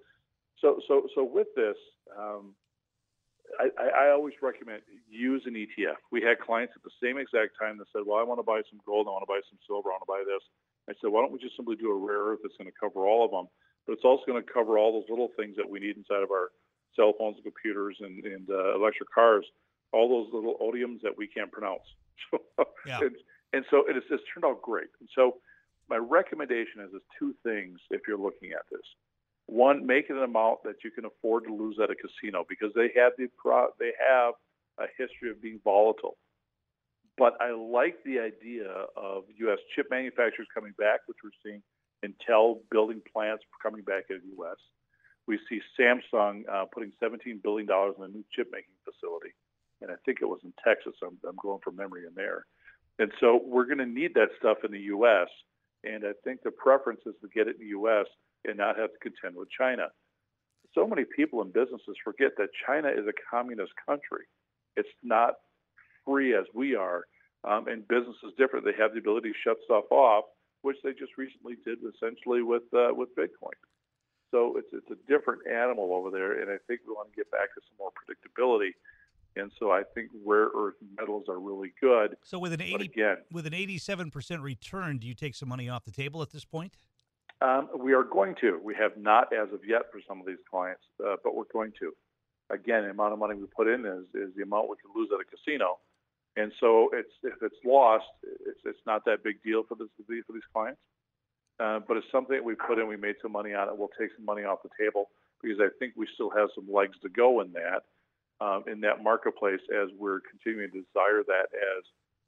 so, 0.60 0.80
so, 0.88 1.08
so 1.16 1.24
with 1.24 1.48
this, 1.56 1.78
um, 2.18 2.56
I, 3.60 3.70
I, 3.80 4.08
I 4.08 4.12
always 4.12 4.34
recommend 4.42 4.82
use 5.10 5.44
an 5.46 5.54
ETF. 5.54 5.96
We 6.12 6.22
had 6.22 6.40
clients 6.40 6.74
at 6.76 6.84
the 6.84 6.92
same 7.02 7.18
exact 7.18 7.54
time 7.60 7.78
that 7.78 7.88
said, 7.94 8.02
"Well, 8.06 8.20
I 8.20 8.24
want 8.24 8.40
to 8.40 8.44
buy 8.44 8.62
some 8.70 8.80
gold, 8.86 9.08
I 9.08 9.12
want 9.12 9.24
to 9.24 9.32
buy 9.32 9.40
some 9.50 9.60
silver, 9.66 9.90
I 9.90 9.96
want 9.96 10.04
to 10.04 10.12
buy 10.12 10.24
this." 10.28 10.44
I 10.90 10.94
said, 11.00 11.12
"Why 11.12 11.22
don't 11.22 11.32
we 11.32 11.40
just 11.40 11.56
simply 11.56 11.76
do 11.78 11.90
a 11.90 11.96
rare 11.98 12.36
earth 12.36 12.40
that's 12.44 12.58
going 12.58 12.70
to 12.70 12.78
cover 12.80 13.08
all 13.08 13.24
of 13.24 13.32
them, 13.32 13.48
but 13.86 13.94
it's 13.94 14.06
also 14.06 14.24
going 14.28 14.42
to 14.42 14.52
cover 14.52 14.78
all 14.78 14.94
those 14.94 15.10
little 15.10 15.30
things 15.38 15.56
that 15.58 15.70
we 15.70 15.80
need 15.80 15.98
inside 15.98 16.24
of 16.24 16.32
our 16.32 16.50
cell 16.96 17.14
phones 17.18 17.36
and 17.36 17.44
computers 17.44 17.98
and, 18.00 18.24
and 18.26 18.50
uh, 18.50 18.76
electric 18.76 19.12
cars, 19.14 19.46
all 19.92 20.10
those 20.10 20.34
little 20.34 20.56
odiums 20.62 21.02
that 21.02 21.18
we 21.18 21.28
can't 21.28 21.52
pronounce." 21.52 21.84
Yeah. 22.88 23.00
and, 23.02 23.16
and 23.54 23.66
so 23.72 23.84
it 23.90 23.96
has 23.96 24.04
just 24.08 24.24
turned 24.32 24.46
out 24.46 24.62
great. 24.62 24.90
And 25.00 25.10
so 25.16 25.38
my 25.90 25.98
recommendation 25.98 26.82
is, 26.82 26.94
is 26.94 27.02
two 27.18 27.34
things 27.44 27.80
if 27.90 28.02
you're 28.08 28.18
looking 28.18 28.52
at 28.52 28.62
this. 28.72 28.86
One, 29.48 29.86
make 29.86 30.10
it 30.10 30.16
an 30.16 30.24
amount 30.24 30.64
that 30.64 30.84
you 30.84 30.92
can 30.92 31.06
afford 31.06 31.46
to 31.46 31.54
lose 31.54 31.78
at 31.82 31.90
a 31.90 31.96
casino 31.96 32.46
because 32.48 32.72
they 32.76 32.90
have 32.96 33.14
the 33.18 33.28
pro- 33.38 33.74
they 33.80 33.92
have 33.98 34.34
a 34.80 34.86
history 34.98 35.30
of 35.30 35.42
being 35.42 35.60
volatile. 35.64 36.18
But 37.18 37.40
I 37.40 37.52
like 37.52 38.04
the 38.04 38.20
idea 38.20 38.70
of 38.98 39.24
U.S. 39.38 39.60
chip 39.74 39.88
manufacturers 39.90 40.48
coming 40.54 40.74
back, 40.78 41.02
which 41.08 41.18
we're 41.24 41.32
seeing 41.44 41.62
Intel 42.04 42.60
building 42.72 43.02
plants 43.12 43.44
coming 43.62 43.82
back 43.82 44.06
in 44.10 44.18
the 44.18 44.36
U.S. 44.38 44.58
We 45.28 45.40
see 45.50 45.60
Samsung 45.80 46.44
uh, 46.52 46.66
putting 46.72 46.92
$17 47.02 47.42
billion 47.42 47.68
in 47.70 48.04
a 48.04 48.08
new 48.08 48.24
chip 48.36 48.50
making 48.52 48.76
facility, 48.84 49.34
and 49.82 49.92
I 49.92 49.96
think 50.06 50.20
it 50.22 50.26
was 50.26 50.40
in 50.44 50.54
Texas. 50.64 50.94
I'm, 51.04 51.18
I'm 51.28 51.38
going 51.42 51.60
from 51.64 51.76
memory 51.76 52.04
in 52.08 52.14
there. 52.16 52.46
And 53.00 53.12
so 53.20 53.42
we're 53.44 53.66
going 53.66 53.80
to 53.80 53.86
need 53.86 54.14
that 54.14 54.30
stuff 54.40 54.60
in 54.64 54.72
the 54.72 54.80
U.S. 54.96 55.28
And 55.84 56.06
I 56.06 56.14
think 56.24 56.44
the 56.44 56.52
preference 56.52 57.02
is 57.06 57.14
to 57.22 57.28
get 57.28 57.48
it 57.48 57.58
in 57.60 57.62
the 57.62 57.76
U.S. 57.80 58.06
and 58.46 58.58
not 58.58 58.78
have 58.78 58.92
to 58.92 59.00
contend 59.02 59.36
with 59.36 59.50
China. 59.50 59.88
So 60.74 60.88
many 60.88 61.04
people 61.04 61.42
and 61.42 61.52
businesses 61.54 61.96
forget 62.04 62.32
that 62.38 62.50
China 62.66 62.90
is 62.90 63.08
a 63.08 63.14
communist 63.30 63.72
country. 63.86 64.26
It's 64.76 64.90
not 65.04 65.36
free 66.06 66.36
as 66.36 66.46
we 66.54 66.76
are, 66.76 67.04
um, 67.44 67.68
and 67.68 67.88
business 67.88 68.16
is 68.24 68.32
different. 68.38 68.66
They 68.66 68.76
have 68.78 68.94
the 68.94 69.00
ability 69.00 69.30
to 69.30 69.36
shut 69.44 69.58
stuff 69.66 69.86
off, 69.90 70.26
which 70.66 70.78
they 70.84 70.92
just 70.92 71.14
recently 71.18 71.56
did 71.64 71.78
essentially 71.96 72.42
with 72.42 72.68
uh, 72.74 72.92
with 73.00 73.10
Bitcoin. 73.16 73.60
So 74.32 74.58
it's 74.58 74.72
it's 74.74 74.92
a 74.98 75.00
different 75.08 75.42
animal 75.48 75.94
over 75.94 76.10
there, 76.10 76.42
and 76.42 76.50
I 76.50 76.58
think 76.68 76.82
we 76.88 76.94
want 76.94 77.08
to 77.12 77.16
get 77.16 77.30
back 77.32 77.54
to 77.56 77.62
some 77.68 77.78
more 77.80 77.92
predictability. 78.00 78.74
And 79.38 79.52
so 79.60 79.72
I 79.72 79.84
think 79.94 80.10
rare 80.26 80.50
earth 80.58 80.80
metals 80.98 81.26
are 81.30 81.40
really 81.40 81.74
good. 81.80 82.16
So 82.24 82.40
with 82.40 82.54
an 82.54 82.62
eighty 82.62 82.86
again, 82.86 83.18
with 83.32 83.46
an 83.46 83.54
eighty-seven 83.54 84.12
percent 84.12 84.42
return, 84.42 84.98
do 84.98 85.08
you 85.08 85.14
take 85.14 85.36
some 85.36 85.50
money 85.50 85.70
off 85.70 85.86
the 85.86 85.92
table 85.92 86.22
at 86.22 86.32
this 86.32 86.46
point? 86.46 86.74
Um, 87.42 87.70
we 87.78 87.94
are 87.94 88.04
going 88.04 88.34
to. 88.42 88.60
We 88.64 88.76
have 88.76 88.94
not 88.98 89.34
as 89.34 89.54
of 89.54 89.60
yet 89.68 89.84
for 89.92 90.00
some 90.08 90.20
of 90.22 90.26
these 90.26 90.44
clients, 90.50 90.84
uh, 91.06 91.18
but 91.24 91.36
we're 91.36 91.52
going 91.54 91.74
to. 91.80 91.92
again, 92.50 92.84
the 92.84 92.92
amount 92.92 93.14
of 93.14 93.20
money 93.20 93.36
we 93.36 93.48
put 93.48 93.68
in 93.68 93.86
is, 93.86 94.06
is 94.14 94.34
the 94.36 94.44
amount 94.44 94.70
we 94.70 94.78
can 94.78 94.92
lose 94.96 95.10
at 95.14 95.20
a 95.20 95.26
casino. 95.26 95.80
And 96.38 96.52
so 96.60 96.90
it's 96.94 97.12
if 97.24 97.42
it's 97.42 97.56
lost, 97.64 98.06
it's 98.24 98.60
it's 98.66 98.86
not 98.86 99.06
that 99.06 99.24
big 99.24 99.42
deal 99.44 99.64
for 99.64 99.76
for 99.76 100.34
these 100.34 100.50
clients. 100.54 100.80
Uh, 101.58 101.80
but 101.88 101.96
it's 101.96 102.08
something 102.12 102.36
that 102.36 102.44
we 102.44 102.56
put 102.56 102.80
in. 102.80 102.88
We 102.88 102.98
made 102.98 103.16
some 103.22 103.32
money 103.32 103.54
on 103.54 103.70
it. 103.70 103.78
We'll 103.78 103.94
take 103.98 104.10
some 104.18 104.26
money 104.26 104.44
off 104.44 104.60
the 104.62 104.70
table 104.78 105.10
because 105.42 105.60
I 105.62 105.70
think 105.80 105.94
we 105.96 106.08
still 106.14 106.30
have 106.30 106.50
some 106.54 106.68
legs 106.72 106.98
to 107.04 107.10
go 107.10 107.40
in 107.40 107.54
that 107.54 107.84
um, 108.42 108.64
in 108.68 108.82
that 108.82 109.04
marketplace 109.04 109.62
as 109.72 109.90
we're 109.98 110.20
continuing 110.30 110.72
to 110.72 110.82
desire 110.82 111.24
that 111.28 111.48
as 111.54 111.84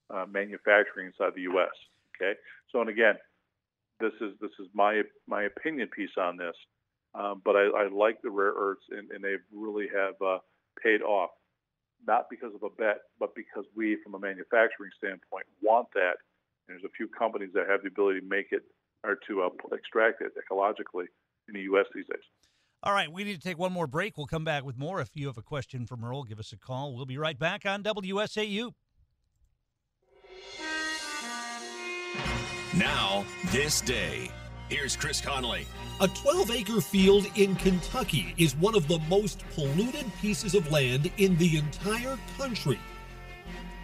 uh, 0.10 0.26
manufacturing 0.32 1.08
inside 1.08 1.34
the 1.36 1.42
U.S. 1.42 1.74
Okay. 2.16 2.40
So 2.72 2.82
and 2.82 2.90
again, 2.90 3.16
this 4.00 4.14
is 4.22 4.34
this 4.40 4.52
is 4.60 4.68
my 4.74 5.02
my 5.28 5.44
opinion 5.44 5.90
piece 5.90 6.16
on 6.18 6.38
this, 6.38 6.56
um, 7.16 7.42
but 7.44 7.56
I, 7.56 7.66
I, 7.66 7.88
like 7.90 8.22
the 8.22 8.30
rare 8.30 8.54
earths 8.56 8.86
and, 8.92 9.12
and 9.12 9.24
they 9.24 9.36
really 9.54 9.88
have 9.94 10.14
uh, 10.22 10.38
paid 10.82 11.02
off, 11.02 11.32
not 12.06 12.30
because 12.30 12.54
of 12.54 12.64
a 12.64 12.70
bet, 12.70 13.02
but 13.20 13.34
because 13.36 13.66
we, 13.76 13.98
from 14.04 14.16
a 14.16 14.20
manufacturing 14.20 14.92
standpoint, 14.98 15.46
want 15.62 15.88
that. 15.94 16.18
And 16.68 16.76
there's 16.76 16.84
a 16.84 16.94
few 16.96 17.08
companies 17.08 17.52
that 17.54 17.68
have 17.70 17.82
the 17.82 17.88
ability 17.88 18.22
to 18.22 18.26
make 18.26 18.48
it 18.52 18.64
or 19.04 19.18
to 19.28 19.44
uh, 19.44 19.50
extract 19.74 20.22
it 20.22 20.34
ecologically 20.36 21.06
in 21.48 21.54
the 21.54 21.62
U.S. 21.62 21.86
these 21.94 22.06
days. 22.06 22.24
All 22.84 22.94
right, 22.94 23.12
we 23.12 23.24
need 23.24 23.36
to 23.36 23.42
take 23.42 23.58
one 23.58 23.72
more 23.72 23.88
break. 23.88 24.18
We'll 24.18 24.28
come 24.28 24.44
back 24.44 24.64
with 24.64 24.78
more. 24.78 25.02
If 25.02 25.10
you 25.16 25.28
have 25.28 25.38
a 25.38 25.42
question 25.42 25.86
for 25.86 25.98
Merle, 25.98 26.24
give 26.24 26.40
us 26.40 26.52
a 26.52 26.58
call. 26.58 26.94
We'll 26.94 27.06
be 27.06 27.18
right 27.18 27.38
back 27.38 27.66
on 27.66 27.84
WSAU. 27.84 28.74
Now, 32.76 33.26
this 33.52 33.82
day. 33.82 34.30
Here's 34.70 34.96
Chris 34.96 35.22
Conley. 35.22 35.66
A 36.02 36.08
12 36.08 36.52
acre 36.52 36.82
field 36.82 37.28
in 37.36 37.56
Kentucky 37.56 38.34
is 38.38 38.56
one 38.56 38.76
of 38.76 38.88
the 38.88 39.00
most 39.10 39.44
polluted 39.56 40.06
pieces 40.22 40.56
of 40.56 40.72
land 40.72 41.12
in 41.18 41.38
the 41.38 41.58
entire 41.58 42.18
country. 42.38 42.80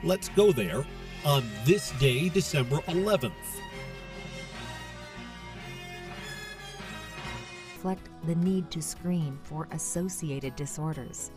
Let's 0.03 0.29
go 0.29 0.51
there 0.51 0.86
on 1.25 1.43
this 1.65 1.91
day, 1.99 2.29
December 2.29 2.77
11th. 2.88 3.31
reflect 7.84 8.07
the 8.27 8.36
need 8.36 8.71
to 8.71 8.81
screen 8.81 9.38
for 9.43 9.67
associated 9.71 10.55
disorders. 10.55 11.31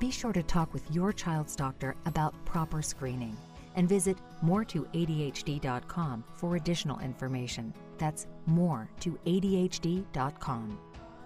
Be 0.00 0.10
sure 0.10 0.32
to 0.32 0.42
talk 0.42 0.72
with 0.74 0.82
your 0.90 1.12
child's 1.12 1.54
doctor 1.54 1.94
about 2.06 2.34
proper 2.44 2.82
screening 2.82 3.36
and 3.76 3.88
visit 3.88 4.16
more2adhd.com 4.44 6.24
for 6.34 6.56
additional 6.56 6.98
information. 6.98 7.72
That's 8.02 8.26
more 8.46 8.90
to 8.98 9.16
ADHD.com. 9.26 10.76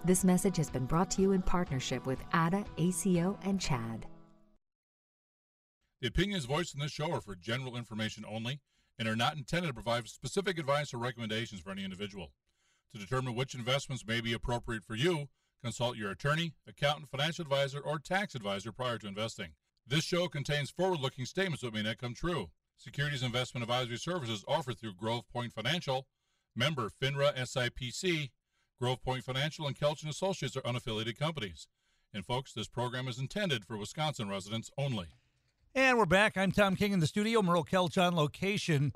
This 0.05 0.23
message 0.23 0.57
has 0.57 0.69
been 0.69 0.85
brought 0.85 1.09
to 1.09 1.23
you 1.23 1.31
in 1.31 1.41
partnership 1.41 2.05
with 2.05 2.19
ADA, 2.35 2.63
ACO, 2.77 3.35
and 3.41 3.59
CHADD. 3.59 4.03
The 6.01 6.07
opinions 6.07 6.45
voiced 6.45 6.75
in 6.75 6.81
this 6.81 6.91
show 6.91 7.11
are 7.13 7.19
for 7.19 7.33
general 7.35 7.77
information 7.77 8.25
only 8.29 8.59
and 8.99 9.07
are 9.07 9.15
not 9.15 9.37
intended 9.37 9.69
to 9.69 9.73
provide 9.73 10.07
specific 10.07 10.59
advice 10.59 10.93
or 10.93 10.99
recommendations 10.99 11.61
for 11.61 11.71
any 11.71 11.83
individual. 11.83 12.31
To 12.91 12.99
determine 12.99 13.33
which 13.33 13.55
investments 13.55 14.05
may 14.05 14.21
be 14.21 14.33
appropriate 14.33 14.83
for 14.85 14.93
you, 14.93 15.29
consult 15.63 15.97
your 15.97 16.11
attorney, 16.11 16.53
accountant, 16.67 17.09
financial 17.09 17.41
advisor, 17.41 17.79
or 17.79 17.97
tax 17.97 18.35
advisor 18.35 18.71
prior 18.71 18.99
to 18.99 19.07
investing. 19.07 19.53
This 19.87 20.03
show 20.03 20.27
contains 20.27 20.69
forward 20.69 20.99
looking 20.99 21.25
statements 21.25 21.63
that 21.63 21.73
may 21.73 21.81
not 21.81 21.97
come 21.97 22.13
true. 22.13 22.51
Securities 22.77 23.23
investment 23.23 23.63
advisory 23.63 23.97
services 23.97 24.45
offered 24.47 24.77
through 24.77 24.93
Grove 24.93 25.27
Point 25.33 25.51
Financial, 25.51 26.05
member 26.57 26.89
FINRA 27.01 27.35
SIPC. 27.37 28.31
Grove 28.81 29.01
Point 29.01 29.23
Financial 29.23 29.65
and 29.67 29.75
Kelch 29.75 30.07
Associates 30.07 30.57
are 30.57 30.61
unaffiliated 30.61 31.17
companies. 31.17 31.67
And 32.13 32.25
folks, 32.25 32.53
this 32.53 32.67
program 32.67 33.07
is 33.07 33.19
intended 33.19 33.65
for 33.65 33.77
Wisconsin 33.77 34.29
residents 34.29 34.71
only. 34.77 35.07
And 35.75 35.97
we're 35.97 36.05
back. 36.05 36.37
I'm 36.37 36.51
Tom 36.51 36.75
King 36.75 36.93
in 36.93 36.99
the 36.99 37.07
studio. 37.07 37.41
Merle 37.41 37.63
Kelch 37.63 38.01
on 38.01 38.15
location. 38.15 38.91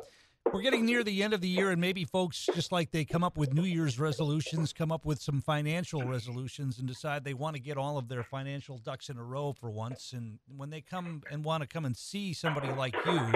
We're 0.52 0.62
getting 0.62 0.86
near 0.86 1.04
the 1.04 1.24
end 1.24 1.34
of 1.34 1.42
the 1.42 1.48
year, 1.48 1.70
and 1.70 1.80
maybe 1.80 2.04
folks, 2.04 2.50
just 2.54 2.72
like 2.72 2.92
they 2.92 3.06
come 3.06 3.24
up 3.24 3.38
with 3.38 3.54
New 3.54 3.64
Year's 3.64 4.00
resolutions, 4.00 4.74
come 4.74 4.92
up 4.92 5.06
with 5.06 5.22
some 5.22 5.40
financial 5.40 6.04
resolutions 6.04 6.80
and 6.80 6.88
decide 6.88 7.24
they 7.24 7.36
want 7.36 7.56
to 7.56 7.62
get 7.62 7.78
all 7.78 7.98
of 7.98 8.10
their 8.10 8.24
financial 8.24 8.78
ducks 8.78 9.10
in 9.10 9.18
a 9.18 9.24
row 9.24 9.54
for 9.54 9.70
once. 9.70 10.14
And 10.14 10.40
when 10.58 10.70
they 10.70 10.82
come 10.82 11.22
and 11.32 11.46
want 11.46 11.62
to 11.62 11.68
come 11.68 11.86
and 11.86 11.96
see 11.96 12.34
somebody 12.34 12.70
like 12.70 12.96
you, 13.06 13.32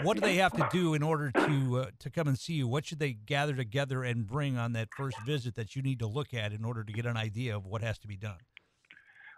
what 0.00 0.14
do 0.14 0.20
they 0.20 0.36
have 0.36 0.52
to 0.52 0.68
do 0.72 0.94
in 0.94 1.02
order 1.02 1.30
to 1.30 1.78
uh, 1.78 1.86
to 1.98 2.10
come 2.10 2.26
and 2.26 2.38
see 2.38 2.54
you? 2.54 2.66
What 2.66 2.86
should 2.86 2.98
they 2.98 3.12
gather 3.12 3.54
together 3.54 4.04
and 4.04 4.26
bring 4.26 4.56
on 4.56 4.72
that 4.72 4.88
first 4.96 5.18
visit 5.26 5.54
that 5.56 5.76
you 5.76 5.82
need 5.82 5.98
to 5.98 6.06
look 6.06 6.32
at 6.32 6.52
in 6.52 6.64
order 6.64 6.82
to 6.82 6.92
get 6.92 7.04
an 7.04 7.16
idea 7.16 7.56
of 7.56 7.66
what 7.66 7.82
has 7.82 7.98
to 8.00 8.08
be 8.08 8.16
done? 8.16 8.38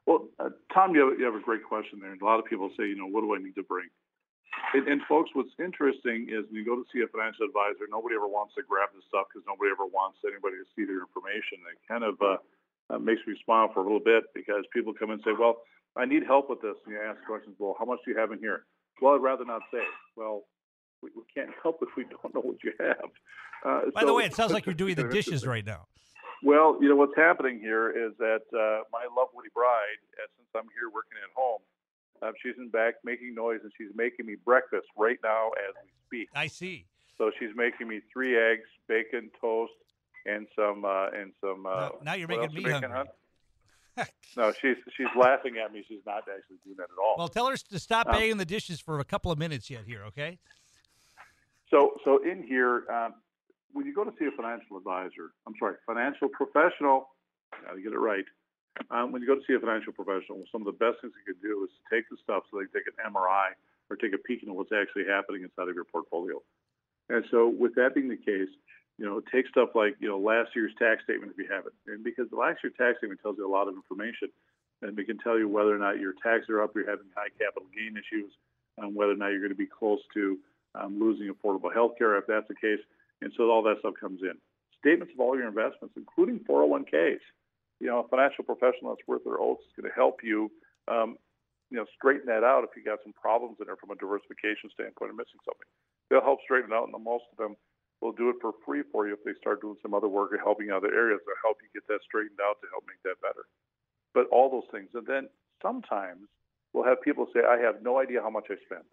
Well, 0.07 0.29
uh, 0.39 0.51
Tom, 0.73 0.95
you 0.95 1.09
have, 1.09 1.19
you 1.19 1.25
have 1.25 1.35
a 1.35 1.41
great 1.41 1.65
question 1.65 1.99
there. 2.01 2.13
And 2.13 2.21
a 2.21 2.25
lot 2.25 2.39
of 2.39 2.45
people 2.45 2.69
say, 2.77 2.85
you 2.85 2.97
know, 2.97 3.09
what 3.09 3.23
do 3.23 3.35
I 3.35 3.39
need 3.39 3.57
to 3.57 3.65
bring? 3.65 3.89
And, 4.75 4.87
and, 4.87 5.01
folks, 5.09 5.31
what's 5.33 5.51
interesting 5.59 6.29
is 6.29 6.45
when 6.47 6.61
you 6.61 6.65
go 6.65 6.77
to 6.77 6.87
see 6.93 7.01
a 7.01 7.09
financial 7.09 7.47
advisor, 7.49 7.89
nobody 7.91 8.15
ever 8.15 8.29
wants 8.29 8.55
to 8.55 8.63
grab 8.63 8.93
the 8.95 9.03
stuff 9.09 9.27
because 9.33 9.43
nobody 9.49 9.73
ever 9.73 9.89
wants 9.89 10.21
anybody 10.23 10.61
to 10.61 10.69
see 10.77 10.85
their 10.85 11.03
information. 11.03 11.65
It 11.67 11.81
kind 11.89 12.05
of 12.05 12.15
uh, 12.21 12.39
uh, 12.93 13.01
makes 13.01 13.25
me 13.27 13.35
smile 13.43 13.73
for 13.73 13.81
a 13.81 13.87
little 13.87 14.03
bit 14.03 14.31
because 14.37 14.63
people 14.71 14.95
come 14.95 15.11
and 15.11 15.19
say, 15.25 15.35
"Well, 15.35 15.65
I 15.97 16.07
need 16.07 16.23
help 16.23 16.51
with 16.51 16.63
this," 16.63 16.79
and 16.87 16.95
you 16.95 17.01
ask 17.03 17.19
questions. 17.27 17.57
Well, 17.59 17.75
how 17.79 17.87
much 17.87 17.99
do 18.05 18.15
you 18.15 18.19
have 18.19 18.31
in 18.31 18.39
here? 18.39 18.67
Well, 19.01 19.15
I'd 19.15 19.23
rather 19.23 19.45
not 19.45 19.63
say. 19.73 19.85
Well, 20.17 20.45
we, 21.03 21.11
we 21.17 21.23
can't 21.35 21.51
help 21.63 21.79
if 21.83 21.89
we 21.97 22.05
don't 22.05 22.35
know 22.35 22.41
what 22.41 22.63
you 22.63 22.73
have. 22.81 23.11
Uh, 23.65 23.91
By 23.95 24.01
so, 24.01 24.07
the 24.07 24.15
way, 24.15 24.25
it 24.25 24.35
sounds 24.35 24.53
like 24.53 24.67
you're 24.67 24.75
doing 24.75 24.95
the 24.95 25.05
dishes 25.13 25.47
right 25.47 25.65
now. 25.65 25.87
Well, 26.43 26.77
you 26.81 26.89
know 26.91 26.97
what's 26.97 27.17
happening 27.17 27.59
here 27.59 27.89
is 27.89 28.13
that 28.19 28.45
uh, 28.53 28.85
my 28.93 29.07
lovely 29.17 29.49
bride, 29.55 30.01
uh, 30.21 30.27
since 30.37 30.49
I'm 30.55 30.69
here 30.77 30.91
working 30.93 31.17
at 31.23 31.33
home, 31.35 31.63
um, 32.23 32.33
she's 32.43 32.55
in 32.59 32.69
back 32.69 32.95
making 33.03 33.35
noise 33.35 33.61
and 33.63 33.73
she's 33.79 33.89
making 33.95 34.27
me 34.27 34.37
breakfast 34.45 34.87
right 34.97 35.19
now 35.23 35.49
as 35.69 35.75
we 35.83 35.91
speak. 36.07 36.29
I 36.35 36.47
see. 36.49 36.87
So 37.17 37.31
she's 37.39 37.51
making 37.57 37.89
me 37.89 38.01
three 38.13 38.37
eggs, 38.37 38.69
bacon, 38.89 39.31
toast, 39.41 39.73
and 40.27 40.47
some 40.57 40.85
uh, 40.85 41.09
and 41.09 41.33
some. 41.41 41.65
Uh, 41.65 41.71
now, 41.71 41.93
now 42.03 42.15
you're 42.15 42.29
making 42.29 42.53
me 42.53 42.63
hungry. 42.71 43.05
No, 44.37 44.53
she's 44.61 44.77
she's 44.97 45.07
laughing 45.17 45.55
at 45.65 45.73
me. 45.73 45.85
She's 45.87 46.05
not 46.07 46.19
actually 46.19 46.59
doing 46.65 46.77
that 46.79 46.85
at 46.85 47.01
all. 47.01 47.15
Well, 47.19 47.29
tell 47.29 47.49
her 47.49 47.57
to 47.57 47.79
stop 47.79 48.07
um, 48.09 48.13
banging 48.13 48.37
the 48.37 48.45
dishes 48.45 48.81
for 48.81 49.01
a 49.01 49.05
couple 49.05 49.31
of 49.31 49.39
minutes 49.39 49.71
yet 49.71 49.85
here, 49.87 50.05
okay? 50.07 50.39
So 51.71 51.95
so 52.05 52.19
in 52.23 52.43
here, 52.43 52.85
um, 52.91 53.15
when 53.73 53.87
you 53.87 53.95
go 53.95 54.05
to 54.05 54.13
see 54.19 54.27
a 54.27 54.31
financial 54.31 54.77
advisor, 54.77 55.33
I'm 55.47 55.55
sorry, 55.59 55.77
financial 55.87 56.29
professional, 56.29 57.09
got 57.65 57.75
to 57.75 57.83
get 57.83 57.93
it 57.93 57.99
right. 57.99 58.25
Um, 58.91 59.13
when 59.13 59.23
you 59.23 59.29
go 59.29 59.37
to 59.37 59.43
see 59.47 59.55
a 59.55 59.61
financial 59.61 59.93
professional, 59.93 60.43
some 60.51 60.67
of 60.67 60.67
the 60.67 60.79
best 60.79 60.99
things 61.01 61.15
you 61.15 61.35
can 61.35 61.41
do 61.43 61.63
is 61.63 61.71
to 61.71 61.83
take 61.95 62.11
the 62.11 62.17
stuff 62.23 62.43
so 62.51 62.59
they 62.59 62.67
can 62.67 62.83
take 62.83 62.91
an 62.91 62.99
MRI 63.07 63.55
or 63.89 63.95
take 63.97 64.15
a 64.15 64.19
peek 64.19 64.43
into 64.43 64.55
what's 64.55 64.73
actually 64.75 65.07
happening 65.07 65.43
inside 65.43 65.69
of 65.69 65.75
your 65.75 65.87
portfolio. 65.87 66.43
And 67.09 67.25
so, 67.31 67.47
with 67.47 67.75
that 67.77 67.95
being 67.95 68.09
the 68.09 68.17
case, 68.19 68.51
you 68.99 69.05
know, 69.05 69.21
take 69.33 69.49
stuff 69.49 69.71
like 69.75 69.97
you 70.01 70.09
know 70.09 70.19
last 70.19 70.51
year's 70.55 70.73
tax 70.79 71.03
statement 71.05 71.33
if 71.33 71.39
you 71.39 71.53
have 71.53 71.67
it, 71.67 71.75
and 71.87 72.05
because 72.05 72.29
the 72.31 72.37
last 72.37 72.61
year's 72.63 72.75
tax 72.79 72.99
statement 72.99 73.21
tells 73.23 73.37
you 73.39 73.47
a 73.47 73.51
lot 73.51 73.69
of 73.69 73.75
information, 73.75 74.29
and 74.83 74.97
we 74.97 75.05
can 75.05 75.19
tell 75.19 75.39
you 75.39 75.49
whether 75.49 75.75
or 75.75 75.79
not 75.79 75.99
your 75.99 76.15
taxes 76.23 76.51
are 76.51 76.63
up, 76.63 76.73
you're 76.75 76.89
having 76.89 77.07
high 77.17 77.33
capital 77.39 77.69
gain 77.75 77.97
issues, 77.97 78.33
um, 78.83 78.95
whether 78.95 79.13
or 79.13 79.17
not 79.17 79.29
you're 79.29 79.41
going 79.41 79.51
to 79.51 79.59
be 79.59 79.67
close 79.67 80.01
to 80.15 80.39
um, 80.75 80.99
losing 80.99 81.33
affordable 81.33 81.73
health 81.73 81.93
care 81.99 82.17
if 82.17 82.27
that's 82.27 82.49
the 82.49 82.55
case, 82.55 82.83
and 83.23 83.33
so 83.37 83.51
all 83.51 83.63
that 83.63 83.79
stuff 83.81 83.95
comes 83.99 84.21
in. 84.23 84.35
Statements 84.79 85.15
of 85.15 85.21
all 85.21 85.37
your 85.37 85.49
investments, 85.49 85.95
including 85.97 86.41
401ks 86.41 87.25
you 87.81 87.89
know, 87.89 88.01
a 88.01 88.09
financial 88.09 88.45
professional 88.45 88.95
that's 88.95 89.07
worth 89.07 89.25
their 89.25 89.41
oats 89.41 89.63
is 89.67 89.75
going 89.77 89.91
to 89.91 89.95
help 89.95 90.23
you, 90.23 90.51
um, 90.89 91.17
you 91.71 91.77
know, 91.77 91.87
straighten 91.97 92.27
that 92.27 92.41
out 92.41 92.65
if 92.65 92.71
you 92.77 92.85
got 92.85 93.03
some 93.03 93.13
problems 93.13 93.57
in 93.59 93.67
there 93.67 93.77
from 93.77 93.91
a 93.91 93.99
diversification 93.99 94.71
standpoint 94.73 95.11
or 95.11 95.17
missing 95.19 95.43
something. 95.43 95.69
They'll 96.09 96.25
help 96.25 96.41
straighten 96.45 96.71
it 96.71 96.77
out, 96.77 96.89
and 96.89 96.97
most 96.97 97.29
of 97.33 97.37
them 97.37 97.57
will 98.01 98.13
do 98.13 98.29
it 98.31 98.37
for 98.41 98.53
free 98.67 98.83
for 98.93 99.07
you 99.07 99.15
if 99.15 99.25
they 99.25 99.33
start 99.41 99.61
doing 99.61 99.77
some 99.83 99.95
other 99.95 100.09
work 100.09 100.33
or 100.33 100.39
helping 100.39 100.71
other 100.71 100.93
areas 100.93 101.21
to 101.25 101.33
help 101.43 101.59
you 101.63 101.69
get 101.73 101.87
that 101.89 102.01
straightened 102.05 102.41
out 102.43 102.61
to 102.61 102.69
help 102.71 102.85
make 102.87 103.03
that 103.05 103.21
better. 103.23 103.47
But 104.13 104.29
all 104.31 104.51
those 104.51 104.69
things, 104.71 104.91
and 104.95 105.07
then 105.07 105.29
sometimes 105.63 106.29
we'll 106.73 106.85
have 106.85 107.03
people 107.03 107.27
say, 107.35 107.41
"I 107.41 107.59
have 107.59 107.83
no 107.83 107.99
idea 107.99 108.23
how 108.23 108.31
much 108.31 108.47
I 108.51 108.57
spend," 108.65 108.87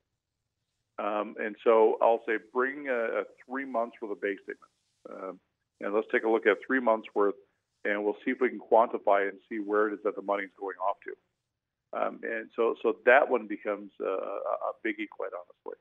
um, 0.97 1.35
and 1.39 1.55
so 1.63 1.97
I'll 2.01 2.23
say, 2.25 2.37
"Bring 2.53 2.87
a, 2.89 3.21
a 3.21 3.23
three 3.45 3.65
months 3.65 3.97
worth 4.01 4.11
of 4.11 4.21
bank 4.21 4.39
statements, 4.43 4.75
um, 5.09 5.39
and 5.81 5.93
let's 5.93 6.07
take 6.11 6.23
a 6.23 6.29
look 6.29 6.47
at 6.47 6.57
three 6.65 6.79
months 6.79 7.07
worth." 7.13 7.35
and 7.83 8.03
we'll 8.03 8.17
see 8.23 8.31
if 8.31 8.37
we 8.39 8.49
can 8.49 8.59
quantify 8.59 9.27
and 9.27 9.37
see 9.49 9.57
where 9.57 9.87
it 9.87 9.93
is 9.93 9.99
that 10.03 10.15
the 10.15 10.21
money's 10.21 10.53
going 10.59 10.77
off 10.77 10.97
to. 11.03 11.13
Um, 11.93 12.19
and 12.23 12.49
so, 12.55 12.75
so 12.81 12.95
that 13.05 13.29
one 13.29 13.47
becomes 13.47 13.91
a, 13.99 14.05
a 14.05 14.71
biggie, 14.85 15.09
quite 15.09 15.31
honestly. 15.33 15.79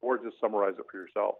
Or 0.00 0.16
just 0.16 0.40
summarize 0.40 0.74
it 0.78 0.86
for 0.90 0.96
yourself. 0.98 1.34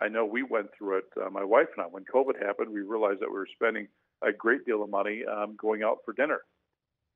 I 0.00 0.08
know 0.08 0.24
we 0.24 0.42
went 0.42 0.68
through 0.76 0.98
it, 0.98 1.04
uh, 1.20 1.30
my 1.30 1.44
wife 1.44 1.66
and 1.76 1.84
I, 1.84 1.88
when 1.88 2.04
COVID 2.04 2.40
happened, 2.40 2.70
we 2.72 2.82
realized 2.82 3.20
that 3.20 3.28
we 3.28 3.34
were 3.38 3.48
spending 3.52 3.88
a 4.22 4.32
great 4.32 4.64
deal 4.64 4.82
of 4.82 4.90
money 4.90 5.22
um, 5.24 5.56
going 5.60 5.82
out 5.82 5.98
for 6.04 6.12
dinner. 6.12 6.40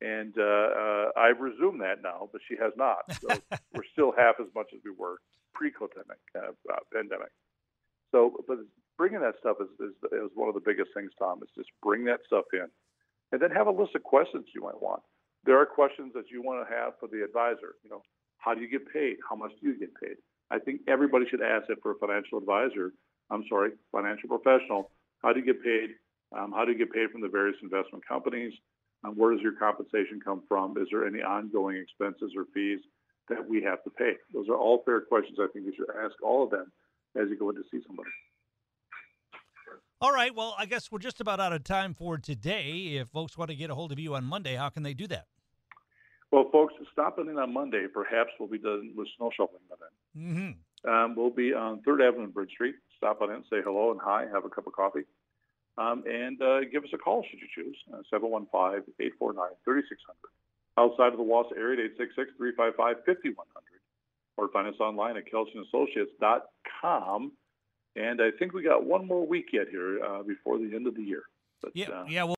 And 0.00 0.34
uh, 0.36 0.42
uh, 0.42 1.04
I've 1.16 1.38
resumed 1.40 1.80
that 1.80 2.02
now, 2.02 2.28
but 2.32 2.40
she 2.48 2.56
has 2.60 2.72
not. 2.76 3.04
So 3.20 3.28
we're 3.74 3.86
still 3.92 4.12
half 4.16 4.36
as 4.40 4.48
much 4.54 4.66
as 4.74 4.80
we 4.84 4.90
were 4.90 5.18
pre-pandemic. 5.54 6.18
Uh, 6.34 6.50
pandemic. 6.92 7.30
So, 8.10 8.42
but 8.48 8.58
bringing 8.98 9.20
that 9.20 9.34
stuff 9.38 9.58
is, 9.60 9.68
is, 9.78 9.94
is 10.10 10.30
one 10.34 10.48
of 10.48 10.54
the 10.54 10.60
biggest 10.60 10.90
things, 10.94 11.12
Tom, 11.18 11.38
is 11.42 11.50
just 11.56 11.70
bring 11.82 12.04
that 12.06 12.20
stuff 12.26 12.46
in. 12.52 12.66
And 13.30 13.40
then 13.40 13.50
have 13.50 13.66
a 13.66 13.70
list 13.70 13.94
of 13.94 14.02
questions 14.02 14.46
you 14.54 14.60
might 14.62 14.80
want. 14.82 15.02
there 15.44 15.58
are 15.58 15.66
questions 15.66 16.12
that 16.14 16.30
you 16.30 16.42
want 16.42 16.66
to 16.66 16.74
have 16.74 16.94
for 17.00 17.08
the 17.08 17.24
advisor. 17.24 17.76
You 17.82 17.90
know, 17.90 18.02
how 18.38 18.54
do 18.54 18.60
you 18.60 18.68
get 18.68 18.92
paid? 18.92 19.16
How 19.28 19.36
much 19.36 19.52
do 19.60 19.68
you 19.68 19.78
get 19.78 19.94
paid? 19.94 20.16
I 20.52 20.58
think 20.58 20.82
everybody 20.86 21.24
should 21.30 21.40
ask 21.40 21.70
it 21.70 21.78
for 21.82 21.92
a 21.92 21.98
financial 21.98 22.36
advisor. 22.36 22.92
I'm 23.30 23.42
sorry, 23.48 23.70
financial 23.90 24.28
professional. 24.28 24.90
How 25.22 25.32
do 25.32 25.40
you 25.40 25.46
get 25.46 25.64
paid? 25.64 25.90
Um, 26.36 26.52
how 26.52 26.66
do 26.66 26.72
you 26.72 26.78
get 26.78 26.92
paid 26.92 27.10
from 27.10 27.22
the 27.22 27.28
various 27.28 27.56
investment 27.62 28.06
companies? 28.06 28.52
Um, 29.02 29.14
where 29.16 29.32
does 29.32 29.40
your 29.40 29.54
compensation 29.54 30.20
come 30.22 30.42
from? 30.46 30.76
Is 30.76 30.88
there 30.92 31.06
any 31.06 31.22
ongoing 31.22 31.78
expenses 31.78 32.32
or 32.36 32.44
fees 32.52 32.80
that 33.30 33.48
we 33.48 33.62
have 33.62 33.82
to 33.84 33.90
pay? 33.90 34.12
Those 34.34 34.48
are 34.50 34.56
all 34.56 34.82
fair 34.84 35.00
questions. 35.00 35.38
I 35.40 35.46
think 35.52 35.64
you 35.64 35.72
should 35.74 35.88
ask 36.04 36.14
all 36.22 36.44
of 36.44 36.50
them 36.50 36.70
as 37.16 37.28
you 37.30 37.38
go 37.38 37.48
in 37.48 37.56
to 37.56 37.62
see 37.70 37.80
somebody. 37.86 38.10
All 40.02 40.12
right. 40.12 40.34
Well, 40.34 40.54
I 40.58 40.66
guess 40.66 40.92
we're 40.92 40.98
just 40.98 41.20
about 41.20 41.40
out 41.40 41.52
of 41.52 41.64
time 41.64 41.94
for 41.94 42.18
today. 42.18 42.98
If 43.00 43.08
folks 43.08 43.38
want 43.38 43.50
to 43.50 43.56
get 43.56 43.70
a 43.70 43.74
hold 43.74 43.92
of 43.92 43.98
you 43.98 44.14
on 44.14 44.24
Monday, 44.24 44.56
how 44.56 44.68
can 44.68 44.82
they 44.82 44.94
do 44.94 45.06
that? 45.08 45.26
Well, 46.32 46.48
folks, 46.50 46.74
stopping 46.92 47.28
in 47.28 47.38
on 47.38 47.52
Monday. 47.52 47.86
Perhaps 47.92 48.30
we'll 48.40 48.48
be 48.48 48.58
done 48.58 48.94
with 48.96 49.06
snow 49.18 49.30
shoveling 49.36 49.60
by 49.68 49.76
then. 49.78 49.90
Mm-hmm. 50.16 50.52
Um, 50.90 51.14
we'll 51.14 51.30
be 51.30 51.52
on 51.52 51.82
Third 51.82 52.00
Avenue 52.00 52.24
and 52.24 52.34
Bridge 52.34 52.50
Street. 52.50 52.74
Stop 52.96 53.20
on 53.20 53.30
in, 53.30 53.44
say 53.50 53.60
hello 53.62 53.92
and 53.92 54.00
hi, 54.02 54.24
have 54.32 54.46
a 54.46 54.48
cup 54.48 54.66
of 54.66 54.72
coffee, 54.72 55.04
um, 55.76 56.04
and 56.06 56.40
uh, 56.40 56.60
give 56.72 56.84
us 56.84 56.90
a 56.94 56.98
call 56.98 57.22
should 57.28 57.40
you 57.40 57.48
choose. 57.54 57.76
Uh, 57.92 57.98
715-849-3600. 58.12 58.80
Outside 60.78 61.12
of 61.12 61.18
the 61.18 61.24
Wausau 61.24 61.54
area, 61.56 61.86
866-355-5100. 62.00 63.34
Or 64.38 64.48
find 64.48 64.66
us 64.66 64.80
online 64.80 65.18
at 65.18 65.24
kelsonassociates.com. 65.30 67.32
And 67.94 68.22
I 68.22 68.30
think 68.38 68.54
we 68.54 68.62
got 68.62 68.86
one 68.86 69.06
more 69.06 69.26
week 69.26 69.50
yet 69.52 69.68
here 69.70 70.02
uh, 70.02 70.22
before 70.22 70.56
the 70.56 70.74
end 70.74 70.86
of 70.86 70.94
the 70.94 71.02
year. 71.02 71.24
But, 71.60 71.72
Yeah, 71.74 71.90
uh, 71.90 72.06
yeah. 72.08 72.24
Well, 72.24 72.30